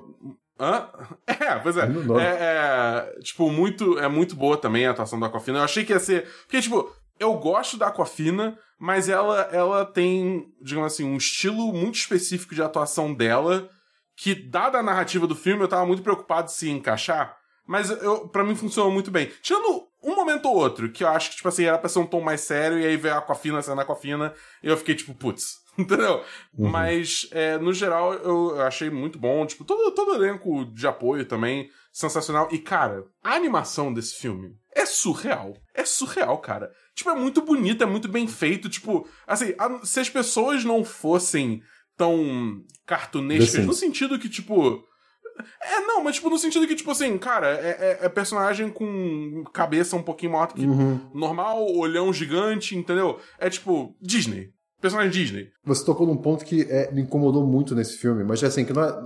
Hã? 0.59 0.87
É, 1.27 1.55
pois 1.59 1.75
é. 1.77 1.85
É, 2.19 3.17
é, 3.17 3.19
tipo, 3.21 3.49
muito, 3.51 3.97
é 3.99 4.07
muito 4.07 4.35
boa 4.35 4.57
também 4.57 4.85
a 4.85 4.91
atuação 4.91 5.19
da 5.19 5.27
Aquafina. 5.27 5.59
Eu 5.59 5.63
achei 5.63 5.83
que 5.83 5.91
ia 5.93 5.99
ser. 5.99 6.23
Porque, 6.43 6.61
tipo, 6.61 6.91
eu 7.19 7.33
gosto 7.35 7.77
da 7.77 7.87
Aquafina, 7.87 8.57
mas 8.81 9.07
ela, 9.07 9.41
ela 9.51 9.85
tem, 9.85 10.51
digamos 10.59 10.91
assim, 10.91 11.03
um 11.03 11.15
estilo 11.15 11.71
muito 11.71 11.99
específico 11.99 12.55
de 12.55 12.63
atuação 12.63 13.13
dela, 13.13 13.69
que, 14.17 14.33
dada 14.33 14.79
a 14.79 14.83
narrativa 14.83 15.27
do 15.27 15.35
filme, 15.35 15.61
eu 15.61 15.67
tava 15.67 15.85
muito 15.85 16.01
preocupado 16.01 16.49
se 16.49 16.67
encaixar. 16.67 17.37
Mas 17.63 17.91
eu, 17.91 18.27
pra 18.27 18.43
mim 18.43 18.55
funcionou 18.55 18.91
muito 18.91 19.11
bem. 19.11 19.31
Tirando 19.39 19.87
um 20.01 20.15
momento 20.15 20.47
ou 20.47 20.55
outro, 20.55 20.91
que 20.91 21.03
eu 21.03 21.09
acho 21.09 21.29
que, 21.29 21.35
tipo 21.35 21.47
assim, 21.47 21.65
era 21.65 21.77
pra 21.77 21.87
ser 21.87 21.99
um 21.99 22.07
tom 22.07 22.21
mais 22.21 22.41
sério, 22.41 22.79
e 22.79 22.85
aí 22.87 22.97
veio 22.97 23.13
a 23.13 23.19
Aquafina 23.19 23.61
sendo 23.61 23.77
a 23.77 23.83
Aquafina, 23.83 24.33
e 24.63 24.67
eu 24.67 24.75
fiquei 24.75 24.95
tipo, 24.95 25.13
putz, 25.13 25.57
entendeu? 25.77 26.23
Mas, 26.57 27.27
é, 27.29 27.59
no 27.59 27.71
geral, 27.71 28.15
eu, 28.15 28.55
eu 28.55 28.61
achei 28.63 28.89
muito 28.89 29.19
bom. 29.19 29.45
Tipo, 29.45 29.63
todo, 29.63 29.91
todo 29.91 30.15
elenco 30.15 30.65
de 30.65 30.87
apoio 30.87 31.23
também, 31.23 31.69
sensacional. 31.91 32.49
E, 32.51 32.57
cara, 32.57 33.05
a 33.23 33.35
animação 33.35 33.93
desse 33.93 34.15
filme 34.15 34.59
é 34.75 34.85
surreal. 34.85 35.53
É 35.75 35.83
surreal, 35.85 36.37
cara. 36.39 36.71
Tipo, 36.95 37.09
é 37.11 37.15
muito 37.15 37.41
bonito, 37.41 37.83
é 37.83 37.85
muito 37.87 38.07
bem 38.07 38.27
feito. 38.27 38.69
Tipo, 38.69 39.07
assim, 39.27 39.53
a- 39.57 39.79
se 39.85 39.99
as 39.99 40.09
pessoas 40.09 40.63
não 40.65 40.83
fossem 40.83 41.61
tão 41.97 42.61
cartunescas, 42.85 43.53
no 43.67 43.73
sentido 43.73 44.19
que, 44.19 44.29
tipo. 44.29 44.83
É, 45.61 45.79
não, 45.87 46.03
mas 46.03 46.15
tipo, 46.17 46.29
no 46.29 46.37
sentido 46.37 46.67
que, 46.67 46.75
tipo 46.75 46.91
assim, 46.91 47.17
cara, 47.17 47.47
é, 47.55 47.99
é- 48.01 48.05
é 48.05 48.09
personagem 48.09 48.69
com 48.69 49.43
cabeça 49.53 49.95
um 49.95 50.03
pouquinho 50.03 50.33
maior 50.33 50.47
do 50.47 50.53
que 50.55 50.65
normal, 51.13 51.65
olhão 51.73 52.11
gigante, 52.13 52.75
entendeu? 52.75 53.17
É 53.39 53.49
tipo, 53.49 53.95
Disney. 54.01 54.49
Personagem 54.81 55.11
Disney. 55.11 55.47
Você 55.63 55.85
tocou 55.85 56.05
num 56.07 56.17
ponto 56.17 56.43
que 56.43 56.63
é, 56.63 56.91
me 56.91 57.01
incomodou 57.01 57.45
muito 57.47 57.73
nesse 57.75 57.97
filme, 57.97 58.23
mas 58.23 58.43
assim, 58.43 58.65
que 58.65 58.73
não 58.73 58.83
é, 58.83 59.01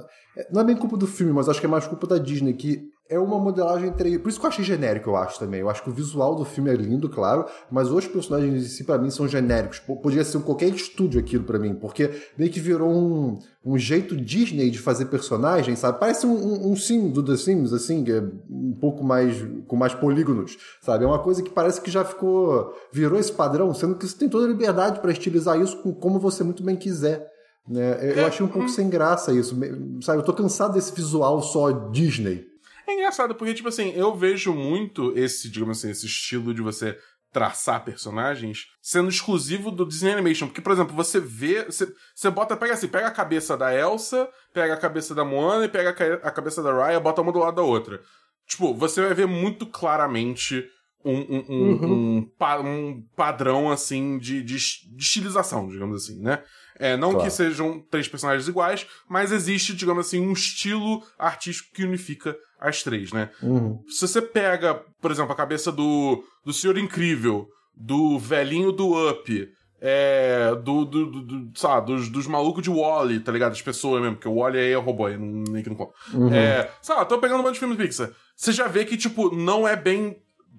não 0.52 0.62
é 0.62 0.64
bem 0.64 0.76
culpa 0.76 0.98
do 0.98 1.06
filme, 1.06 1.32
mas 1.34 1.48
acho 1.48 1.60
que 1.60 1.66
é 1.66 1.70
mais 1.70 1.86
culpa 1.88 2.08
da 2.08 2.18
Disney, 2.18 2.54
que 2.54 2.82
é 3.10 3.20
uma 3.20 3.40
modelagem 3.40 3.90
entre. 3.90 4.18
Por 4.20 4.30
isso 4.30 4.40
que 4.40 4.46
eu 4.46 4.50
achei 4.50 4.64
genérico, 4.66 5.10
eu 5.10 5.16
acho 5.16 5.38
também. 5.40 5.60
Eu 5.62 5.70
acho 5.70 5.84
que 5.84 5.90
o 5.90 5.94
visual 5.94 6.36
do 6.36 6.44
filme 6.46 6.70
é 6.70 6.74
lindo, 6.76 7.08
claro, 7.10 7.46
mas 7.72 7.92
os 7.92 8.08
personagens 8.08 8.64
em 8.64 8.68
si, 8.68 8.84
pra 8.84 8.98
mim, 8.98 9.10
são 9.10 9.28
genéricos. 9.28 9.80
Podia 9.80 10.24
ser 10.24 10.40
qualquer 10.42 10.70
estúdio 10.70 11.20
aquilo 11.20 11.44
pra 11.44 11.60
mim, 11.60 11.76
porque 11.76 12.10
meio 12.38 12.52
que 12.52 12.60
virou 12.60 12.90
um, 12.92 13.38
um 13.64 13.78
jeito 13.78 14.16
Disney 14.16 14.70
de 14.72 14.80
fazer 14.80 15.06
personagem, 15.06 15.76
sabe? 15.76 16.00
Parece 16.00 16.26
um, 16.26 16.34
um, 16.36 16.72
um 16.72 16.76
sim 16.76 17.10
do 17.10 17.22
The 17.24 17.38
Sims, 17.38 17.74
assim, 17.74 18.04
que 18.04 18.12
é 18.12 18.22
um 18.50 18.76
pouco 18.80 19.04
mais. 19.04 19.36
com 19.68 19.76
mais 19.76 19.94
polígonos, 19.94 20.58
sabe? 20.82 21.04
É 21.04 21.08
uma 21.08 21.20
coisa 21.20 21.44
que 21.44 21.50
parece 21.50 21.80
que 21.82 21.92
já 21.92 22.04
ficou. 22.04 22.74
virou 22.92 23.20
esse 23.20 23.32
padrão, 23.32 23.74
sendo 23.74 23.96
que 23.96 24.08
você 24.08 24.18
tem 24.18 24.30
toda 24.30 24.46
a 24.46 24.50
liberdade 24.50 25.00
pra 25.00 25.12
estilizar 25.12 25.60
isso 25.60 25.78
com- 25.78 25.94
como 25.94 26.20
você 26.20 26.44
muito 26.44 26.64
bem 26.64 26.76
quiser. 26.76 27.28
Né? 27.68 27.98
Eu- 28.12 28.16
Eu 28.18 28.26
achei 28.28 28.46
um 28.46 28.50
pouco 28.50 28.70
sem 28.70 28.90
graça 28.90 29.32
isso, 29.34 29.56
sabe? 30.02 30.20
Eu 30.20 30.24
tô 30.24 30.34
cansado 30.34 30.74
desse 30.74 30.94
visual 30.94 31.42
só 31.42 31.72
Disney. 31.90 32.44
É 32.88 32.94
engraçado, 32.94 33.34
porque, 33.36 33.54
tipo 33.54 33.68
assim, 33.70 33.92
eu 33.96 34.16
vejo 34.16 34.54
muito 34.54 35.12
esse, 35.18 35.50
digamos 35.50 35.78
assim, 35.80 35.90
esse 35.90 36.06
estilo 36.06 36.54
de 36.54 36.62
você 36.62 36.98
traçar 37.32 37.84
personagens 37.84 38.68
sendo 38.82 39.10
exclusivo 39.10 39.70
do 39.70 39.86
Disney 39.86 40.14
Animation. 40.14 40.48
Porque, 40.48 40.62
por 40.62 40.72
exemplo, 40.72 40.96
você 40.96 41.20
vê. 41.20 41.66
Você, 41.66 41.92
você 42.16 42.30
bota, 42.30 42.56
pega 42.56 42.74
assim, 42.74 42.88
pega 42.88 43.08
a 43.08 43.12
cabeça 43.12 43.58
da 43.58 43.74
Elsa, 43.76 44.30
pega 44.54 44.74
a 44.74 44.78
cabeça 44.78 45.14
da 45.14 45.26
Moana 45.26 45.66
e 45.66 45.70
pega 45.70 45.90
a, 45.90 45.94
ca- 45.94 46.20
a 46.24 46.32
cabeça 46.32 46.64
da 46.64 46.72
Raya, 46.74 47.00
bota 47.00 47.22
uma 47.22 47.32
do 47.34 47.40
lado 47.40 47.56
da 47.56 47.62
outra. 47.62 48.00
Tipo, 48.48 48.74
você 48.74 49.02
vai 49.02 49.14
ver 49.14 49.26
muito 49.28 49.66
claramente 49.66 50.64
um, 51.04 51.18
um, 51.20 51.46
um, 51.50 51.94
um 52.18 52.32
pa- 52.38 52.60
um 52.62 53.04
padrão, 53.18 53.70
assim, 53.72 54.18
de, 54.18 54.42
de, 54.42 54.56
de 54.58 55.04
estilização, 55.04 55.68
digamos 55.68 56.04
assim, 56.04 56.22
né? 56.22 56.42
É, 56.78 56.96
não 56.96 57.12
Claro. 57.12 57.26
que 57.26 57.34
sejam 57.36 57.80
três 57.90 58.08
personagens 58.08 58.48
iguais, 58.48 58.86
mas 59.10 59.32
existe, 59.32 59.74
digamos 59.76 60.08
assim, 60.08 60.20
um 60.20 60.32
estilo 60.34 61.04
artístico 61.18 61.74
que 61.74 61.84
unifica 61.84 62.36
as 62.60 62.82
três, 62.84 63.12
né? 63.12 63.30
Uhum. 63.42 63.80
Se 63.90 64.08
você 64.08 64.22
pega, 64.22 64.82
por 65.02 65.12
exemplo, 65.12 65.32
a 65.32 65.36
cabeça 65.36 65.72
do, 65.72 66.24
do 66.44 66.54
Senhor 66.54 66.78
Incrível, 66.78 67.48
do 67.76 68.18
velhinho 68.20 68.72
do 68.72 69.10
Up, 69.10 69.50
é, 69.82 70.56
do, 70.64 70.86
do, 70.86 71.06
do, 71.12 71.22
do- 71.22 71.60
sabe, 71.60 71.88
dos, 71.88 72.10
dos 72.10 72.26
malucos 72.28 72.64
de 72.64 72.70
Wally, 72.70 73.20
tá 73.20 73.32
ligado? 73.32 73.52
As 73.52 73.62
pessoas 73.62 74.02
mesmo, 74.02 74.16
porque 74.16 74.28
o 74.28 74.36
Wally 74.36 74.58
aí 74.58 74.72
é 74.72 74.76
robô, 74.76 75.06
aí 75.06 75.18
não, 75.18 75.44
nem 75.52 75.62
que 75.62 75.70
não 75.70 75.76
conta. 75.76 75.94
É, 76.34 76.70
sabe, 76.82 77.08
tô 77.10 77.20
pegando 77.20 77.42
um 77.42 77.44
monte 77.44 77.54
de 77.56 77.60
filmes 77.60 77.78
Pixar. 77.78 78.10
Você 78.36 78.52
já 78.52 78.68
vê 78.68 78.86
que, 78.86 78.98
tipo, 78.98 79.36
não 79.36 79.68
é 79.68 79.76
bem 79.76 80.16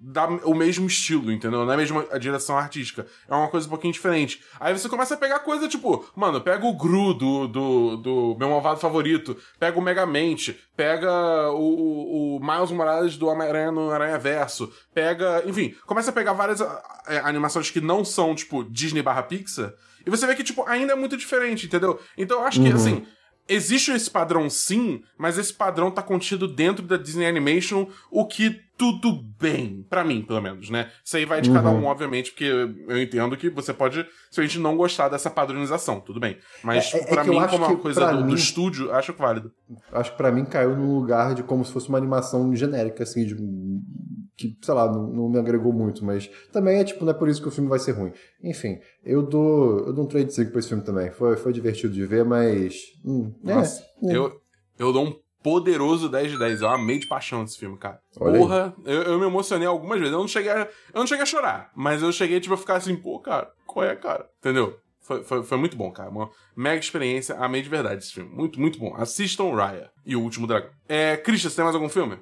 da, 0.08 0.26
o 0.44 0.54
mesmo 0.54 0.86
estilo, 0.86 1.32
entendeu? 1.32 1.64
Não 1.64 1.70
é 1.72 1.74
a 1.74 1.76
mesma 1.76 2.06
a 2.12 2.18
direção 2.18 2.56
artística. 2.56 3.04
É 3.28 3.34
uma 3.34 3.48
coisa 3.48 3.66
um 3.66 3.70
pouquinho 3.70 3.92
diferente. 3.92 4.40
Aí 4.60 4.72
você 4.72 4.88
começa 4.88 5.14
a 5.14 5.16
pegar 5.16 5.40
coisa, 5.40 5.68
tipo, 5.68 6.06
mano, 6.14 6.40
pega 6.40 6.64
o 6.64 6.76
Gru 6.76 7.12
do, 7.12 7.48
do, 7.48 7.96
do 7.96 8.36
meu 8.38 8.48
malvado 8.48 8.78
favorito, 8.78 9.36
pega 9.58 9.76
o 9.76 9.82
Megamente, 9.82 10.60
pega 10.76 11.50
o, 11.50 11.56
o, 11.56 12.36
o 12.36 12.40
Miles 12.40 12.70
Morales 12.70 13.16
do 13.16 13.26
Homem-Aranha 13.26 13.72
no 13.72 13.90
Aranha 13.90 14.16
Verso, 14.16 14.72
pega. 14.94 15.42
Enfim, 15.44 15.74
começa 15.86 16.10
a 16.10 16.14
pegar 16.14 16.34
várias 16.34 16.60
é, 16.60 17.18
animações 17.24 17.68
que 17.68 17.80
não 17.80 18.04
são, 18.04 18.32
tipo, 18.32 18.62
Disney 18.62 19.02
barra 19.02 19.24
Pixar, 19.24 19.74
e 20.06 20.10
você 20.10 20.24
vê 20.24 20.36
que, 20.36 20.44
tipo, 20.44 20.64
ainda 20.68 20.92
é 20.92 20.96
muito 20.96 21.16
diferente, 21.16 21.66
entendeu? 21.66 21.98
Então 22.16 22.38
eu 22.38 22.46
acho 22.46 22.62
que, 22.62 22.70
assim. 22.70 23.04
Existe 23.48 23.92
esse 23.92 24.10
padrão 24.10 24.50
sim, 24.50 25.02
mas 25.16 25.38
esse 25.38 25.52
padrão 25.52 25.90
tá 25.90 26.02
contido 26.02 26.48
dentro 26.48 26.84
da 26.84 26.96
Disney 26.96 27.26
Animation, 27.26 27.86
o 28.10 28.26
que 28.26 28.60
tudo 28.76 29.22
bem, 29.40 29.86
pra 29.88 30.04
mim, 30.04 30.20
pelo 30.20 30.42
menos, 30.42 30.68
né? 30.68 30.90
Isso 31.04 31.16
aí 31.16 31.24
vai 31.24 31.40
de 31.40 31.50
cada 31.50 31.70
um, 31.70 31.84
obviamente, 31.86 32.30
porque 32.32 32.44
eu 32.44 33.00
entendo 33.02 33.34
que 33.36 33.48
você 33.48 33.72
pode 33.72 34.04
simplesmente 34.30 34.58
não 34.58 34.76
gostar 34.76 35.08
dessa 35.08 35.30
padronização, 35.30 35.98
tudo 36.00 36.20
bem. 36.20 36.36
Mas 36.62 36.92
É- 36.92 36.98
é 36.98 37.14
eu 37.14 37.24
mim, 37.24 37.40
como 37.48 37.64
uma 37.66 37.76
coisa 37.78 38.06
do, 38.12 38.18
do 38.18 38.24
mim- 38.26 38.34
estúdio, 38.34 38.92
acho 38.92 39.14
válido. 39.14 39.50
Acho 39.92 40.10
que 40.10 40.16
pra 40.18 40.30
mim 40.32 40.44
caiu 40.44 40.76
num 40.76 40.94
lugar 40.98 41.34
de 41.34 41.42
como 41.42 41.64
se 41.64 41.72
fosse 41.72 41.88
uma 41.88 41.96
animação 41.98 42.54
genérica, 42.54 43.04
assim, 43.04 43.24
de. 43.24 43.34
Que, 44.36 44.56
sei 44.60 44.74
lá, 44.74 44.90
não, 44.92 45.06
não 45.08 45.28
me 45.30 45.38
agregou 45.38 45.72
muito, 45.72 46.04
mas 46.04 46.28
também 46.52 46.78
é 46.78 46.84
tipo, 46.84 47.04
não 47.04 47.12
é 47.12 47.14
por 47.14 47.28
isso 47.28 47.40
que 47.40 47.48
o 47.48 47.50
filme 47.50 47.70
vai 47.70 47.78
ser 47.78 47.92
ruim. 47.92 48.12
Enfim, 48.42 48.78
eu 49.02 49.22
dou. 49.22 49.86
Eu 49.86 49.92
dou 49.92 50.04
um 50.04 50.08
trade 50.08 50.32
5 50.32 50.50
pra 50.50 50.60
esse 50.60 50.68
filme 50.68 50.84
também. 50.84 51.10
Foi, 51.10 51.36
foi 51.36 51.52
divertido 51.52 51.94
de 51.94 52.04
ver, 52.04 52.24
mas. 52.24 52.82
Hum, 53.04 53.32
é, 53.44 53.54
Nossa, 53.54 53.82
hum. 54.02 54.12
eu, 54.12 54.40
eu 54.78 54.92
dou 54.92 55.06
um 55.06 55.16
poderoso 55.42 56.08
10 56.08 56.32
de 56.32 56.38
10. 56.38 56.62
Eu 56.62 56.68
amei 56.68 56.98
de 56.98 57.06
paixão 57.06 57.44
esse 57.44 57.56
filme, 57.56 57.78
cara. 57.78 58.00
Olha. 58.20 58.38
Porra, 58.38 58.74
eu, 58.84 59.02
eu 59.02 59.18
me 59.18 59.26
emocionei 59.26 59.66
algumas 59.66 59.98
vezes. 59.98 60.12
Eu 60.12 60.18
não 60.18 60.28
cheguei 60.28 60.50
a, 60.50 60.68
eu 60.92 61.00
não 61.00 61.06
cheguei 61.06 61.22
a 61.22 61.26
chorar, 61.26 61.70
mas 61.74 62.02
eu 62.02 62.12
cheguei 62.12 62.40
tipo, 62.40 62.54
a 62.54 62.58
ficar 62.58 62.76
assim, 62.76 62.96
pô, 62.96 63.18
cara, 63.20 63.50
qual 63.64 63.84
é, 63.86 63.94
cara? 63.94 64.28
Entendeu? 64.40 64.76
Foi, 65.00 65.22
foi, 65.22 65.44
foi 65.44 65.56
muito 65.56 65.76
bom, 65.76 65.92
cara. 65.92 66.10
Uma 66.10 66.28
mega 66.56 66.80
experiência. 66.80 67.36
Amei 67.36 67.62
de 67.62 67.68
verdade 67.68 68.02
esse 68.02 68.12
filme. 68.12 68.28
Muito, 68.34 68.60
muito 68.60 68.76
bom. 68.76 68.92
Assistam 68.96 69.54
Raya 69.54 69.88
e 70.04 70.16
o 70.16 70.20
Último 70.20 70.48
Dragão. 70.48 70.70
É, 70.88 71.16
Christian, 71.16 71.48
você 71.48 71.54
tem 71.54 71.64
mais 71.64 71.76
algum 71.76 71.88
filme? 71.88 72.18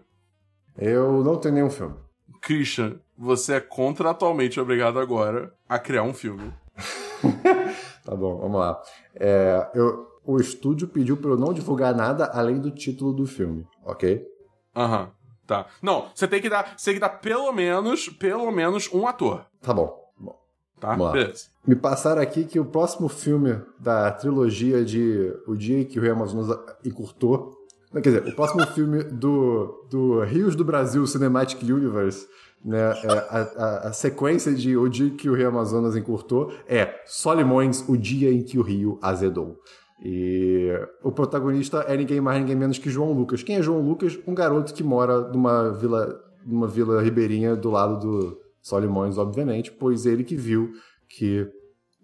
Eu 0.77 1.23
não 1.23 1.37
tenho 1.37 1.55
nenhum 1.55 1.71
filme. 1.71 1.95
Christian, 2.41 2.99
você 3.17 3.55
é 3.55 3.61
contratualmente 3.61 4.61
obrigado 4.61 4.99
agora 4.99 5.53
a 5.69 5.79
criar 5.79 6.03
um 6.03 6.13
filme. 6.13 6.53
tá 8.05 8.15
bom, 8.15 8.39
vamos 8.39 8.61
lá. 8.61 8.83
É, 9.15 9.71
eu, 9.75 10.07
o 10.25 10.39
estúdio 10.39 10.89
pediu 10.89 11.17
pra 11.17 11.31
eu 11.31 11.39
não 11.39 11.53
divulgar 11.53 11.95
nada 11.95 12.27
além 12.27 12.59
do 12.59 12.71
título 12.71 13.13
do 13.13 13.27
filme, 13.27 13.67
ok? 13.85 14.27
Aham, 14.75 15.03
uhum, 15.03 15.09
tá. 15.47 15.67
Não, 15.81 16.07
você 16.15 16.27
tem 16.27 16.41
que 16.41 16.51
dar. 16.51 16.75
Você 16.77 16.87
tem 16.87 16.95
que 16.95 17.01
dar 17.01 17.21
pelo 17.21 17.53
menos, 17.53 18.09
pelo 18.09 18.51
menos 18.51 18.93
um 18.93 19.07
ator. 19.07 19.47
Tá 19.63 19.73
bom. 19.73 19.97
bom. 20.19 20.39
Tá? 20.81 20.97
Beleza. 20.97 21.47
Me 21.67 21.77
passaram 21.77 22.21
aqui 22.21 22.45
que 22.45 22.61
o 22.61 22.65
próximo 22.65 23.09
filme 23.09 23.59
da 23.79 24.11
trilogia 24.11 24.85
de 24.85 25.33
O 25.47 25.57
Dia 25.57 25.81
em 25.81 25.85
que 25.85 25.99
o 25.99 26.13
Amazonas 26.13 26.59
encurtou. 26.85 27.63
Quer 27.94 28.20
dizer, 28.20 28.28
o 28.28 28.35
próximo 28.35 28.66
filme 28.74 29.04
do, 29.04 29.87
do 29.90 30.20
Rios 30.22 30.57
do 30.57 30.64
Brasil 30.64 31.07
Cinematic 31.07 31.62
Universe 31.62 32.26
né, 32.64 32.94
é, 33.02 33.12
a, 33.12 33.38
a, 33.40 33.88
a, 33.88 33.92
sequência 33.92 34.54
de 34.54 34.76
O 34.76 34.88
Dia 34.88 35.11
que 35.11 35.28
o 35.28 35.35
Rio 35.35 35.48
Amazonas 35.48 35.96
encurtou 35.96 36.52
é 36.66 37.02
Solimões, 37.04 37.85
O 37.87 37.96
Dia 37.96 38.33
em 38.33 38.42
que 38.42 38.59
o 38.59 38.62
Rio 38.62 38.98
azedou. 39.02 39.59
E 40.02 40.70
o 41.02 41.12
protagonista 41.12 41.78
é 41.80 41.96
ninguém 41.96 42.20
mais, 42.20 42.40
ninguém 42.40 42.57
menos 42.57 42.78
que 42.78 42.90
João 42.90 43.12
Lucas. 43.12 43.42
Quem 43.42 43.57
é 43.57 43.62
João 43.62 43.80
Lucas? 43.80 44.18
Um 44.26 44.35
garoto 44.35 44.72
que 44.72 44.83
mora 44.83 45.20
numa 45.28 45.70
vila, 45.70 46.20
numa 46.44 46.66
vila 46.66 47.00
ribeirinha 47.02 47.54
do 47.54 47.70
lado 47.70 48.00
do 48.00 48.40
Solimões, 48.61 49.18
obviamente, 49.18 49.70
pois 49.70 50.07
ele 50.07 50.24
que 50.24 50.35
viu 50.35 50.72
que 51.09 51.46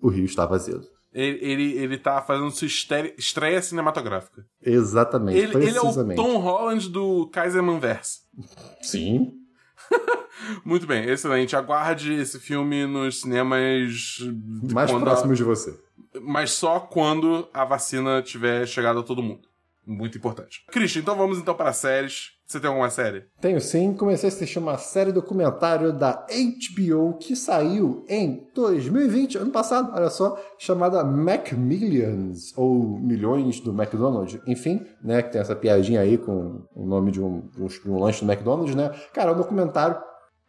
o 0.01 0.09
rio 0.09 0.25
estava 0.25 0.55
azedo. 0.55 0.87
Ele, 1.13 1.39
ele, 1.43 1.79
ele 1.79 1.99
tá 1.99 2.23
fazendo 2.23 2.51
sua 2.51 2.69
estreia 3.19 3.61
cinematográfica. 3.61 4.47
Exatamente, 4.63 5.39
ele, 5.39 5.57
ele 5.57 5.77
é 5.77 5.81
o 5.81 6.15
Tom 6.15 6.39
Holland 6.39 6.89
do 6.89 7.29
Kaiserman 7.29 7.81
Verse. 7.81 8.21
Sim. 8.81 9.33
Muito 10.65 10.87
bem, 10.87 11.05
excelente. 11.05 11.57
Aguarde 11.57 12.15
esse 12.15 12.39
filme 12.39 12.87
nos 12.87 13.21
cinemas... 13.21 14.19
Mais 14.73 14.91
próximos 14.91 15.33
a... 15.33 15.35
de 15.35 15.43
você 15.43 15.77
mas 16.23 16.53
só 16.53 16.81
quando 16.81 17.49
a 17.53 17.65
vacina 17.65 18.23
tiver 18.23 18.67
chegado 18.67 19.01
a 19.01 19.03
todo 19.03 19.23
mundo. 19.23 19.49
Muito 19.87 20.19
importante. 20.19 20.65
Christian, 20.71 21.01
então 21.01 21.17
vamos 21.17 21.39
então 21.39 21.55
para 21.55 21.73
séries. 21.73 22.33
Você 22.51 22.59
tem 22.59 22.69
alguma 22.69 22.91
série? 22.91 23.27
Tenho 23.41 23.61
sim. 23.61 23.95
Comecei 23.95 24.29
a 24.29 24.33
assistir 24.33 24.59
uma 24.59 24.77
série 24.77 25.13
documentário 25.13 25.93
da 25.93 26.27
HBO 26.27 27.17
que 27.17 27.37
saiu 27.37 28.05
em 28.09 28.45
2020, 28.53 29.39
ano 29.39 29.53
passado, 29.53 29.93
olha 29.95 30.11
só, 30.11 30.37
chamada 30.59 31.05
Macmillions, 31.05 32.53
ou 32.57 32.99
Milhões 32.99 33.61
do 33.61 33.71
McDonald's. 33.71 34.41
Enfim, 34.49 34.85
né, 35.01 35.23
que 35.23 35.31
tem 35.31 35.41
essa 35.41 35.55
piadinha 35.55 36.01
aí 36.01 36.19
com 36.19 36.67
o 36.75 36.85
nome 36.85 37.13
de 37.13 37.23
um, 37.23 37.49
de 37.51 37.89
um 37.89 38.01
lanche 38.01 38.25
do 38.25 38.29
McDonald's, 38.29 38.75
né? 38.75 38.91
Cara, 39.15 39.31
é 39.31 39.35
um 39.35 39.37
documentário. 39.37 39.97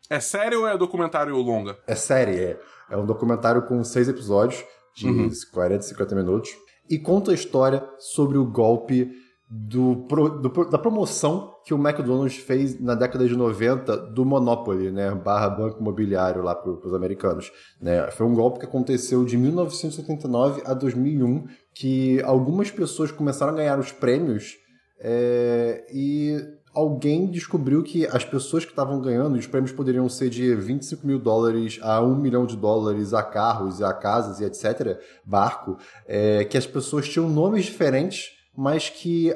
É 0.10 0.20
série 0.20 0.56
ou 0.56 0.68
é 0.68 0.76
documentário 0.76 1.36
longa? 1.36 1.78
É 1.86 1.94
série, 1.94 2.36
é. 2.36 2.60
É 2.90 2.98
um 2.98 3.06
documentário 3.06 3.62
com 3.68 3.84
seis 3.84 4.10
episódios 4.10 4.66
de 4.96 5.08
uhum. 5.08 5.30
40, 5.54 5.84
50 5.84 6.16
minutos, 6.16 6.50
e 6.90 6.98
conta 6.98 7.30
a 7.30 7.36
história 7.36 7.88
sobre 8.00 8.40
o 8.40 8.46
golpe 8.46 9.12
do, 9.54 9.96
do, 9.96 10.70
da 10.70 10.78
promoção 10.78 11.54
que 11.66 11.74
o 11.74 11.78
McDonald's 11.78 12.38
fez 12.38 12.80
na 12.80 12.96
década 12.96 13.28
de 13.28 13.36
90 13.36 13.98
do 13.98 14.24
Monopoly, 14.24 14.92
né, 14.92 15.14
barra 15.14 15.50
banco 15.50 15.82
imobiliário 15.82 16.42
lá 16.42 16.56
para 16.56 16.72
os 16.72 16.94
americanos. 16.94 17.52
Né. 17.82 18.10
Foi 18.12 18.26
um 18.26 18.34
golpe 18.34 18.60
que 18.60 18.66
aconteceu 18.66 19.26
de 19.26 19.38
1979 19.38 20.62
a 20.66 20.74
2001, 20.74 21.48
que 21.74 22.22
algumas 22.22 22.72
pessoas 22.72 23.12
começaram 23.12 23.52
a 23.52 23.56
ganhar 23.58 23.78
os 23.78 23.92
prêmios 23.92 24.56
é, 25.02 25.86
e 25.94 26.38
alguém 26.74 27.30
descobriu 27.30 27.84
que 27.84 28.06
as 28.08 28.24
pessoas 28.24 28.64
que 28.64 28.72
estavam 28.72 29.02
ganhando, 29.02 29.38
os 29.38 29.48
prêmios 29.48 29.74
poderiam 29.74 30.08
ser 30.08 30.30
de 30.30 30.56
25 30.56 31.06
mil 31.06 31.20
dólares 31.20 31.78
a 31.82 32.02
1 32.02 32.16
milhão 32.16 32.46
de 32.46 32.56
dólares 32.56 33.14
a 33.14 33.22
carros, 33.22 33.82
a 33.82 33.94
casas 33.94 34.40
e 34.40 34.46
etc., 34.46 34.98
barco, 35.26 35.78
é, 36.08 36.46
que 36.46 36.58
as 36.58 36.66
pessoas 36.66 37.10
tinham 37.10 37.30
nomes 37.30 37.66
diferentes, 37.66 38.40
mas 38.56 38.90
que 38.90 39.36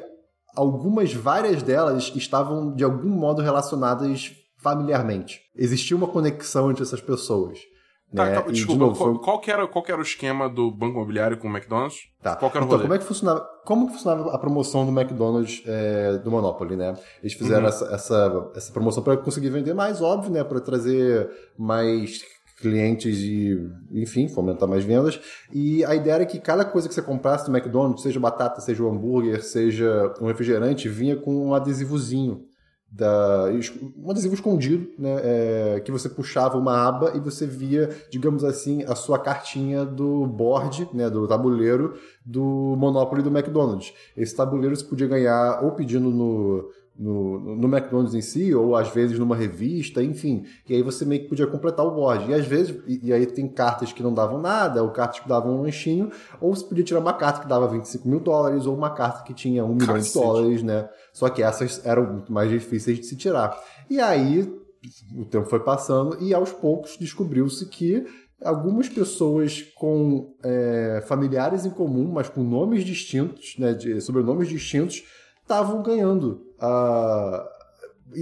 algumas, 0.54 1.12
várias 1.12 1.62
delas 1.62 2.12
estavam 2.14 2.74
de 2.74 2.84
algum 2.84 3.10
modo 3.10 3.42
relacionadas 3.42 4.32
familiarmente. 4.58 5.40
Existia 5.54 5.96
uma 5.96 6.08
conexão 6.08 6.70
entre 6.70 6.82
essas 6.82 7.00
pessoas. 7.00 7.58
Tá, 8.14 8.24
né? 8.24 8.40
tá, 8.40 8.50
desculpa, 8.50 8.72
de 8.72 8.78
novo, 8.78 8.96
qual, 8.96 9.14
foi... 9.14 9.24
qual, 9.24 9.40
que 9.40 9.50
era, 9.50 9.66
qual 9.66 9.84
que 9.84 9.90
era 9.90 10.00
o 10.00 10.04
esquema 10.04 10.48
do 10.48 10.70
banco 10.70 10.94
imobiliário 10.94 11.36
com 11.36 11.48
o 11.48 11.50
McDonald's? 11.50 11.98
Tá. 12.22 12.36
Qual 12.36 12.50
que 12.50 12.56
era 12.56 12.64
o 12.64 12.66
então, 12.66 12.78
rolê? 12.78 12.88
como 12.88 12.94
é 12.94 12.98
que 12.98 13.04
funcionava, 13.04 13.46
como 13.64 13.86
que 13.88 13.92
funcionava 13.94 14.30
a 14.32 14.38
promoção 14.38 14.86
do 14.86 15.00
McDonald's 15.00 15.62
é, 15.66 16.18
do 16.18 16.30
Monopoly, 16.30 16.76
né? 16.76 16.96
Eles 17.20 17.34
fizeram 17.34 17.62
uhum. 17.62 17.68
essa, 17.68 17.84
essa, 17.86 18.50
essa 18.54 18.72
promoção 18.72 19.02
para 19.02 19.16
conseguir 19.16 19.50
vender 19.50 19.74
mais, 19.74 20.00
óbvio, 20.00 20.30
né? 20.30 20.44
Para 20.44 20.60
trazer 20.60 21.28
mais 21.58 22.22
clientes 22.56 23.18
e, 23.18 23.70
enfim, 23.92 24.28
fomentar 24.28 24.68
mais 24.68 24.84
vendas. 24.84 25.20
E 25.52 25.84
a 25.84 25.94
ideia 25.94 26.14
era 26.14 26.26
que 26.26 26.38
cada 26.38 26.64
coisa 26.64 26.88
que 26.88 26.94
você 26.94 27.02
comprasse 27.02 27.44
do 27.44 27.56
McDonald's, 27.56 28.02
seja 28.02 28.18
batata, 28.18 28.60
seja 28.60 28.82
um 28.82 28.90
hambúrguer, 28.90 29.42
seja 29.42 30.14
um 30.20 30.26
refrigerante, 30.26 30.88
vinha 30.88 31.16
com 31.16 31.48
um 31.48 31.54
adesivozinho 31.54 32.46
da, 32.90 33.46
um 33.96 34.10
adesivo 34.10 34.34
escondido, 34.34 34.88
né, 34.98 35.16
é, 35.22 35.80
que 35.80 35.92
você 35.92 36.08
puxava 36.08 36.56
uma 36.56 36.86
aba 36.86 37.12
e 37.14 37.20
você 37.20 37.46
via, 37.46 37.90
digamos 38.10 38.42
assim, 38.42 38.84
a 38.84 38.94
sua 38.94 39.18
cartinha 39.18 39.84
do 39.84 40.26
board, 40.26 40.88
né, 40.94 41.10
do 41.10 41.26
tabuleiro 41.28 41.98
do 42.24 42.74
Monopoly 42.78 43.22
do 43.22 43.28
McDonald's. 43.28 43.92
Esse 44.16 44.34
tabuleiro 44.34 44.74
você 44.74 44.84
podia 44.84 45.06
ganhar 45.06 45.62
ou 45.62 45.72
pedindo 45.72 46.10
no, 46.10 46.70
no, 46.98 47.56
no 47.56 47.68
McDonald's 47.68 48.14
em 48.14 48.20
si, 48.20 48.54
ou 48.54 48.74
às 48.74 48.88
vezes 48.88 49.18
numa 49.18 49.36
revista, 49.36 50.02
enfim. 50.02 50.44
E 50.68 50.74
aí 50.74 50.82
você 50.82 51.04
meio 51.04 51.22
que 51.22 51.28
podia 51.28 51.46
completar 51.46 51.84
o 51.84 51.90
board. 51.90 52.30
E 52.30 52.34
às 52.34 52.46
vezes, 52.46 52.74
e, 52.86 53.08
e, 53.08 53.12
aí 53.12 53.26
tem 53.26 53.46
cartas 53.46 53.92
que 53.92 54.02
não 54.02 54.12
davam 54.12 54.40
nada, 54.40 54.82
ou 54.82 54.90
cartas 54.90 55.20
que 55.20 55.28
davam 55.28 55.58
um 55.58 55.62
lanchinho, 55.62 56.10
ou 56.40 56.54
você 56.54 56.64
podia 56.64 56.84
tirar 56.84 57.00
uma 57.00 57.12
carta 57.12 57.40
que 57.40 57.48
dava 57.48 57.68
25 57.68 58.08
mil 58.08 58.20
dólares, 58.20 58.66
ou 58.66 58.74
uma 58.74 58.90
carta 58.90 59.22
que 59.22 59.34
tinha 59.34 59.64
um 59.64 59.74
milhão 59.74 59.98
de 59.98 60.12
dólares, 60.12 60.62
né? 60.62 60.88
Só 61.12 61.28
que 61.28 61.42
essas 61.42 61.84
eram 61.84 62.12
muito 62.12 62.32
mais 62.32 62.50
difíceis 62.50 62.98
de 62.98 63.06
se 63.06 63.16
tirar. 63.16 63.58
E 63.90 64.00
aí 64.00 64.40
o 65.16 65.24
tempo 65.24 65.46
foi 65.48 65.60
passando 65.60 66.22
e 66.22 66.32
aos 66.32 66.52
poucos 66.52 66.96
descobriu-se 66.98 67.66
que 67.66 68.06
algumas 68.42 68.88
pessoas 68.88 69.62
com 69.74 70.34
é, 70.44 71.02
familiares 71.06 71.64
em 71.64 71.70
comum, 71.70 72.10
mas 72.12 72.28
com 72.28 72.42
nomes 72.42 72.84
distintos, 72.84 73.56
né, 73.58 73.72
de, 73.72 74.00
sobrenomes 74.00 74.48
distintos, 74.48 75.04
estavam 75.42 75.82
ganhando 75.82 76.45
a, 76.60 77.48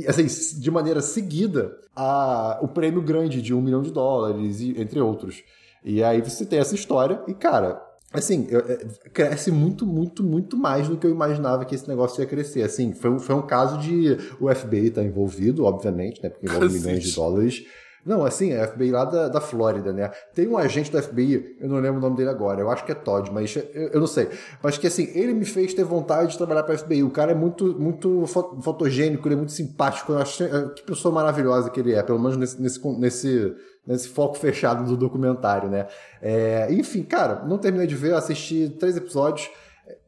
assim, 0.08 0.60
de 0.60 0.70
maneira 0.70 1.00
seguida 1.00 1.76
a, 1.94 2.58
o 2.62 2.68
prêmio 2.68 3.02
grande 3.02 3.40
de 3.40 3.54
um 3.54 3.60
milhão 3.60 3.82
de 3.82 3.90
dólares, 3.90 4.60
entre 4.60 5.00
outros. 5.00 5.42
E 5.84 6.02
aí 6.02 6.20
você 6.22 6.46
tem 6.46 6.58
essa 6.58 6.74
história, 6.74 7.22
e 7.28 7.34
cara, 7.34 7.80
assim, 8.12 8.46
é, 8.50 8.86
cresce 9.10 9.50
muito, 9.50 9.84
muito, 9.84 10.22
muito 10.22 10.56
mais 10.56 10.88
do 10.88 10.96
que 10.96 11.06
eu 11.06 11.10
imaginava 11.10 11.64
que 11.64 11.74
esse 11.74 11.88
negócio 11.88 12.20
ia 12.22 12.26
crescer. 12.26 12.62
Assim, 12.62 12.92
foi, 12.92 13.10
um, 13.10 13.18
foi 13.18 13.34
um 13.34 13.42
caso 13.42 13.78
de 13.78 14.16
o 14.40 14.52
FBI 14.54 14.86
estar 14.86 15.02
tá 15.02 15.06
envolvido, 15.06 15.64
obviamente, 15.64 16.22
né? 16.22 16.30
Porque 16.30 16.46
envolve 16.46 16.78
milhões 16.78 17.02
de 17.02 17.12
dólares. 17.12 17.64
Não, 18.04 18.24
assim, 18.24 18.52
é 18.52 18.66
FBI 18.66 18.90
lá 18.90 19.04
da, 19.06 19.28
da 19.28 19.40
Flórida, 19.40 19.90
né? 19.92 20.10
Tem 20.34 20.46
um 20.46 20.58
agente 20.58 20.92
do 20.92 21.02
FBI, 21.02 21.56
eu 21.58 21.68
não 21.68 21.78
lembro 21.78 21.98
o 21.98 22.00
nome 22.02 22.16
dele 22.16 22.28
agora, 22.28 22.60
eu 22.60 22.70
acho 22.70 22.84
que 22.84 22.92
é 22.92 22.94
Todd, 22.94 23.30
mas 23.32 23.56
eu, 23.56 23.62
eu 23.92 24.00
não 24.00 24.06
sei. 24.06 24.28
Mas 24.62 24.76
que 24.76 24.86
assim, 24.86 25.10
ele 25.14 25.32
me 25.32 25.46
fez 25.46 25.72
ter 25.72 25.84
vontade 25.84 26.32
de 26.32 26.36
trabalhar 26.36 26.64
para 26.64 26.76
FBI. 26.76 27.02
O 27.02 27.10
cara 27.10 27.32
é 27.32 27.34
muito, 27.34 27.78
muito 27.80 28.26
fotogênico, 28.26 29.26
ele 29.26 29.34
é 29.34 29.38
muito 29.38 29.52
simpático. 29.52 30.12
Eu 30.12 30.18
acho 30.18 30.44
é, 30.44 30.68
que 30.74 30.82
pessoa 30.82 31.14
maravilhosa 31.14 31.70
que 31.70 31.80
ele 31.80 31.94
é, 31.94 32.02
pelo 32.02 32.18
menos 32.18 32.36
nesse, 32.36 32.60
nesse, 32.60 32.98
nesse, 32.98 33.54
nesse 33.86 34.08
foco 34.08 34.36
fechado 34.36 34.84
do 34.84 34.96
documentário, 34.98 35.70
né? 35.70 35.86
É, 36.20 36.68
enfim, 36.72 37.02
cara, 37.02 37.42
não 37.46 37.56
terminei 37.56 37.86
de 37.86 37.94
ver, 37.94 38.12
assisti 38.14 38.68
três 38.78 38.98
episódios. 38.98 39.48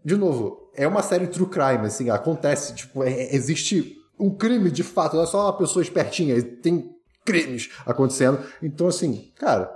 De 0.05 0.17
novo, 0.17 0.71
é 0.75 0.87
uma 0.87 1.03
série 1.03 1.27
true 1.27 1.49
crime, 1.49 1.87
assim, 1.87 2.11
acontece, 2.11 2.75
tipo, 2.75 3.03
é, 3.03 3.35
existe 3.35 3.97
um 4.19 4.31
crime 4.31 4.71
de 4.71 4.83
fato, 4.83 5.17
não 5.17 5.23
é 5.23 5.27
só 5.27 5.45
uma 5.45 5.57
pessoa 5.57 5.83
espertinha, 5.83 6.41
tem 6.43 6.96
crimes 7.27 7.71
acontecendo. 7.85 8.39
Então, 8.63 8.87
assim, 8.87 9.31
cara, 9.39 9.71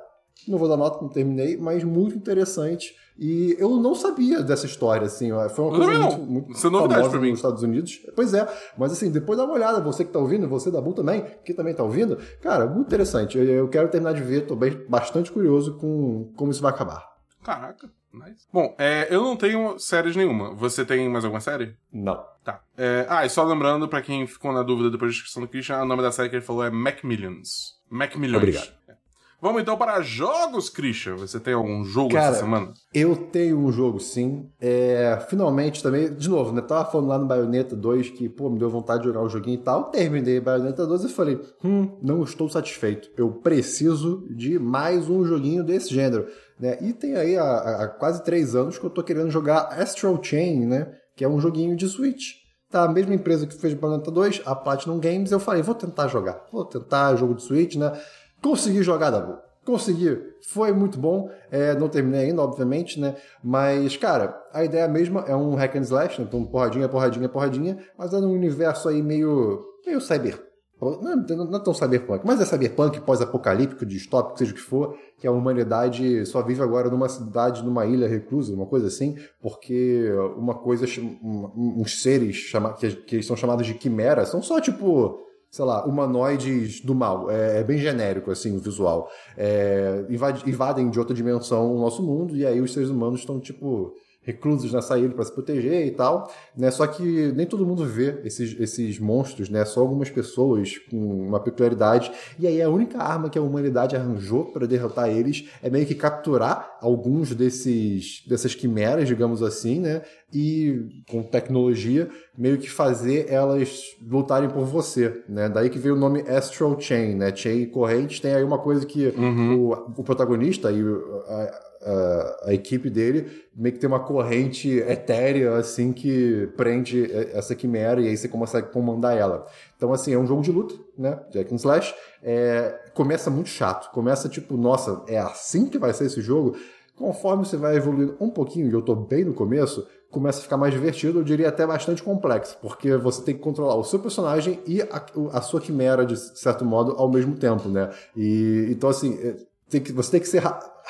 não 0.49 0.57
vou 0.57 0.69
dar 0.69 0.77
nota, 0.77 1.03
não 1.03 1.09
terminei, 1.11 1.57
mas 1.57 1.85
muito 1.85 2.17
interessante. 2.17 2.95
E 3.19 3.55
eu 3.59 3.77
não 3.77 3.95
sabia 3.95 4.43
dessa 4.43 4.65
história, 4.65 5.07
assim, 5.07 5.29
foi 5.51 5.65
uma 5.67 5.77
coisa 5.77 5.99
muito, 5.99 6.19
muito 6.23 6.53
Isso 6.53 6.67
é 6.67 6.71
novidade 6.71 7.11
pra 7.11 7.21
mim. 7.21 7.31
nos 7.31 7.39
Estados 7.41 7.63
Unidos. 7.63 8.01
Pois 8.17 8.33
é, 8.33 8.49
mas 8.79 8.93
assim, 8.93 9.11
depois 9.11 9.37
dá 9.37 9.45
uma 9.45 9.53
olhada, 9.53 9.79
você 9.79 10.07
que 10.07 10.11
tá 10.11 10.19
ouvindo, 10.19 10.49
você 10.49 10.71
da 10.71 10.81
Bu 10.81 10.95
também, 10.95 11.27
que 11.45 11.53
também 11.53 11.75
tá 11.75 11.83
ouvindo, 11.83 12.17
cara, 12.41 12.67
muito 12.67 12.87
interessante. 12.87 13.37
Eu 13.37 13.69
quero 13.69 13.89
terminar 13.91 14.15
de 14.15 14.23
ver, 14.23 14.47
tô 14.47 14.57
bem, 14.57 14.87
bastante 14.89 15.31
curioso 15.31 15.77
com 15.77 16.33
como 16.35 16.51
isso 16.51 16.63
vai 16.63 16.73
acabar. 16.73 17.07
Caraca. 17.45 17.91
Nice. 18.13 18.47
Bom, 18.53 18.75
é, 18.79 19.07
eu 19.11 19.23
não 19.23 19.37
tenho 19.37 19.79
séries 19.79 20.17
nenhuma. 20.17 20.53
Você 20.55 20.85
tem 20.85 21.09
mais 21.09 21.25
alguma 21.25 21.41
série? 21.41 21.77
Não. 21.93 22.25
Tá. 22.45 22.61
É, 22.77 23.07
ah, 23.09 23.25
e 23.25 23.31
só 23.31 23.45
lembrando, 23.45 23.87
pra 23.87 24.03
quem 24.03 24.27
ficou 24.27 24.53
na 24.53 24.63
dúvida 24.63 24.91
depois 24.91 25.11
da 25.11 25.15
descrição 25.15 25.43
do 25.43 25.49
Christian, 25.49 25.83
o 25.83 25.85
nome 25.85 26.03
da 26.03 26.11
série 26.11 26.29
que 26.29 26.37
ele 26.37 26.45
falou 26.45 26.65
é 26.65 26.71
Macmillions. 26.71 27.79
Macmillions. 27.89 28.43
Obrigado. 28.43 28.73
É. 28.89 29.01
Vamos 29.43 29.63
então 29.63 29.77
para 29.77 30.03
jogos, 30.03 30.69
Christian. 30.69 31.17
Você 31.17 31.41
tem 31.41 31.55
algum 31.55 31.83
jogo 31.83 32.13
Cara, 32.13 32.27
essa 32.27 32.41
semana? 32.41 32.75
Eu 32.93 33.17
tenho 33.17 33.59
um 33.59 33.73
jogo, 33.73 33.99
sim. 33.99 34.51
É, 34.61 35.19
finalmente 35.31 35.83
também, 35.83 36.13
de 36.13 36.29
novo, 36.29 36.53
né? 36.53 36.61
Tava 36.61 36.91
falando 36.91 37.09
lá 37.09 37.19
no 37.19 37.27
Bayonetta 37.27 37.75
2 37.75 38.11
que, 38.11 38.29
pô, 38.29 38.51
me 38.51 38.59
deu 38.59 38.69
vontade 38.69 39.01
de 39.01 39.09
jogar 39.09 39.23
o 39.23 39.31
joguinho 39.31 39.55
e 39.55 39.63
tal. 39.63 39.85
Terminei 39.85 40.41
Bayonetta 40.41 40.87
2 40.87 41.05
e 41.05 41.09
falei, 41.09 41.41
hum, 41.65 41.97
não 42.03 42.23
estou 42.23 42.51
satisfeito. 42.51 43.11
Eu 43.17 43.31
preciso 43.31 44.27
de 44.31 44.59
mais 44.59 45.09
um 45.09 45.25
joguinho 45.25 45.65
desse 45.65 45.95
gênero. 45.95 46.27
Né? 46.61 46.77
E 46.83 46.93
tem 46.93 47.17
aí 47.17 47.39
há, 47.39 47.85
há 47.85 47.89
quase 47.89 48.23
três 48.23 48.55
anos 48.55 48.79
que 48.79 48.85
eu 48.85 48.91
tô 48.91 49.03
querendo 49.03 49.31
jogar 49.31 49.81
Astral 49.81 50.23
Chain, 50.23 50.67
né? 50.67 50.93
Que 51.17 51.25
é 51.25 51.29
um 51.29 51.41
joguinho 51.41 51.75
de 51.75 51.89
Switch. 51.89 52.35
Tá, 52.71 52.85
a 52.85 52.89
mesma 52.89 53.15
empresa 53.15 53.47
que 53.47 53.55
fez 53.55 53.75
Bayonetta 53.75 54.11
2, 54.11 54.43
a 54.45 54.55
Platinum 54.55 55.01
Games, 55.01 55.33
eu 55.33 55.41
falei, 55.41 55.63
vou 55.63 55.75
tentar 55.75 56.07
jogar. 56.07 56.45
Vou 56.53 56.65
tentar 56.65 57.17
jogo 57.17 57.35
de 57.35 57.43
Switch, 57.43 57.77
né? 57.77 57.99
Consegui 58.43 58.83
jogar, 58.83 59.11
Dabu. 59.11 59.39
Consegui. 59.65 60.19
Foi 60.49 60.73
muito 60.73 60.99
bom. 60.99 61.31
É, 61.51 61.75
não 61.75 61.89
terminei 61.89 62.27
ainda, 62.27 62.43
obviamente, 62.43 63.01
né? 63.01 63.17
Mas, 63.43 63.97
cara, 63.97 64.39
a 64.53 64.65
ideia 64.65 64.87
mesma 64.87 65.25
é 65.27 65.35
um 65.35 65.55
hack 65.55 65.77
and 65.77 65.81
slash, 65.81 66.21
né? 66.21 66.27
Então, 66.29 66.45
porradinha, 66.45 66.89
porradinha, 66.89 67.29
porradinha, 67.29 67.79
mas 67.99 68.13
é 68.13 68.21
num 68.21 68.33
universo 68.33 68.89
aí 68.89 69.03
meio, 69.03 69.65
meio 69.85 70.01
cyber. 70.01 70.50
Não, 70.81 71.17
não 71.47 71.59
é 71.59 71.63
tão 71.63 71.75
cyberpunk, 71.75 72.27
mas 72.27 72.41
é 72.41 72.47
cyberpunk 72.47 73.01
pós-apocalíptico, 73.01 73.85
distópico, 73.85 74.39
seja 74.39 74.53
o 74.53 74.55
que 74.55 74.61
for, 74.61 74.97
que 75.19 75.27
a 75.27 75.31
humanidade 75.31 76.25
só 76.25 76.43
vive 76.43 76.63
agora 76.63 76.89
numa 76.89 77.09
cidade, 77.09 77.63
numa 77.63 77.85
ilha 77.85 78.09
reclusa, 78.09 78.55
uma 78.55 78.67
coisa 78.67 78.87
assim, 78.87 79.17
porque 79.43 80.11
uma 80.37 80.55
coisa, 80.55 80.87
uns 81.23 82.01
seres 82.01 82.37
chama, 82.37 82.73
que, 82.73 82.91
que 82.97 83.23
são 83.23 83.37
chamados 83.37 83.67
de 83.67 83.75
quimera, 83.75 84.25
são 84.25 84.43
só 84.43 84.59
tipo 84.61 85.21
sei 85.51 85.65
lá, 85.65 85.85
humanoides 85.85 86.81
do 86.81 86.95
mal. 86.95 87.29
É, 87.31 87.59
é 87.59 87.65
bem 87.65 87.77
genérico, 87.77 88.31
assim, 88.31 88.57
o 88.57 88.61
visual. 88.61 89.11
É, 89.37 90.07
invadem 90.47 90.89
de 90.89 90.99
outra 90.99 91.15
dimensão 91.15 91.75
o 91.75 91.81
nosso 91.81 92.03
mundo, 92.03 92.37
e 92.37 92.47
aí 92.47 92.61
os 92.61 92.73
seres 92.73 92.89
humanos 92.89 93.21
estão, 93.21 93.41
tipo, 93.41 93.93
reclusos 94.31 94.73
nessa 94.73 94.99
ilha 94.99 95.11
para 95.11 95.25
se 95.25 95.33
proteger 95.33 95.87
e 95.87 95.91
tal, 95.91 96.31
né? 96.57 96.71
Só 96.71 96.87
que 96.87 97.33
nem 97.33 97.47
todo 97.47 97.67
mundo 97.67 97.85
vê 97.85 98.21
esses, 98.25 98.59
esses 98.61 98.99
monstros, 98.99 99.49
né? 99.49 99.65
Só 99.65 99.81
algumas 99.81 100.11
pessoas 100.11 100.79
com 100.91 100.97
uma 100.97 101.41
peculiaridade. 101.41 102.11
E 102.39 102.47
aí 102.47 102.63
a 102.63 102.69
única 102.69 102.99
arma 102.99 103.29
que 103.29 103.39
a 103.39 103.43
humanidade 103.43 103.97
arranjou 103.97 104.47
para 104.47 104.67
derrotar 104.67 105.09
eles 105.09 105.49
é 105.63 105.69
meio 105.69 105.87
que 105.87 105.95
capturar 105.95 106.79
alguns 106.81 107.35
desses 107.35 108.25
dessas 108.27 108.55
quimeras, 108.55 109.09
digamos 109.09 109.43
assim, 109.43 109.81
né? 109.81 110.03
E 110.33 111.03
com 111.09 111.23
tecnologia 111.23 112.09
meio 112.39 112.59
que 112.59 112.71
fazer 112.71 113.27
elas 113.29 113.83
lutarem 114.01 114.49
por 114.49 114.65
você, 114.65 115.23
né? 115.29 115.49
Daí 115.49 115.69
que 115.69 115.79
veio 115.79 115.95
o 115.95 115.99
nome 115.99 116.21
Astral 116.23 116.79
Chain, 116.81 117.15
né? 117.15 117.35
Chain 117.35 117.67
corrente 117.67 118.23
tem 118.23 118.35
aí 118.35 118.45
uma 118.45 118.59
coisa 118.59 118.87
que 118.87 119.09
uhum. 119.09 119.59
o, 119.59 119.73
o 119.99 120.05
protagonista 120.05 120.71
e 120.71 120.81
a, 121.27 121.70
a, 121.83 122.49
a, 122.49 122.55
equipe 122.55 122.91
dele 122.91 123.45
meio 123.55 123.75
que 123.75 123.81
tem 123.81 123.89
uma 123.89 124.01
corrente 124.01 124.79
etérea, 124.79 125.57
assim, 125.57 125.93
que 125.93 126.49
prende 126.57 127.11
essa 127.33 127.55
quimera 127.55 128.01
e 128.01 128.09
aí 128.09 128.17
você 128.17 128.29
consegue 128.29 128.69
comandar 128.69 129.17
ela. 129.17 129.47
Então, 129.77 129.93
assim, 129.93 130.13
é 130.13 130.19
um 130.19 130.27
jogo 130.27 130.43
de 130.43 130.53
luta, 130.53 130.75
né? 130.97 131.19
Jack 131.31 131.53
and 131.53 131.57
Slash. 131.57 131.95
É, 132.23 132.91
começa 132.95 133.31
muito 133.31 133.49
chato. 133.49 133.91
Começa 133.93 134.29
tipo, 134.29 134.57
nossa, 134.57 135.03
é 135.09 135.19
assim 135.19 135.67
que 135.67 135.79
vai 135.79 135.93
ser 135.93 136.07
esse 136.07 136.21
jogo? 136.21 136.57
Conforme 136.97 137.47
você 137.47 137.57
vai 137.57 137.77
evoluindo 137.77 138.15
um 138.21 138.29
pouquinho, 138.29 138.69
e 138.69 138.73
eu 138.73 138.83
tô 138.83 138.95
bem 138.95 139.25
no 139.25 139.33
começo, 139.33 139.87
começa 140.11 140.41
a 140.41 140.43
ficar 140.43 140.59
mais 140.59 140.75
divertido, 140.75 141.21
eu 141.21 141.25
diria 141.25 141.49
até 141.49 141.67
bastante 141.67 142.03
complexo, 142.03 142.59
porque 142.61 142.95
você 142.97 143.23
tem 143.23 143.35
que 143.35 143.41
controlar 143.41 143.77
o 143.77 143.85
seu 143.85 143.99
personagem 143.99 144.61
e 144.67 144.83
a, 144.83 145.07
a 145.33 145.41
sua 145.41 145.61
quimera, 145.61 146.05
de 146.05 146.17
certo 146.17 146.63
modo, 146.65 146.93
ao 146.99 147.11
mesmo 147.11 147.37
tempo, 147.37 147.71
né? 147.71 147.89
E, 148.15 148.67
então, 148.71 148.91
assim, 148.91 149.19
é, 149.23 149.37
tem 149.71 149.81
que, 149.81 149.93
você 149.93 150.11
tem 150.11 150.21
que 150.21 150.29
ser 150.29 150.43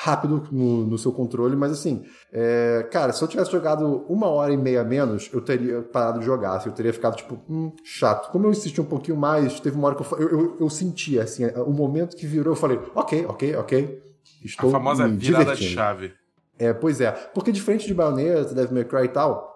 rápido 0.03 0.47
no, 0.51 0.83
no 0.87 0.97
seu 0.97 1.11
controle, 1.11 1.55
mas 1.55 1.71
assim, 1.71 2.03
é, 2.33 2.87
cara, 2.91 3.13
se 3.13 3.23
eu 3.23 3.27
tivesse 3.27 3.51
jogado 3.51 4.03
uma 4.09 4.27
hora 4.27 4.51
e 4.51 4.57
meia 4.57 4.83
menos, 4.83 5.29
eu 5.31 5.39
teria 5.41 5.83
parado 5.83 6.19
de 6.19 6.25
jogar, 6.25 6.55
assim, 6.55 6.69
eu 6.69 6.73
teria 6.73 6.91
ficado 6.91 7.15
tipo, 7.15 7.39
hum, 7.47 7.71
chato. 7.83 8.31
Como 8.31 8.47
eu 8.47 8.51
insisti 8.51 8.81
um 8.81 8.85
pouquinho 8.85 9.15
mais, 9.15 9.59
teve 9.59 9.77
uma 9.77 9.87
hora 9.87 9.95
que 9.95 10.01
eu, 10.01 10.19
eu, 10.19 10.29
eu, 10.29 10.57
eu 10.61 10.69
senti, 10.71 11.19
assim, 11.19 11.45
o 11.45 11.69
momento 11.69 12.15
que 12.17 12.25
virou, 12.25 12.53
eu 12.53 12.55
falei, 12.55 12.79
ok, 12.95 13.27
ok, 13.27 13.55
ok, 13.57 14.01
estou 14.43 14.69
A 14.69 14.73
famosa 14.73 15.07
me 15.07 15.17
virada 15.17 15.55
de 15.55 15.69
chave. 15.69 16.13
É, 16.57 16.73
pois 16.73 16.99
é, 16.99 17.11
porque 17.11 17.51
diferente 17.51 17.85
de 17.85 17.93
Bayonetta, 17.93 18.55
Devil 18.55 18.73
May 18.73 18.85
Cry 18.85 19.05
e 19.05 19.09
tal, 19.09 19.51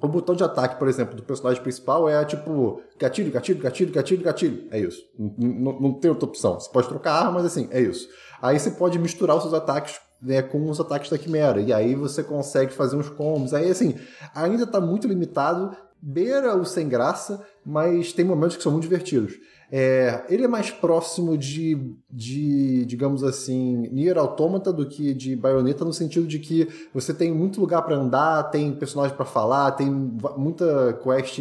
o 0.00 0.08
botão 0.08 0.34
de 0.34 0.42
ataque, 0.42 0.78
por 0.78 0.88
exemplo, 0.88 1.14
do 1.14 1.22
personagem 1.22 1.62
principal 1.62 2.08
é 2.08 2.24
tipo 2.24 2.80
gatilho, 2.98 3.30
gatilho, 3.30 3.60
gatilho, 3.60 3.92
gatilho, 3.92 4.24
gatilho. 4.24 4.68
É 4.70 4.80
isso. 4.80 5.00
Não, 5.16 5.78
não 5.78 5.92
tem 5.92 6.10
outra 6.10 6.26
opção. 6.26 6.58
Você 6.58 6.68
pode 6.72 6.88
trocar 6.88 7.12
arma, 7.12 7.32
mas 7.32 7.44
assim, 7.44 7.68
é 7.70 7.80
isso. 7.80 8.08
Aí 8.42 8.58
você 8.58 8.72
pode 8.72 8.98
misturar 8.98 9.36
os 9.36 9.44
seus 9.44 9.54
ataques 9.54 10.00
né, 10.20 10.40
com 10.40 10.68
os 10.68 10.78
ataques 10.78 11.10
da 11.10 11.18
Quimera. 11.18 11.60
E 11.60 11.72
aí 11.72 11.94
você 11.94 12.22
consegue 12.22 12.72
fazer 12.72 12.96
uns 12.96 13.08
combos. 13.08 13.54
Aí, 13.54 13.70
assim, 13.70 13.96
ainda 14.34 14.64
está 14.64 14.80
muito 14.80 15.08
limitado, 15.08 15.76
beira 16.00 16.56
o 16.56 16.64
sem 16.64 16.88
graça, 16.88 17.44
mas 17.64 18.12
tem 18.12 18.24
momentos 18.24 18.56
que 18.56 18.62
são 18.62 18.72
muito 18.72 18.84
divertidos. 18.84 19.34
É, 19.74 20.22
ele 20.28 20.44
é 20.44 20.48
mais 20.48 20.70
próximo 20.70 21.38
de, 21.38 21.96
de, 22.10 22.84
digamos 22.84 23.24
assim, 23.24 23.88
Nier 23.90 24.18
Automata 24.18 24.70
do 24.70 24.86
que 24.86 25.14
de 25.14 25.34
Bayonetta, 25.34 25.82
no 25.82 25.94
sentido 25.94 26.26
de 26.26 26.38
que 26.38 26.68
você 26.92 27.14
tem 27.14 27.32
muito 27.32 27.58
lugar 27.58 27.80
para 27.80 27.96
andar, 27.96 28.50
tem 28.50 28.70
personagem 28.74 29.16
para 29.16 29.24
falar, 29.24 29.70
tem 29.70 29.90
muita 29.90 30.92
quest 31.02 31.38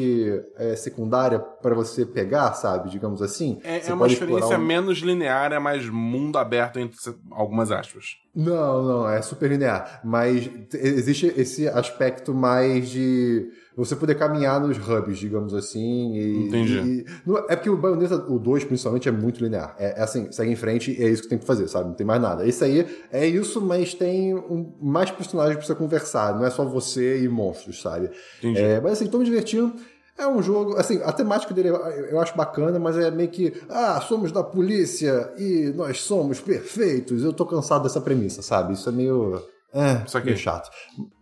é, 0.56 0.78
secundária 0.78 1.40
para 1.40 1.76
você 1.76 2.06
pegar, 2.06 2.54
sabe? 2.54 2.90
Digamos 2.90 3.22
assim. 3.22 3.60
É, 3.66 3.90
é 3.90 3.94
uma 3.94 4.08
experiência 4.08 4.58
um... 4.58 4.62
menos 4.62 5.00
linear, 5.00 5.52
é 5.52 5.60
mais 5.60 5.90
mundo 5.90 6.38
aberto 6.38 6.80
entre 6.80 6.98
algumas 7.32 7.70
aspas. 7.70 8.16
Não, 8.34 8.82
não, 8.82 9.10
é 9.10 9.22
super 9.22 9.50
linear. 9.50 10.00
Mas 10.06 10.50
existe 10.74 11.34
esse 11.36 11.68
aspecto 11.68 12.34
mais 12.34 12.90
de 12.90 13.50
você 13.76 13.96
poder 13.96 14.16
caminhar 14.16 14.60
nos 14.60 14.78
hubs, 14.78 15.18
digamos 15.18 15.54
assim. 15.54 16.16
E, 16.16 16.48
Entendi. 16.48 16.80
E, 16.80 17.06
é 17.50 17.56
porque 17.56 17.70
o 17.70 17.78
Bayonetta, 17.78 18.16
o 18.16 18.38
2 18.38 18.66
principalmente, 18.66 19.08
é 19.08 19.12
muito 19.12 19.42
linear. 19.44 19.76
É, 19.80 20.00
é, 20.00 20.04
assim, 20.04 20.32
segue 20.32 20.52
em 20.52 20.56
frente 20.56 20.92
e 20.92 21.04
é 21.04 21.10
isso 21.10 21.24
que 21.24 21.30
tem 21.30 21.38
que 21.38 21.46
fazer, 21.46 21.68
sabe? 21.68 21.88
Não 21.88 21.96
tem 21.96 22.06
mais 22.06 22.22
nada. 22.22 22.46
Esse 22.48 22.64
aí 22.64 22.86
é 23.12 23.26
isso, 23.26 23.62
mas 23.62 23.94
tem 23.94 24.36
um, 24.36 24.74
mais 24.82 25.10
personagens 25.10 25.58
pra 25.58 25.66
você 25.66 25.76
conversar. 25.76 26.36
Não 26.36 26.46
é 26.46 26.50
só 26.50 26.66
você 26.66 27.24
e 27.24 27.30
monstros, 27.30 27.82
sabe? 27.82 28.10
Entendi. 28.40 28.60
É, 28.60 28.82
mas 28.82 28.94
assim, 28.94 29.08
tô 29.08 29.18
me 29.18 29.26
divertindo. 29.26 29.74
É 30.18 30.28
um 30.28 30.44
jogo, 30.44 30.76
assim, 30.78 31.02
a 31.04 31.12
temática 31.12 31.54
dele 31.54 31.70
eu 31.70 32.20
acho 32.20 32.36
bacana, 32.36 32.78
mas 32.78 32.98
é 32.98 33.10
meio 33.10 33.30
que, 33.30 33.54
ah, 33.70 34.00
somos 34.02 34.32
da 34.32 34.44
polícia 34.44 35.34
e 35.38 35.74
nós 35.76 36.02
somos 36.02 36.40
perfeitos. 36.40 37.24
Eu 37.24 37.34
tô 37.34 37.46
cansado 37.46 37.84
dessa 37.84 38.02
premissa, 38.02 38.42
sabe? 38.42 38.74
Isso 38.74 38.88
é 38.88 38.92
meio 38.92 39.42
é, 39.74 40.04
Isso 40.06 40.18
aqui. 40.18 40.28
meio 40.28 40.38
chato. 40.38 40.70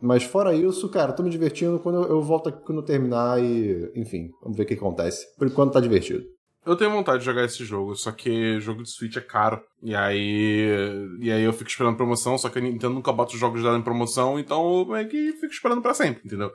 Mas 0.02 0.24
fora 0.24 0.54
isso, 0.54 0.90
cara, 0.90 1.14
tô 1.14 1.24
me 1.24 1.30
divertindo. 1.30 1.80
Quando 1.80 2.04
eu, 2.04 2.10
eu 2.10 2.22
volto 2.22 2.50
aqui 2.50 2.64
quando 2.64 2.80
eu 2.80 2.86
terminar 2.86 3.42
e. 3.44 3.92
Enfim, 3.96 4.30
vamos 4.42 4.58
ver 4.58 4.64
o 4.64 4.66
que 4.66 4.74
acontece. 4.74 5.26
Por 5.38 5.48
enquanto 5.48 5.74
tá 5.74 5.80
divertido. 5.80 6.24
Eu 6.66 6.76
tenho 6.76 6.92
vontade 6.92 7.20
de 7.20 7.26
jogar 7.26 7.46
esse 7.46 7.64
jogo, 7.64 7.96
só 7.96 8.12
que 8.12 8.60
jogo 8.60 8.84
de 8.84 8.92
Switch 8.92 9.16
é 9.18 9.22
caro. 9.22 9.62
E 9.82 9.96
aí. 9.96 10.68
E 11.20 11.32
aí 11.32 11.44
eu 11.44 11.54
fico 11.54 11.70
esperando 11.70 11.96
promoção, 11.98 12.38
só 12.38 12.50
que 12.50 12.60
a 12.60 12.62
Nintendo 12.62 12.94
nunca 12.94 13.12
bota 13.12 13.34
os 13.34 13.40
jogos 13.40 13.64
dela 13.64 13.78
em 13.78 13.82
promoção, 13.82 14.40
então 14.40 14.80
eu 14.80 14.86
meio 14.86 15.08
que 15.08 15.32
fico 15.34 15.54
esperando 15.54 15.82
para 15.82 15.94
sempre, 15.94 16.22
entendeu? 16.26 16.52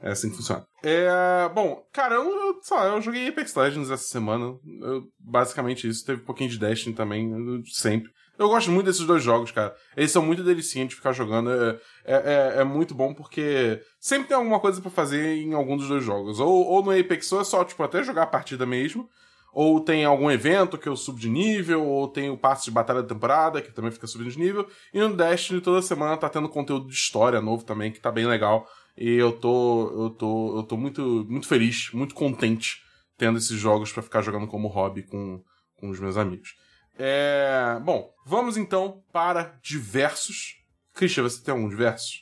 É 0.00 0.10
assim 0.10 0.30
que 0.30 0.36
funciona. 0.36 0.66
É, 0.82 1.48
bom, 1.54 1.80
cara, 1.92 2.16
eu, 2.16 2.24
eu, 2.24 2.60
eu 2.92 3.00
joguei 3.00 3.28
Apex 3.28 3.54
Legends 3.54 3.88
essa 3.88 4.02
semana. 4.02 4.56
Eu, 4.80 5.04
basicamente 5.20 5.86
isso. 5.88 6.04
Teve 6.04 6.22
um 6.22 6.24
pouquinho 6.24 6.50
de 6.50 6.58
Destiny 6.58 6.92
também, 6.94 7.30
sempre. 7.66 8.10
Eu 8.38 8.48
gosto 8.48 8.70
muito 8.70 8.86
desses 8.86 9.06
dois 9.06 9.22
jogos, 9.22 9.50
cara. 9.50 9.74
Eles 9.96 10.10
são 10.10 10.24
muito 10.24 10.42
delicinhos 10.42 10.88
de 10.88 10.94
ficar 10.94 11.12
jogando. 11.12 11.50
É, 11.50 11.78
é, 12.04 12.14
é, 12.14 12.60
é 12.60 12.64
muito 12.64 12.94
bom 12.94 13.12
porque 13.12 13.80
sempre 14.00 14.28
tem 14.28 14.36
alguma 14.36 14.58
coisa 14.58 14.80
para 14.80 14.90
fazer 14.90 15.36
em 15.36 15.52
algum 15.52 15.76
dos 15.76 15.88
dois 15.88 16.02
jogos. 16.02 16.40
Ou, 16.40 16.66
ou 16.66 16.82
no 16.82 16.98
Apex 16.98 17.30
ou 17.32 17.40
é 17.40 17.44
só, 17.44 17.62
tipo, 17.64 17.82
até 17.82 18.02
jogar 18.02 18.22
a 18.22 18.26
partida 18.26 18.64
mesmo. 18.64 19.08
Ou 19.52 19.80
tem 19.80 20.04
algum 20.04 20.30
evento 20.30 20.78
que 20.78 20.88
eu 20.88 20.96
subo 20.96 21.20
de 21.20 21.28
nível, 21.28 21.86
ou 21.86 22.08
tem 22.08 22.30
o 22.30 22.38
passe 22.38 22.64
de 22.64 22.70
batalha 22.70 23.02
da 23.02 23.08
temporada, 23.08 23.60
que 23.60 23.70
também 23.70 23.90
fica 23.90 24.06
subindo 24.06 24.30
de 24.30 24.38
nível. 24.38 24.66
E 24.94 24.98
no 24.98 25.14
Destiny 25.14 25.60
toda 25.60 25.82
semana 25.82 26.16
tá 26.16 26.28
tendo 26.28 26.48
conteúdo 26.48 26.86
de 26.88 26.94
história 26.94 27.40
novo 27.40 27.62
também, 27.62 27.92
que 27.92 28.00
tá 28.00 28.10
bem 28.10 28.26
legal. 28.26 28.66
E 28.96 29.10
eu 29.10 29.32
tô, 29.32 30.04
eu 30.04 30.10
tô, 30.10 30.56
eu 30.56 30.62
tô 30.62 30.76
muito, 30.76 31.26
muito 31.28 31.46
feliz, 31.46 31.90
muito 31.92 32.14
contente 32.14 32.82
tendo 33.18 33.38
esses 33.38 33.58
jogos 33.58 33.92
para 33.92 34.02
ficar 34.02 34.22
jogando 34.22 34.46
como 34.46 34.68
hobby 34.68 35.02
com, 35.02 35.42
com 35.76 35.90
os 35.90 36.00
meus 36.00 36.16
amigos. 36.16 36.54
É... 36.98 37.78
Bom, 37.84 38.12
vamos 38.26 38.56
então 38.56 39.02
para 39.12 39.54
diversos. 39.62 40.56
Christian, 40.94 41.22
você 41.22 41.42
tem 41.42 41.54
algum 41.54 41.68
diverso? 41.68 42.20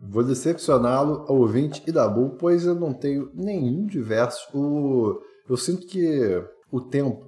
Vou 0.00 0.22
decepcioná-lo 0.22 1.24
ao 1.28 1.36
ouvinte 1.36 1.82
e 1.86 1.92
da 1.92 2.08
Bull, 2.08 2.36
pois 2.38 2.64
eu 2.64 2.74
não 2.74 2.92
tenho 2.92 3.30
nenhum 3.34 3.86
diverso. 3.86 4.48
O... 4.56 5.20
Eu 5.48 5.56
sinto 5.56 5.86
que 5.86 6.42
o 6.70 6.80
tempo 6.80 7.26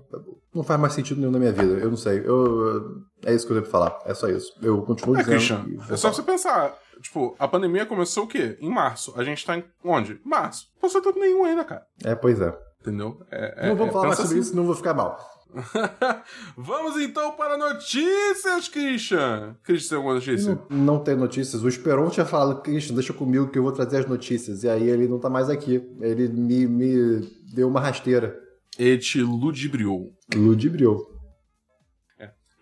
não 0.55 0.63
faz 0.63 0.81
mais 0.81 0.93
sentido 0.93 1.19
nenhum 1.19 1.33
na 1.33 1.39
minha 1.39 1.53
vida. 1.53 1.75
Eu 1.75 1.91
não 1.91 1.97
sei. 1.97 2.23
Eu... 2.25 3.03
É 3.25 3.35
isso 3.35 3.47
que 3.47 3.53
eu 3.53 3.61
devo 3.61 3.71
falar. 3.71 3.99
É 4.05 4.15
só 4.15 4.29
isso. 4.29 4.53
Eu 4.63 4.83
continuo 4.83 5.17
é, 5.17 5.21
dizendo. 5.21 5.65
Christian, 5.65 5.93
é 5.93 5.97
só 5.97 6.13
você 6.13 6.23
pensar. 6.23 6.77
Tipo, 7.01 7.35
a 7.39 7.49
pandemia 7.49 7.87
começou 7.87 8.25
o 8.25 8.29
quê? 8.29 8.57
Em 8.61 8.71
março. 8.71 9.13
A 9.17 9.25
gente 9.25 9.45
tá 9.45 9.57
em 9.57 9.65
onde? 9.83 10.21
Março. 10.25 10.69
Não 10.75 10.83
passou 10.83 11.01
tempo 11.01 11.19
nenhum 11.19 11.45
ainda, 11.45 11.65
cara. 11.65 11.83
É, 12.05 12.15
pois 12.15 12.41
é. 12.41 12.57
entendeu? 12.81 13.21
É, 13.31 13.69
não 13.69 13.77
vamos 13.77 13.91
é, 13.91 13.93
falar 13.93 14.07
mais 14.09 14.19
sobre 14.19 14.33
assim. 14.33 14.41
isso, 14.41 14.57
não 14.57 14.65
vou 14.65 14.75
ficar 14.75 14.95
mal. 14.95 15.19
Vamos 16.57 17.01
então 17.01 17.33
para 17.33 17.57
notícias, 17.57 18.69
Christian. 18.69 19.57
Christian, 19.63 19.89
tem 19.89 19.97
alguma 19.97 20.15
notícia? 20.15 20.61
Não, 20.69 20.77
não 20.79 20.99
tem 21.03 21.17
notícias. 21.17 21.63
O 21.63 21.69
Esperon 21.69 22.09
tinha 22.11 22.27
falado, 22.27 22.63
Christian, 22.63 22.95
deixa 22.95 23.13
comigo 23.13 23.49
que 23.49 23.59
eu 23.59 23.63
vou 23.63 23.73
trazer 23.73 23.99
as 23.99 24.07
notícias. 24.07 24.63
E 24.63 24.69
aí 24.69 24.89
ele 24.89 25.09
não 25.09 25.19
tá 25.19 25.29
mais 25.29 25.49
aqui. 25.49 25.83
Ele 26.01 26.29
me, 26.29 26.67
me 26.67 27.21
deu 27.53 27.69
uma 27.69 27.81
rasteira. 27.81 28.39
Ele 28.79 28.99
te 28.99 29.21
ludibriou. 29.23 30.13
Ludibriou. 30.35 31.11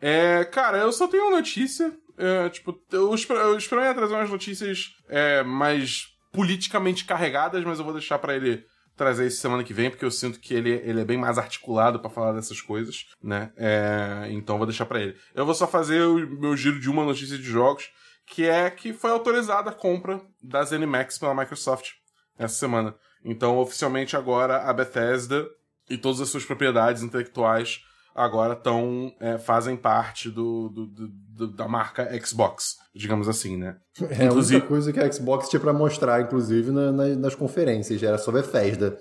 É, 0.01 0.45
cara, 0.45 0.79
eu 0.79 0.93
só 0.93 1.09
tenho 1.09 1.25
uma 1.25 1.37
notícia. 1.37 1.93
É, 2.17 2.49
tipo, 2.49 2.77
eu 2.93 3.15
espero, 3.15 3.41
eu 3.41 3.57
espero 3.57 3.83
ia 3.83 3.95
trazer 3.95 4.15
umas 4.15 4.31
notícias 4.31 4.91
é, 5.09 5.43
mais 5.43 6.07
politicamente 6.33 7.05
carregadas, 7.05 7.65
mas 7.65 7.79
eu 7.79 7.85
vou 7.85 7.95
deixar 7.95 8.19
pra 8.19 8.35
ele 8.35 8.65
trazer 8.99 9.27
isso 9.27 9.41
semana 9.41 9.65
que 9.65 9.73
vem, 9.73 9.89
porque 9.89 10.05
eu 10.05 10.11
sinto 10.11 10.41
que 10.41 10.53
ele, 10.53 10.71
ele 10.71 11.01
é 11.01 11.05
bem 11.05 11.17
mais 11.17 11.39
articulado 11.39 12.01
pra 12.01 12.11
falar 12.11 12.33
dessas 12.33 12.61
coisas, 12.61 13.07
né? 13.23 13.53
É, 13.57 14.27
então 14.31 14.59
vou 14.59 14.67
deixar 14.67 14.85
pra 14.85 15.01
ele. 15.01 15.17
Eu 15.35 15.47
vou 15.47 15.55
só 15.55 15.67
fazer 15.67 16.03
o 16.03 16.19
meu 16.39 16.57
giro 16.57 16.79
de 16.81 16.91
uma 16.91 17.05
notícia 17.05 17.39
de 17.39 17.45
jogos, 17.45 17.91
que 18.27 18.45
é 18.45 18.69
que 18.69 18.93
foi 18.93 19.11
autorizada 19.11 19.71
a 19.71 19.75
compra 19.75 20.21
da 20.43 20.63
ZeniMax 20.63 21.17
pela 21.19 21.35
Microsoft 21.35 21.93
essa 22.37 22.57
semana. 22.57 22.95
Então, 23.25 23.59
oficialmente 23.59 24.17
agora 24.17 24.69
a 24.69 24.73
Bethesda 24.73 25.49
e 25.89 25.97
todas 25.97 26.21
as 26.21 26.29
suas 26.29 26.45
propriedades 26.45 27.03
intelectuais 27.03 27.81
agora 28.19 28.55
estão 28.55 29.13
fazem 29.45 29.77
parte 29.77 30.29
do, 30.31 30.69
do- 30.69 30.87
do- 30.87 31.53
da 31.55 31.69
marca 31.69 32.09
Xbox, 32.25 32.77
digamos 32.95 33.29
assim, 33.29 33.57
né? 33.57 33.77
É 34.11 34.23
a 34.23 34.25
Inclusive- 34.27 34.57
única 34.57 34.69
coisa 34.69 34.93
que 34.93 35.01
a 35.01 35.11
Xbox 35.13 35.49
tinha 35.49 35.61
pra 35.61 35.73
mostrar, 35.73 36.21
inclusive, 36.21 36.71
na- 36.71 36.91
na- 36.93 37.17
nas 37.17 37.35
conferências. 37.35 38.03
Era 38.03 38.19
só 38.19 38.33
Bethesda. 38.33 38.99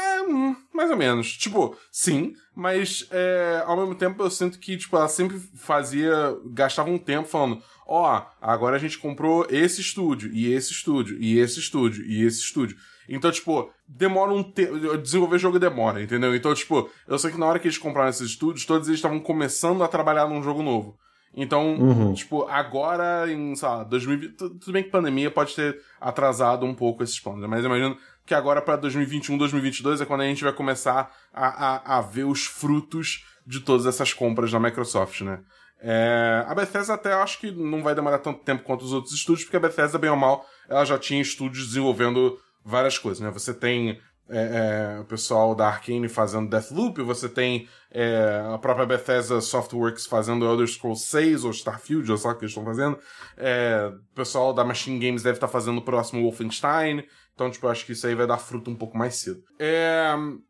É, 0.00 0.22
hum, 0.22 0.54
mais 0.74 0.90
ou 0.90 0.96
menos. 0.96 1.32
Tipo, 1.36 1.76
sim, 1.90 2.32
mas 2.54 3.06
é, 3.10 3.62
ao 3.66 3.76
mesmo 3.76 3.94
tempo 3.94 4.22
eu 4.22 4.30
sinto 4.30 4.58
que, 4.58 4.76
tipo, 4.76 4.96
ela 4.96 5.08
sempre 5.08 5.38
fazia. 5.56 6.36
gastava 6.52 6.90
um 6.90 6.98
tempo 6.98 7.28
falando: 7.28 7.62
ó, 7.86 8.22
agora 8.40 8.76
a 8.76 8.78
gente 8.78 8.98
comprou 8.98 9.46
esse 9.50 9.80
estúdio, 9.80 10.30
e 10.32 10.52
esse 10.52 10.72
estúdio, 10.72 11.16
e 11.20 11.38
esse 11.38 11.58
estúdio, 11.58 12.04
e 12.04 12.22
esse 12.24 12.40
estúdio. 12.40 12.76
Então, 13.08 13.30
tipo, 13.30 13.70
demora 13.86 14.32
um 14.32 14.42
tempo. 14.42 14.96
Desenvolver 14.98 15.38
jogo 15.38 15.58
demora, 15.58 16.02
entendeu? 16.02 16.34
Então, 16.34 16.52
tipo, 16.54 16.90
eu 17.06 17.18
sei 17.18 17.30
que 17.30 17.38
na 17.38 17.46
hora 17.46 17.58
que 17.58 17.66
eles 17.66 17.78
compraram 17.78 18.10
esses 18.10 18.28
estúdios, 18.30 18.66
todos 18.66 18.86
eles 18.88 18.98
estavam 18.98 19.18
começando 19.20 19.82
a 19.82 19.88
trabalhar 19.88 20.26
num 20.28 20.42
jogo 20.42 20.62
novo. 20.62 20.96
Então, 21.34 21.74
Uhum. 21.76 22.14
tipo, 22.14 22.44
agora 22.48 23.30
em, 23.30 23.54
sei 23.54 23.68
lá, 23.68 23.84
2020. 23.84 24.32
tu- 24.36 24.50
Tudo 24.50 24.72
bem 24.72 24.82
que 24.82 24.90
pandemia 24.90 25.30
pode 25.30 25.54
ter 25.54 25.78
atrasado 26.00 26.64
um 26.66 26.74
pouco 26.74 27.02
esses 27.02 27.18
planos, 27.20 27.42
né? 27.42 27.46
mas 27.46 27.64
imagino 27.64 27.96
que 28.26 28.34
agora 28.34 28.60
pra 28.60 28.76
2021, 28.76 29.38
2022 29.38 30.00
é 30.00 30.04
quando 30.06 30.20
a 30.22 30.24
gente 30.26 30.42
vai 30.44 30.52
começar 30.52 31.10
a, 31.32 31.94
a, 31.94 31.98
a 31.98 32.00
ver 32.02 32.24
os 32.24 32.44
frutos 32.44 33.24
de 33.46 33.60
todas 33.60 33.86
essas 33.86 34.12
compras 34.12 34.50
da 34.52 34.58
Microsoft, 34.60 35.20
né? 35.22 35.40
É, 35.80 36.44
a 36.46 36.54
Bethesda 36.54 36.94
até 36.94 37.12
acho 37.12 37.38
que 37.38 37.50
não 37.52 37.82
vai 37.82 37.94
demorar 37.94 38.18
tanto 38.18 38.40
tempo 38.42 38.64
quanto 38.64 38.84
os 38.84 38.92
outros 38.92 39.14
estúdios, 39.14 39.44
porque 39.44 39.56
a 39.56 39.60
Bethesda, 39.60 39.96
bem 39.98 40.10
ou 40.10 40.16
mal, 40.16 40.44
ela 40.68 40.84
já 40.84 40.98
tinha 40.98 41.20
estúdios 41.22 41.68
desenvolvendo 41.68 42.36
várias 42.68 42.98
coisas, 42.98 43.20
né? 43.20 43.30
Você 43.30 43.54
tem 43.54 43.98
é, 44.30 44.96
é, 44.96 45.00
o 45.00 45.04
pessoal 45.04 45.54
da 45.54 45.66
Arkane 45.68 46.08
fazendo 46.08 46.50
Deathloop, 46.50 47.00
você 47.02 47.28
tem 47.28 47.66
é, 47.90 48.44
a 48.54 48.58
própria 48.58 48.84
Bethesda 48.84 49.40
Softworks 49.40 50.06
fazendo 50.06 50.44
Elder 50.44 50.66
Scrolls 50.66 51.06
6 51.06 51.44
ou 51.44 51.50
Starfield, 51.50 52.10
ou 52.12 52.18
só 52.18 52.30
o 52.30 52.34
que 52.34 52.44
eles 52.44 52.50
estão 52.50 52.64
fazendo. 52.64 52.98
É, 53.36 53.90
o 54.10 54.14
pessoal 54.14 54.52
da 54.52 54.64
Machine 54.64 54.98
Games 54.98 55.22
deve 55.22 55.36
estar 55.38 55.48
fazendo 55.48 55.78
o 55.78 55.82
próximo 55.82 56.22
Wolfenstein. 56.22 57.04
Então, 57.34 57.48
tipo, 57.50 57.66
eu 57.66 57.70
acho 57.70 57.86
que 57.86 57.92
isso 57.92 58.04
aí 58.04 58.16
vai 58.16 58.26
dar 58.26 58.36
fruto 58.36 58.68
um 58.68 58.74
pouco 58.74 58.98
mais 58.98 59.14
cedo. 59.14 59.40
É, 59.60 60.08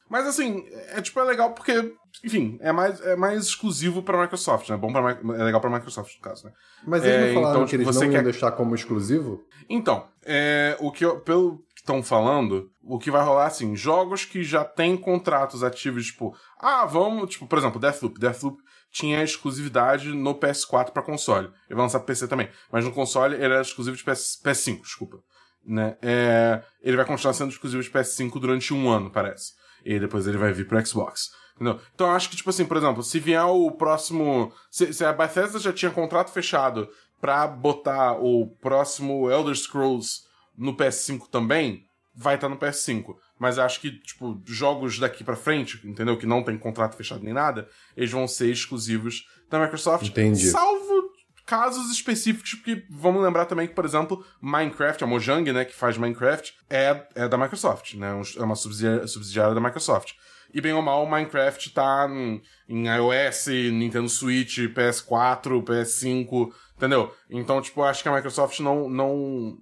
mas 0.08 0.26
assim, 0.26 0.64
é 0.88 1.02
tipo, 1.02 1.20
é 1.20 1.22
legal 1.22 1.52
porque, 1.52 1.92
enfim, 2.24 2.56
é 2.62 2.72
mais, 2.72 2.98
é 3.02 3.14
mais 3.14 3.44
exclusivo 3.44 4.02
pra 4.02 4.18
Microsoft, 4.22 4.70
né? 4.70 4.76
Bom 4.78 4.90
pra, 4.90 5.10
é 5.10 5.44
legal 5.44 5.60
pra 5.60 5.68
Microsoft, 5.68 6.14
no 6.16 6.22
caso, 6.22 6.46
né? 6.46 6.52
Mas 6.86 7.04
É, 7.04 7.08
eles 7.14 7.26
não 7.26 7.34
falaram 7.42 7.56
então, 7.58 7.64
que 7.66 7.70
tipo, 7.72 7.82
eles 7.82 7.94
você 7.94 8.04
não 8.06 8.12
quer- 8.12 8.22
deixar 8.24 8.52
como 8.52 8.74
exclusivo? 8.74 9.44
Então, 9.68 10.06
é, 10.24 10.78
o 10.80 10.90
que 10.90 11.04
eu, 11.04 11.20
pelo 11.20 11.58
que 11.67 11.67
estão 11.88 12.02
falando, 12.02 12.70
o 12.82 12.98
que 12.98 13.10
vai 13.10 13.24
rolar 13.24 13.46
assim, 13.46 13.74
jogos 13.74 14.26
que 14.26 14.44
já 14.44 14.62
têm 14.62 14.94
contratos 14.94 15.64
ativos, 15.64 16.06
tipo, 16.06 16.36
ah, 16.58 16.84
vamos, 16.84 17.30
tipo, 17.30 17.46
por 17.46 17.58
exemplo, 17.58 17.80
Deathloop. 17.80 18.20
Deathloop 18.20 18.62
tinha 18.90 19.22
exclusividade 19.22 20.08
no 20.08 20.34
PS4 20.34 20.90
pra 20.90 21.02
console. 21.02 21.46
Ele 21.46 21.76
vai 21.76 21.78
lançar 21.78 22.00
PC 22.00 22.28
também. 22.28 22.48
Mas 22.70 22.84
no 22.84 22.92
console 22.92 23.34
ele 23.34 23.44
era 23.44 23.60
exclusivo 23.60 23.96
de 23.96 24.04
PS, 24.04 24.40
PS5, 24.44 24.82
desculpa. 24.82 25.18
Né? 25.64 25.96
É, 26.02 26.62
ele 26.82 26.96
vai 26.96 27.06
continuar 27.06 27.32
sendo 27.32 27.50
exclusivo 27.50 27.82
de 27.82 27.90
PS5 27.90 28.38
durante 28.38 28.72
um 28.72 28.90
ano, 28.90 29.10
parece. 29.10 29.52
E 29.84 29.98
depois 29.98 30.26
ele 30.26 30.38
vai 30.38 30.52
vir 30.52 30.66
pro 30.66 30.84
Xbox. 30.86 31.30
Entendeu? 31.54 31.80
Então 31.94 32.10
acho 32.10 32.30
que, 32.30 32.36
tipo 32.36 32.50
assim, 32.50 32.64
por 32.64 32.76
exemplo, 32.76 33.02
se 33.02 33.18
vier 33.18 33.44
o 33.44 33.70
próximo. 33.72 34.52
Se, 34.70 34.92
se 34.92 35.04
a 35.04 35.12
Bethesda 35.12 35.58
já 35.58 35.72
tinha 35.72 35.90
contrato 35.90 36.30
fechado 36.30 36.88
pra 37.20 37.46
botar 37.46 38.12
o 38.12 38.46
próximo 38.60 39.30
Elder 39.30 39.56
Scrolls 39.56 40.27
no 40.58 40.76
PS5 40.76 41.28
também, 41.30 41.86
vai 42.14 42.34
estar 42.34 42.48
no 42.48 42.58
PS5. 42.58 43.14
Mas 43.38 43.58
acho 43.58 43.80
que, 43.80 43.92
tipo, 43.92 44.42
jogos 44.44 44.98
daqui 44.98 45.22
pra 45.22 45.36
frente, 45.36 45.80
entendeu? 45.86 46.18
Que 46.18 46.26
não 46.26 46.42
tem 46.42 46.58
contrato 46.58 46.96
fechado 46.96 47.22
nem 47.22 47.32
nada, 47.32 47.68
eles 47.96 48.10
vão 48.10 48.26
ser 48.26 48.50
exclusivos 48.50 49.24
da 49.48 49.60
Microsoft. 49.60 50.08
Entendi. 50.08 50.50
Salvo 50.50 51.08
casos 51.46 51.90
específicos, 51.90 52.54
porque 52.54 52.84
vamos 52.90 53.22
lembrar 53.22 53.46
também 53.46 53.66
que, 53.66 53.74
por 53.74 53.86
exemplo, 53.86 54.22
Minecraft, 54.38 55.02
a 55.02 55.06
Mojang, 55.06 55.50
né, 55.50 55.64
que 55.64 55.74
faz 55.74 55.96
Minecraft, 55.96 56.52
é, 56.68 57.06
é 57.14 57.26
da 57.26 57.38
Microsoft, 57.38 57.94
né? 57.94 58.10
É 58.36 58.42
uma 58.42 58.54
subsidiária, 58.54 59.06
subsidiária 59.06 59.54
da 59.54 59.60
Microsoft. 59.60 60.12
E 60.52 60.60
bem 60.60 60.72
ou 60.72 60.82
mal, 60.82 61.06
Minecraft 61.06 61.70
tá 61.70 62.06
em, 62.10 62.42
em 62.68 62.86
iOS, 62.88 63.46
Nintendo 63.72 64.08
Switch, 64.08 64.58
PS4, 64.58 65.62
PS5, 65.62 66.52
entendeu? 66.76 67.14
Então, 67.30 67.62
tipo, 67.62 67.82
acho 67.82 68.02
que 68.02 68.08
a 68.08 68.14
Microsoft 68.14 68.60
não. 68.60 68.88
não 68.88 69.58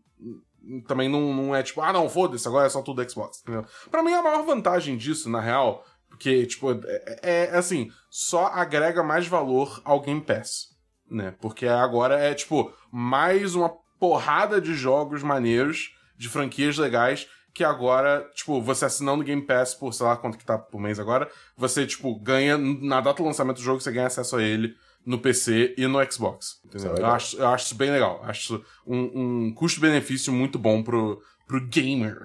também 0.87 1.09
não, 1.09 1.33
não 1.33 1.55
é 1.55 1.63
tipo, 1.63 1.81
ah, 1.81 1.93
não, 1.93 2.09
foda-se, 2.09 2.47
agora 2.47 2.67
é 2.67 2.71
só 2.71 2.83
tudo 2.83 3.09
Xbox, 3.09 3.41
entendeu? 3.43 3.65
Pra 3.91 4.03
mim, 4.03 4.13
a 4.13 4.23
maior 4.23 4.45
vantagem 4.45 4.97
disso, 4.97 5.29
na 5.31 5.41
real, 5.41 5.85
porque, 6.09 6.47
tipo, 6.47 6.73
é, 6.73 7.51
é 7.51 7.57
assim, 7.57 7.91
só 8.11 8.47
agrega 8.47 9.03
mais 9.03 9.27
valor 9.27 9.81
ao 9.85 10.01
Game 10.01 10.21
Pass, 10.21 10.69
né? 11.11 11.35
Porque 11.41 11.67
agora 11.67 12.19
é, 12.19 12.35
tipo, 12.35 12.73
mais 12.91 13.55
uma 13.55 13.71
porrada 13.99 14.61
de 14.61 14.75
jogos 14.75 15.23
maneiros, 15.23 15.95
de 16.17 16.29
franquias 16.29 16.79
legais, 16.79 17.29
que 17.53 17.65
agora, 17.65 18.29
tipo, 18.35 18.61
você 18.61 18.85
assinando 18.85 19.25
Game 19.25 19.43
Pass 19.43 19.75
por, 19.75 19.93
sei 19.93 20.07
lá 20.07 20.17
quanto 20.17 20.37
que 20.37 20.45
tá 20.45 20.59
por 20.59 20.81
mês 20.81 20.99
agora, 20.99 21.31
você, 21.57 21.87
tipo, 21.87 22.19
ganha, 22.21 22.59
na 22.59 23.01
data 23.01 23.23
do 23.23 23.27
lançamento 23.27 23.57
do 23.57 23.63
jogo, 23.63 23.81
você 23.81 23.91
ganha 23.91 24.07
acesso 24.07 24.37
a 24.37 24.43
ele 24.43 24.77
no 25.07 25.19
PC 25.21 25.75
e 25.79 25.87
no 25.87 25.99
Xbox. 26.13 26.61
Entendeu? 26.65 26.97
É 26.97 27.01
Eu, 27.01 27.07
acho, 27.07 27.37
eu 27.39 27.47
acho 27.49 27.67
isso 27.67 27.75
bem 27.77 27.91
legal. 27.93 28.21
Acho 28.25 28.63
um, 28.87 29.47
um 29.47 29.55
custo-benefício 29.55 30.33
muito 30.33 30.59
bom 30.59 30.83
pro, 30.83 31.23
pro 31.47 31.65
gamer. 31.69 32.19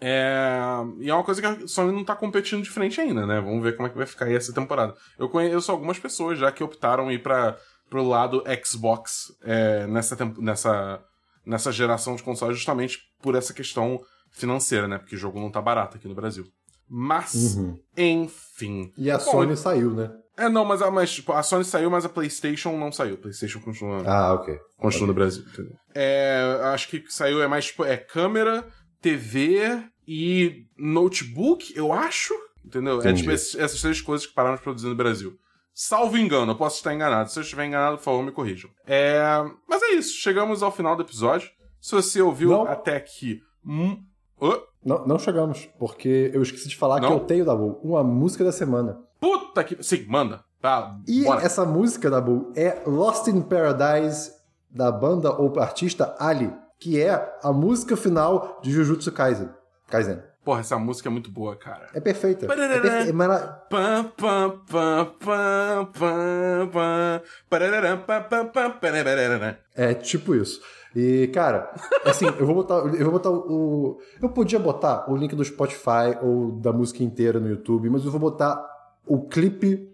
É, 0.00 0.58
e 0.98 1.08
é 1.08 1.14
uma 1.14 1.22
coisa 1.24 1.40
que 1.40 1.46
a 1.46 1.66
Sony 1.68 1.92
não 1.92 2.04
tá 2.04 2.14
competindo 2.14 2.62
de 2.62 2.70
frente 2.70 3.00
ainda, 3.00 3.26
né? 3.26 3.40
Vamos 3.40 3.62
ver 3.62 3.76
como 3.76 3.86
é 3.86 3.90
que 3.90 3.96
vai 3.96 4.06
ficar 4.06 4.26
aí 4.26 4.34
essa 4.34 4.52
temporada. 4.52 4.94
Eu 5.18 5.28
conheço 5.28 5.70
algumas 5.70 5.98
pessoas 5.98 6.38
já 6.38 6.50
que 6.52 6.64
optaram 6.64 7.10
ir 7.10 7.22
para 7.22 7.56
pro 7.88 8.02
lado 8.02 8.42
Xbox 8.64 9.32
é, 9.42 9.86
nessa, 9.86 10.16
temp- 10.16 10.38
nessa, 10.38 11.02
nessa 11.46 11.70
geração 11.70 12.16
de 12.16 12.22
consoles 12.22 12.56
justamente 12.56 12.98
por 13.22 13.34
essa 13.34 13.54
questão 13.54 14.00
financeira, 14.32 14.88
né? 14.88 14.98
Porque 14.98 15.14
o 15.14 15.18
jogo 15.18 15.38
não 15.38 15.50
tá 15.50 15.62
barato 15.62 15.96
aqui 15.96 16.08
no 16.08 16.14
Brasil. 16.14 16.44
Mas, 16.88 17.56
Uhum. 17.56 17.78
enfim. 17.96 18.92
E 18.98 19.10
a 19.10 19.16
Bom, 19.16 19.24
Sony 19.24 19.56
saiu, 19.56 19.92
né? 19.94 20.10
É, 20.36 20.48
não, 20.48 20.64
mas, 20.64 20.82
a- 20.82 20.90
mas 20.90 21.12
tipo, 21.12 21.32
a 21.32 21.42
Sony 21.42 21.64
saiu, 21.64 21.90
mas 21.90 22.04
a 22.04 22.08
PlayStation 22.08 22.76
não 22.76 22.90
saiu. 22.90 23.14
A 23.14 23.18
PlayStation 23.18 23.60
continua, 23.60 24.02
Ah, 24.06 24.34
ok. 24.34 24.58
continua 24.76 25.06
no 25.08 25.14
Brasil, 25.14 25.44
entendeu? 25.46 25.76
É, 25.94 26.60
acho 26.74 26.88
que 26.88 27.04
saiu 27.08 27.42
é 27.42 27.46
mais 27.46 27.66
tipo, 27.66 27.84
é 27.84 27.96
câmera, 27.96 28.66
TV 29.00 29.82
e 30.08 30.64
notebook, 30.76 31.72
eu 31.76 31.92
acho. 31.92 32.34
Entendeu? 32.64 32.94
É 32.96 32.98
Entendi. 33.00 33.20
tipo 33.20 33.30
esses- 33.30 33.54
essas 33.56 33.80
três 33.80 34.00
coisas 34.00 34.26
que 34.26 34.32
pararam 34.32 34.56
de 34.56 34.62
produzir 34.62 34.86
no 34.88 34.94
Brasil. 34.94 35.36
Salvo 35.74 36.16
engano, 36.16 36.52
eu 36.52 36.56
posso 36.56 36.76
estar 36.76 36.94
enganado. 36.94 37.30
Se 37.30 37.38
eu 37.38 37.42
estiver 37.42 37.66
enganado, 37.66 37.98
por 37.98 38.04
favor, 38.04 38.22
me 38.24 38.32
corrijam. 38.32 38.70
É, 38.86 39.20
mas 39.68 39.82
é 39.82 39.90
isso, 39.92 40.14
chegamos 40.16 40.62
ao 40.62 40.72
final 40.72 40.96
do 40.96 41.02
episódio. 41.02 41.50
Se 41.80 41.94
você 41.94 42.22
ouviu 42.22 42.50
Não. 42.50 42.62
até 42.66 42.96
aqui. 42.96 43.40
Hum, 43.66 44.02
Ô, 44.40 44.58
Não, 44.84 45.06
não 45.06 45.18
chegamos, 45.18 45.66
porque 45.78 46.30
eu 46.34 46.42
esqueci 46.42 46.68
de 46.68 46.76
falar 46.76 47.00
Não? 47.00 47.08
que 47.08 47.14
eu 47.14 47.20
tenho, 47.20 47.44
Dabu, 47.44 47.78
uma 47.82 48.02
música 48.02 48.42
da 48.44 48.50
semana. 48.52 48.98
Puta 49.24 49.64
que. 49.64 49.82
Sim, 49.82 50.04
manda. 50.08 50.40
Tá, 50.60 50.96
E 51.06 51.24
bora. 51.24 51.42
essa 51.44 51.64
música, 51.64 52.10
Dabu, 52.10 52.50
é 52.56 52.82
Lost 52.86 53.26
in 53.28 53.42
Paradise, 53.42 54.30
da 54.70 54.90
banda 54.90 55.30
ou 55.32 55.58
artista 55.60 56.14
Ali, 56.18 56.50
que 56.80 57.00
é 57.00 57.36
a 57.42 57.52
música 57.52 57.96
final 57.96 58.58
de 58.62 58.70
Jujutsu 58.72 59.12
Kaisen. 59.12 59.50
Kaisen. 59.88 60.22
Porra, 60.42 60.60
essa 60.60 60.78
música 60.78 61.08
é 61.08 61.12
muito 61.12 61.30
boa, 61.30 61.56
cara. 61.56 61.88
É 61.94 62.00
perfeita. 62.00 62.44
É, 62.44 62.48
Parará. 62.48 62.80
perfe... 62.80 63.12
mara- 63.12 63.46
Pam, 63.70 64.04
pam, 64.16 64.50
pam, 64.70 65.04
pam, 65.18 65.86
pam, 65.98 66.68
pam. 66.72 67.22
Parará, 67.48 67.96
pam, 67.96 68.22
pam, 68.22 68.46
pam, 68.48 68.70
parará. 68.72 69.58
é 69.74 69.94
tipo 69.94 70.34
isso. 70.34 70.60
E, 70.96 71.28
cara, 71.34 71.74
assim, 72.04 72.26
eu 72.26 72.46
vou 72.46 72.54
botar. 72.54 72.74
Eu 72.76 73.04
vou 73.04 73.12
botar 73.12 73.30
o. 73.30 73.98
Eu 74.22 74.28
podia 74.28 74.58
botar 74.58 75.10
o 75.10 75.16
link 75.16 75.34
do 75.34 75.44
Spotify 75.44 76.16
ou 76.22 76.52
da 76.52 76.72
música 76.72 77.02
inteira 77.02 77.40
no 77.40 77.48
YouTube, 77.48 77.90
mas 77.90 78.04
eu 78.04 78.10
vou 78.10 78.20
botar 78.20 78.64
o 79.06 79.22
clipe 79.22 79.90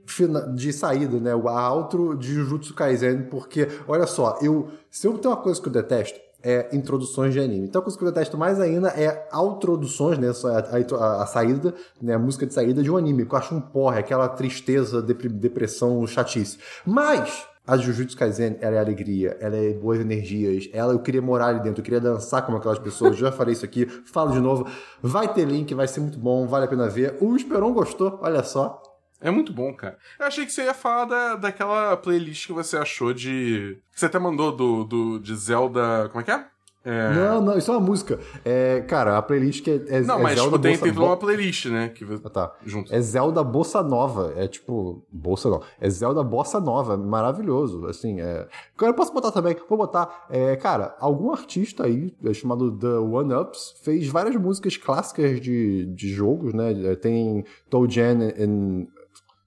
de 0.54 0.72
saída, 0.72 1.18
né? 1.18 1.34
O 1.34 1.48
outro 1.72 2.16
de 2.16 2.34
Jujutsu 2.34 2.74
Kaisen, 2.74 3.24
porque, 3.24 3.68
olha 3.86 4.06
só, 4.06 4.38
eu. 4.42 4.68
Se 4.90 5.06
eu 5.06 5.18
tenho 5.18 5.34
uma 5.34 5.40
coisa 5.40 5.60
que 5.60 5.68
eu 5.68 5.72
detesto, 5.72 6.18
é 6.42 6.68
introduções 6.72 7.32
de 7.32 7.40
anime. 7.40 7.66
Então, 7.66 7.80
a 7.80 7.82
coisa 7.82 7.98
que 7.98 8.04
eu 8.04 8.10
detesto 8.10 8.36
mais 8.38 8.60
ainda 8.60 8.88
é 8.88 9.28
introduções, 9.34 10.18
né? 10.18 10.28
A, 10.28 10.96
a, 10.96 11.22
a, 11.22 11.26
saída, 11.26 11.74
né? 12.00 12.14
A 12.14 12.18
música 12.18 12.46
de 12.46 12.54
saída 12.54 12.82
de 12.82 12.90
um 12.90 12.96
anime, 12.96 13.26
que 13.26 13.34
eu 13.34 13.38
acho 13.38 13.54
um 13.54 13.60
porra, 13.60 13.98
aquela 13.98 14.28
tristeza, 14.28 15.02
depressão, 15.02 16.06
chatice. 16.06 16.58
Mas, 16.86 17.46
a 17.66 17.76
Jujutsu 17.76 18.16
Kaisen, 18.16 18.56
ela 18.60 18.76
é 18.76 18.78
alegria, 18.78 19.36
ela 19.40 19.56
é 19.56 19.74
boas 19.74 20.00
energias, 20.00 20.68
ela 20.72 20.92
eu 20.92 20.98
queria 20.98 21.22
morar 21.22 21.48
ali 21.48 21.60
dentro, 21.60 21.80
eu 21.80 21.84
queria 21.84 22.00
dançar 22.00 22.44
como 22.44 22.58
aquelas 22.58 22.78
pessoas, 22.78 23.16
já 23.16 23.30
falei 23.30 23.52
isso 23.52 23.64
aqui, 23.64 23.86
falo 23.86 24.32
de 24.32 24.40
novo. 24.40 24.66
Vai 25.02 25.32
ter 25.32 25.44
link, 25.44 25.72
vai 25.74 25.86
ser 25.86 26.00
muito 26.00 26.18
bom, 26.18 26.46
vale 26.46 26.64
a 26.64 26.68
pena 26.68 26.88
ver. 26.88 27.16
O 27.20 27.36
Esperon 27.36 27.72
gostou, 27.72 28.18
olha 28.22 28.42
só. 28.42 28.89
É 29.20 29.30
muito 29.30 29.52
bom, 29.52 29.72
cara. 29.74 29.98
Eu 30.18 30.26
achei 30.26 30.46
que 30.46 30.52
você 30.52 30.64
ia 30.64 30.74
falar 30.74 31.04
da, 31.04 31.36
daquela 31.36 31.96
playlist 31.96 32.46
que 32.46 32.52
você 32.52 32.76
achou 32.76 33.12
de. 33.12 33.78
Que 33.92 34.00
você 34.00 34.06
até 34.06 34.18
mandou 34.18 34.50
do, 34.50 34.84
do, 34.84 35.18
de 35.18 35.34
Zelda. 35.36 36.08
Como 36.10 36.22
é 36.22 36.24
que 36.24 36.30
é? 36.30 36.46
É... 36.82 37.12
Não, 37.12 37.42
não, 37.42 37.58
isso 37.58 37.70
é 37.70 37.74
uma 37.76 37.86
música. 37.86 38.18
É, 38.42 38.80
cara, 38.88 39.18
a 39.18 39.22
playlist 39.22 39.62
que 39.62 39.70
é, 39.70 39.98
é 39.98 40.00
Não, 40.00 40.18
é 40.18 40.22
mas 40.22 40.34
Zelda 40.36 40.56
tipo, 40.56 40.82
tem, 40.82 40.92
tem 40.94 41.02
uma 41.02 41.16
playlist, 41.16 41.66
né? 41.66 41.90
Que... 41.90 42.06
Ah, 42.24 42.30
tá. 42.30 42.56
Junto. 42.64 42.94
É 42.94 43.00
Zelda 43.02 43.44
Bossa 43.44 43.82
Nova. 43.82 44.32
É 44.34 44.48
tipo. 44.48 45.04
Bossa 45.12 45.50
não. 45.50 45.60
É 45.78 45.90
Zelda 45.90 46.22
Bossa 46.22 46.58
Nova. 46.58 46.96
Maravilhoso. 46.96 47.86
Assim, 47.86 48.22
é. 48.22 48.48
Eu 48.80 48.94
posso 48.94 49.12
botar 49.12 49.30
também. 49.30 49.54
Vou 49.68 49.76
botar. 49.76 50.26
É, 50.30 50.56
cara, 50.56 50.96
algum 50.98 51.30
artista 51.30 51.84
aí, 51.84 52.14
é 52.24 52.32
chamado 52.32 52.72
The 52.72 52.86
One 52.86 53.34
Ups, 53.34 53.74
fez 53.82 54.08
várias 54.08 54.36
músicas 54.36 54.78
clássicas 54.78 55.38
de, 55.38 55.84
de 55.84 56.08
jogos, 56.08 56.54
né? 56.54 56.96
Tem 56.96 57.44
Toe 57.68 57.90
Jam 57.90 58.20
and 58.22 58.86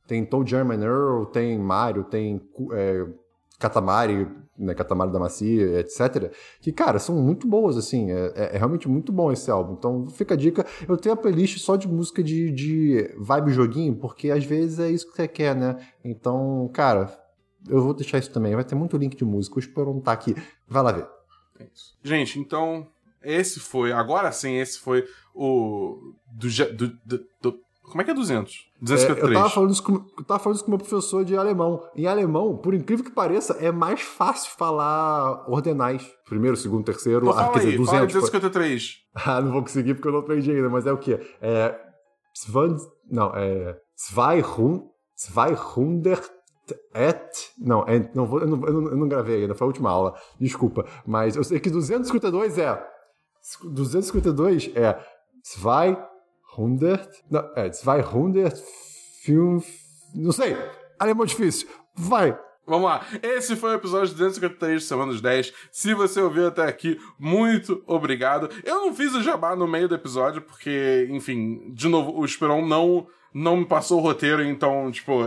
tem 0.07 0.25
Toe 0.25 0.45
German 0.45 0.81
Earl, 0.81 1.25
tem 1.25 1.57
Mario, 1.57 2.03
tem 2.03 2.41
é, 2.73 3.05
Katamari, 3.59 4.27
né, 4.57 4.73
Katamari 4.73 5.11
da 5.11 5.19
Macia, 5.19 5.79
etc. 5.79 6.31
Que, 6.61 6.71
cara, 6.71 6.99
são 6.99 7.15
muito 7.15 7.47
boas, 7.47 7.77
assim. 7.77 8.11
É, 8.11 8.33
é, 8.35 8.55
é, 8.55 8.57
realmente 8.57 8.87
muito 8.87 9.11
bom 9.11 9.31
esse 9.31 9.49
álbum. 9.49 9.73
Então, 9.73 10.07
fica 10.09 10.33
a 10.33 10.37
dica. 10.37 10.65
Eu 10.87 10.97
tenho 10.97 11.13
a 11.13 11.17
playlist 11.17 11.59
só 11.59 11.75
de 11.75 11.87
música 11.87 12.23
de, 12.23 12.51
de 12.51 13.15
vibe 13.17 13.51
joguinho, 13.51 13.95
porque 13.95 14.29
às 14.31 14.43
vezes 14.43 14.79
é 14.79 14.89
isso 14.89 15.07
que 15.09 15.15
você 15.15 15.27
quer, 15.27 15.55
né? 15.55 15.77
Então, 16.03 16.69
cara, 16.73 17.17
eu 17.67 17.81
vou 17.81 17.93
deixar 17.93 18.19
isso 18.19 18.31
também. 18.31 18.55
Vai 18.55 18.63
ter 18.63 18.75
muito 18.75 18.97
link 18.97 19.15
de 19.15 19.25
música. 19.25 19.55
O 19.55 19.59
Esperon 19.59 19.99
tá 19.99 20.11
aqui. 20.11 20.35
Vai 20.67 20.83
lá 20.83 20.91
ver. 20.91 21.07
É 21.59 21.67
isso. 21.73 21.97
Gente, 22.03 22.39
então, 22.39 22.87
esse 23.23 23.59
foi. 23.59 23.91
Agora 23.91 24.31
sim, 24.31 24.55
esse 24.57 24.79
foi 24.79 25.05
o. 25.33 26.13
Do, 26.31 26.47
do, 26.75 26.87
do, 27.05 27.25
do 27.41 27.59
como 27.93 28.01
é 28.01 28.05
que 28.05 28.11
é 28.11 28.13
200? 28.15 28.71
253. 28.81 29.23
É, 29.23 29.29
eu, 29.29 29.33
tava 29.39 29.53
falando 29.53 29.71
isso 29.71 29.83
com, 29.83 29.93
eu 29.93 30.23
tava 30.25 30.39
falando 30.39 30.55
isso 30.55 30.65
com 30.65 30.71
meu 30.71 30.79
professor 30.79 31.23
de 31.23 31.37
alemão. 31.37 31.87
Em 31.95 32.07
alemão, 32.07 32.57
por 32.57 32.73
incrível 32.73 33.05
que 33.05 33.11
pareça, 33.11 33.53
é 33.59 33.71
mais 33.71 34.01
fácil 34.01 34.51
falar 34.57 35.47
ordenais. 35.47 36.03
Primeiro, 36.27 36.57
segundo, 36.57 36.83
terceiro. 36.83 37.27
Então, 37.27 37.37
ah, 37.37 37.49
quer 37.49 37.59
aí, 37.59 37.65
dizer, 37.65 37.77
200. 37.77 37.91
Fala 37.91 38.07
253. 38.07 39.03
Ah, 39.15 39.39
não 39.39 39.51
vou 39.51 39.61
conseguir 39.61 39.93
porque 39.93 40.07
eu 40.07 40.11
não 40.11 40.21
aprendi 40.21 40.49
ainda, 40.49 40.67
mas 40.69 40.87
é 40.87 40.91
o 40.91 40.97
quê? 40.97 41.19
É. 41.39 41.79
Não, 43.11 43.27
é. 43.35 43.77
200. 44.17 44.89
200 46.01 46.31
et. 46.95 47.51
Não, 47.59 47.83
é, 47.87 48.09
não, 48.15 48.25
vou, 48.25 48.39
eu, 48.39 48.47
não, 48.47 48.65
eu, 48.65 48.73
não, 48.73 48.89
eu 48.89 48.97
não 48.97 49.07
gravei 49.07 49.41
ainda, 49.41 49.53
foi 49.53 49.65
a 49.65 49.67
última 49.67 49.91
aula. 49.91 50.15
Desculpa. 50.39 50.83
Mas 51.05 51.35
eu 51.35 51.43
sei 51.43 51.59
que 51.59 51.69
252 51.69 52.57
é. 52.57 52.83
252 53.63 54.71
é. 54.75 54.99
200 56.57 57.05
100, 57.05 57.23
não, 57.29 57.51
é, 57.55 57.69
200, 57.69 58.63
não 60.15 60.31
sei, 60.31 60.55
alemão 60.99 61.25
difícil, 61.25 61.67
vai. 61.95 62.37
Vamos 62.65 62.85
lá, 62.85 63.05
esse 63.21 63.57
foi 63.57 63.71
o 63.71 63.73
episódio 63.73 64.13
253 64.13 64.81
de 64.81 64.87
Semana 64.87 65.11
dos 65.11 65.19
10. 65.19 65.53
Se 65.69 65.93
você 65.93 66.21
ouviu 66.21 66.47
até 66.47 66.63
aqui, 66.63 66.97
muito 67.19 67.83
obrigado. 67.85 68.49
Eu 68.63 68.75
não 68.75 68.95
fiz 68.95 69.13
o 69.13 69.21
jabá 69.21 69.53
no 69.53 69.67
meio 69.67 69.89
do 69.89 69.95
episódio, 69.95 70.41
porque, 70.41 71.05
enfim, 71.11 71.73
de 71.73 71.89
novo, 71.89 72.17
o 72.17 72.23
Esperon 72.23 72.65
não 72.65 73.05
não 73.33 73.57
me 73.57 73.65
passou 73.65 73.99
o 73.99 74.01
roteiro, 74.01 74.43
então, 74.43 74.91
tipo, 74.91 75.23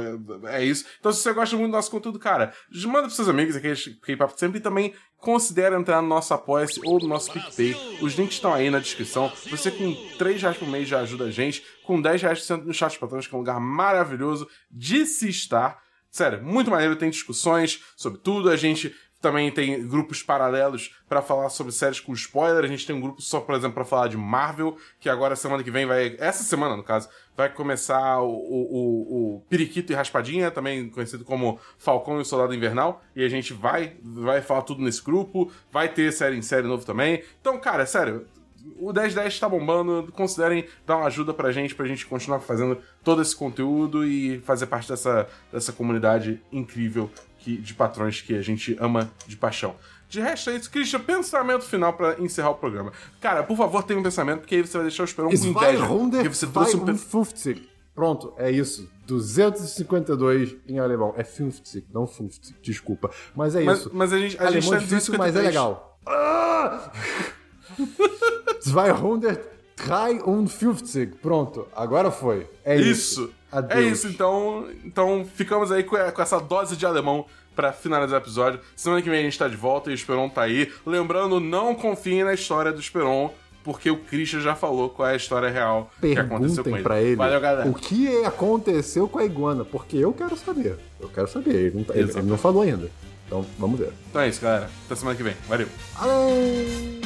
é, 0.47 0.65
isso. 0.65 0.85
Então, 1.01 1.13
se 1.13 1.23
você 1.23 1.33
gosta 1.33 1.57
muito 1.57 1.71
do 1.71 1.77
nosso 1.77 1.91
conteúdo, 1.91 2.19
cara, 2.19 2.53
manda 2.87 3.03
pros 3.03 3.17
seus 3.17 3.29
amigos 3.29 3.57
aqui, 3.57 3.75
K-Pop 4.03 4.39
sempre 4.39 4.59
e 4.59 4.63
também 4.63 4.95
considere 5.19 5.75
entrar 5.75 6.01
no 6.01 6.09
nosso 6.09 6.33
Apoia-se 6.33 6.81
ou 6.85 7.01
no 7.01 7.09
nosso 7.09 7.33
PicPay. 7.33 7.75
Os 8.01 8.15
links 8.15 8.37
estão 8.37 8.55
aí 8.55 8.71
na 8.71 8.79
descrição. 8.79 9.33
Você 9.51 9.71
com 9.71 9.95
3 10.19 10.41
reais 10.41 10.57
por 10.57 10.69
mês 10.69 10.89
já 10.89 11.01
ajuda 11.01 11.25
a 11.25 11.31
gente. 11.31 11.65
Com 11.85 12.01
10 12.01 12.23
reais 12.23 12.45
você 12.45 12.57
no 12.57 12.73
chat 12.73 12.99
patrões, 12.99 13.27
que 13.27 13.35
é 13.35 13.37
um 13.37 13.41
lugar 13.41 13.59
maravilhoso 13.59 14.49
de 14.71 15.05
se 15.07 15.29
estar. 15.29 15.83
Sério, 16.11 16.43
muito 16.43 16.71
maneiro, 16.71 16.97
tem 16.97 17.11
discussões 17.11 17.83
sobre 17.97 18.21
tudo. 18.21 18.49
A 18.49 18.57
gente 18.57 18.95
também 19.21 19.51
tem 19.51 19.87
grupos 19.87 20.23
paralelos 20.23 20.95
para 21.09 21.23
falar 21.23 21.49
sobre 21.49 21.73
séries 21.73 22.01
com 22.01 22.13
spoiler. 22.13 22.65
A 22.65 22.69
gente 22.69 22.87
tem 22.87 22.95
um 22.95 23.01
grupo 23.01 23.21
só, 23.21 23.41
por 23.41 23.55
exemplo, 23.55 23.75
para 23.75 23.85
falar 23.85 24.09
de 24.09 24.17
Marvel, 24.17 24.77
que 25.01 25.09
agora 25.09 25.35
semana 25.35 25.63
que 25.63 25.71
vem 25.71 25.87
vai. 25.87 26.17
Essa 26.19 26.43
semana, 26.43 26.77
no 26.77 26.83
caso, 26.83 27.09
vai 27.37 27.49
começar 27.49 28.21
o, 28.21 28.31
o, 28.31 29.37
o 29.37 29.41
Periquito 29.49 29.93
e 29.93 29.97
Raspadinha, 29.97 30.51
também 30.51 30.89
conhecido 30.89 31.25
como 31.25 31.59
Falcão 31.79 32.19
e 32.19 32.23
o 32.23 32.25
Soldado 32.25 32.55
Invernal. 32.55 33.03
E 33.15 33.25
a 33.25 33.29
gente 33.29 33.53
vai, 33.53 33.97
vai 34.03 34.41
falar 34.43 34.63
tudo 34.63 34.83
nesse 34.83 35.03
grupo. 35.03 35.51
Vai 35.73 35.89
ter 35.89 36.13
série 36.13 36.37
em 36.37 36.43
série 36.43 36.67
novo 36.67 36.85
também. 36.85 37.23
Então, 37.41 37.59
cara, 37.59 37.83
é 37.85 37.87
sério. 37.87 38.27
O 38.79 38.93
1010 38.93 39.39
tá 39.39 39.49
bombando, 39.49 40.13
considerem 40.13 40.67
dar 40.85 40.97
uma 40.97 41.07
ajuda 41.07 41.33
pra 41.33 41.53
gente, 41.53 41.75
pra 41.75 41.87
gente 41.87 42.05
continuar 42.05 42.41
fazendo 42.41 42.79
todo 43.05 43.23
esse 43.23 43.35
conteúdo 43.35 44.05
e 44.05 44.41
fazer 44.41 44.67
parte 44.67 44.89
dessa, 44.89 45.29
dessa 45.53 45.73
comunidade 45.73 46.43
incrível 46.51 47.09
que, 47.47 47.57
de 47.57 47.75
patrões 47.75 48.21
que 48.21 48.35
a 48.35 48.43
gente 48.43 48.77
ama 48.81 49.09
de 49.25 49.37
paixão. 49.37 49.77
De 50.09 50.21
resto 50.21 50.51
é 50.51 50.57
isso. 50.57 50.69
Christian, 50.69 50.99
pensamento 50.99 51.65
final 51.65 51.93
para 51.93 52.21
encerrar 52.21 52.51
o 52.51 52.57
programa. 52.57 52.93
Cara, 53.21 53.45
por 53.45 53.57
favor, 53.57 53.85
tenha 53.85 54.01
um 54.01 54.03
pensamento, 54.03 54.41
porque 54.41 54.57
aí 54.57 54.67
você 54.67 54.77
vai 54.77 54.87
deixar 54.87 55.05
o 55.05 55.07
Esperão 55.07 55.29
com 55.29 55.35
inveja. 55.35 55.87
Porque 55.87 56.29
você 56.29 56.49
trouxe 56.49 56.77
um... 56.77 56.97
50. 56.97 57.61
Pronto, 57.95 58.35
é 58.37 58.51
isso. 58.51 58.91
252 59.07 60.57
em 60.69 60.81
alemão. 60.81 61.15
É 61.17 61.23
50, 61.23 61.87
não 61.95 62.05
50, 62.05 62.59
desculpa. 62.61 63.11
Mas 63.35 63.55
é 63.55 63.63
mas, 63.63 63.79
isso. 63.79 63.91
Mas 63.95 64.13
a 64.13 64.19
gente, 64.19 64.37
a 64.39 64.43
alemão 64.43 64.61
gente 64.61 64.71
tá 64.71 64.77
é 64.77 64.81
difícil, 64.81 65.15
mas 65.17 65.37
é 65.37 65.41
legal. 65.41 66.01
Ah! 66.05 66.91
253. 68.67 71.15
Pronto, 71.23 71.69
agora 71.75 72.11
foi. 72.11 72.47
É 72.65 72.77
isso. 72.77 73.23
isso. 73.23 73.33
É 73.71 73.81
isso, 73.81 74.09
então, 74.09 74.69
então 74.85 75.27
ficamos 75.35 75.71
aí 75.71 75.83
com, 75.83 75.97
com 75.97 76.23
essa 76.23 76.39
dose 76.39 76.77
de 76.77 76.85
alemão 76.85 77.27
para 77.55 77.73
finalizar 77.73 78.21
o 78.21 78.23
episódio. 78.23 78.61
Semana 78.77 79.01
que 79.01 79.09
vem 79.09 79.21
a 79.21 79.23
gente 79.23 79.39
tá 79.39 79.49
de 79.49 79.57
volta 79.57 79.91
e 79.91 79.93
o 79.93 79.95
Esperon 79.95 80.29
tá 80.29 80.43
aí. 80.43 80.71
Lembrando, 80.85 81.41
não 81.41 81.75
confiem 81.75 82.23
na 82.23 82.35
história 82.35 82.73
do 82.73 82.81
Esperon, 82.81 83.31
porque 83.65 83.91
o 83.91 83.97
Christian 83.97 84.41
já 84.41 84.55
falou 84.55 84.91
qual 84.91 85.09
é 85.09 85.15
a 85.15 85.17
história 85.17 85.49
real 85.49 85.91
Perguntem 86.01 86.15
que 86.15 86.35
aconteceu 86.35 86.65
com 86.65 86.71
ele. 86.71 86.83
Pra 86.83 87.03
ele 87.03 87.17
Valeu, 87.17 87.41
galera. 87.41 87.69
O 87.69 87.75
que 87.75 88.25
aconteceu 88.25 89.09
com 89.09 89.19
a 89.19 89.25
iguana? 89.25 89.65
Porque 89.65 89.97
eu 89.97 90.13
quero 90.13 90.37
saber. 90.37 90.77
Eu 91.01 91.09
quero 91.09 91.27
saber. 91.27 91.55
Ele 91.55 91.77
não, 91.79 91.85
tá, 91.85 91.95
ele, 91.97 92.11
ele 92.11 92.23
não 92.23 92.39
falou 92.39 92.63
ainda. 92.63 92.91
Então, 93.27 93.45
vamos 93.59 93.79
ver. 93.81 93.93
Então 94.09 94.23
é 94.23 94.29
isso, 94.29 94.41
galera. 94.41 94.71
Até 94.85 94.95
semana 94.95 95.17
que 95.17 95.23
vem. 95.23 95.35
Valeu. 95.49 95.67
Valeu! 95.95 97.06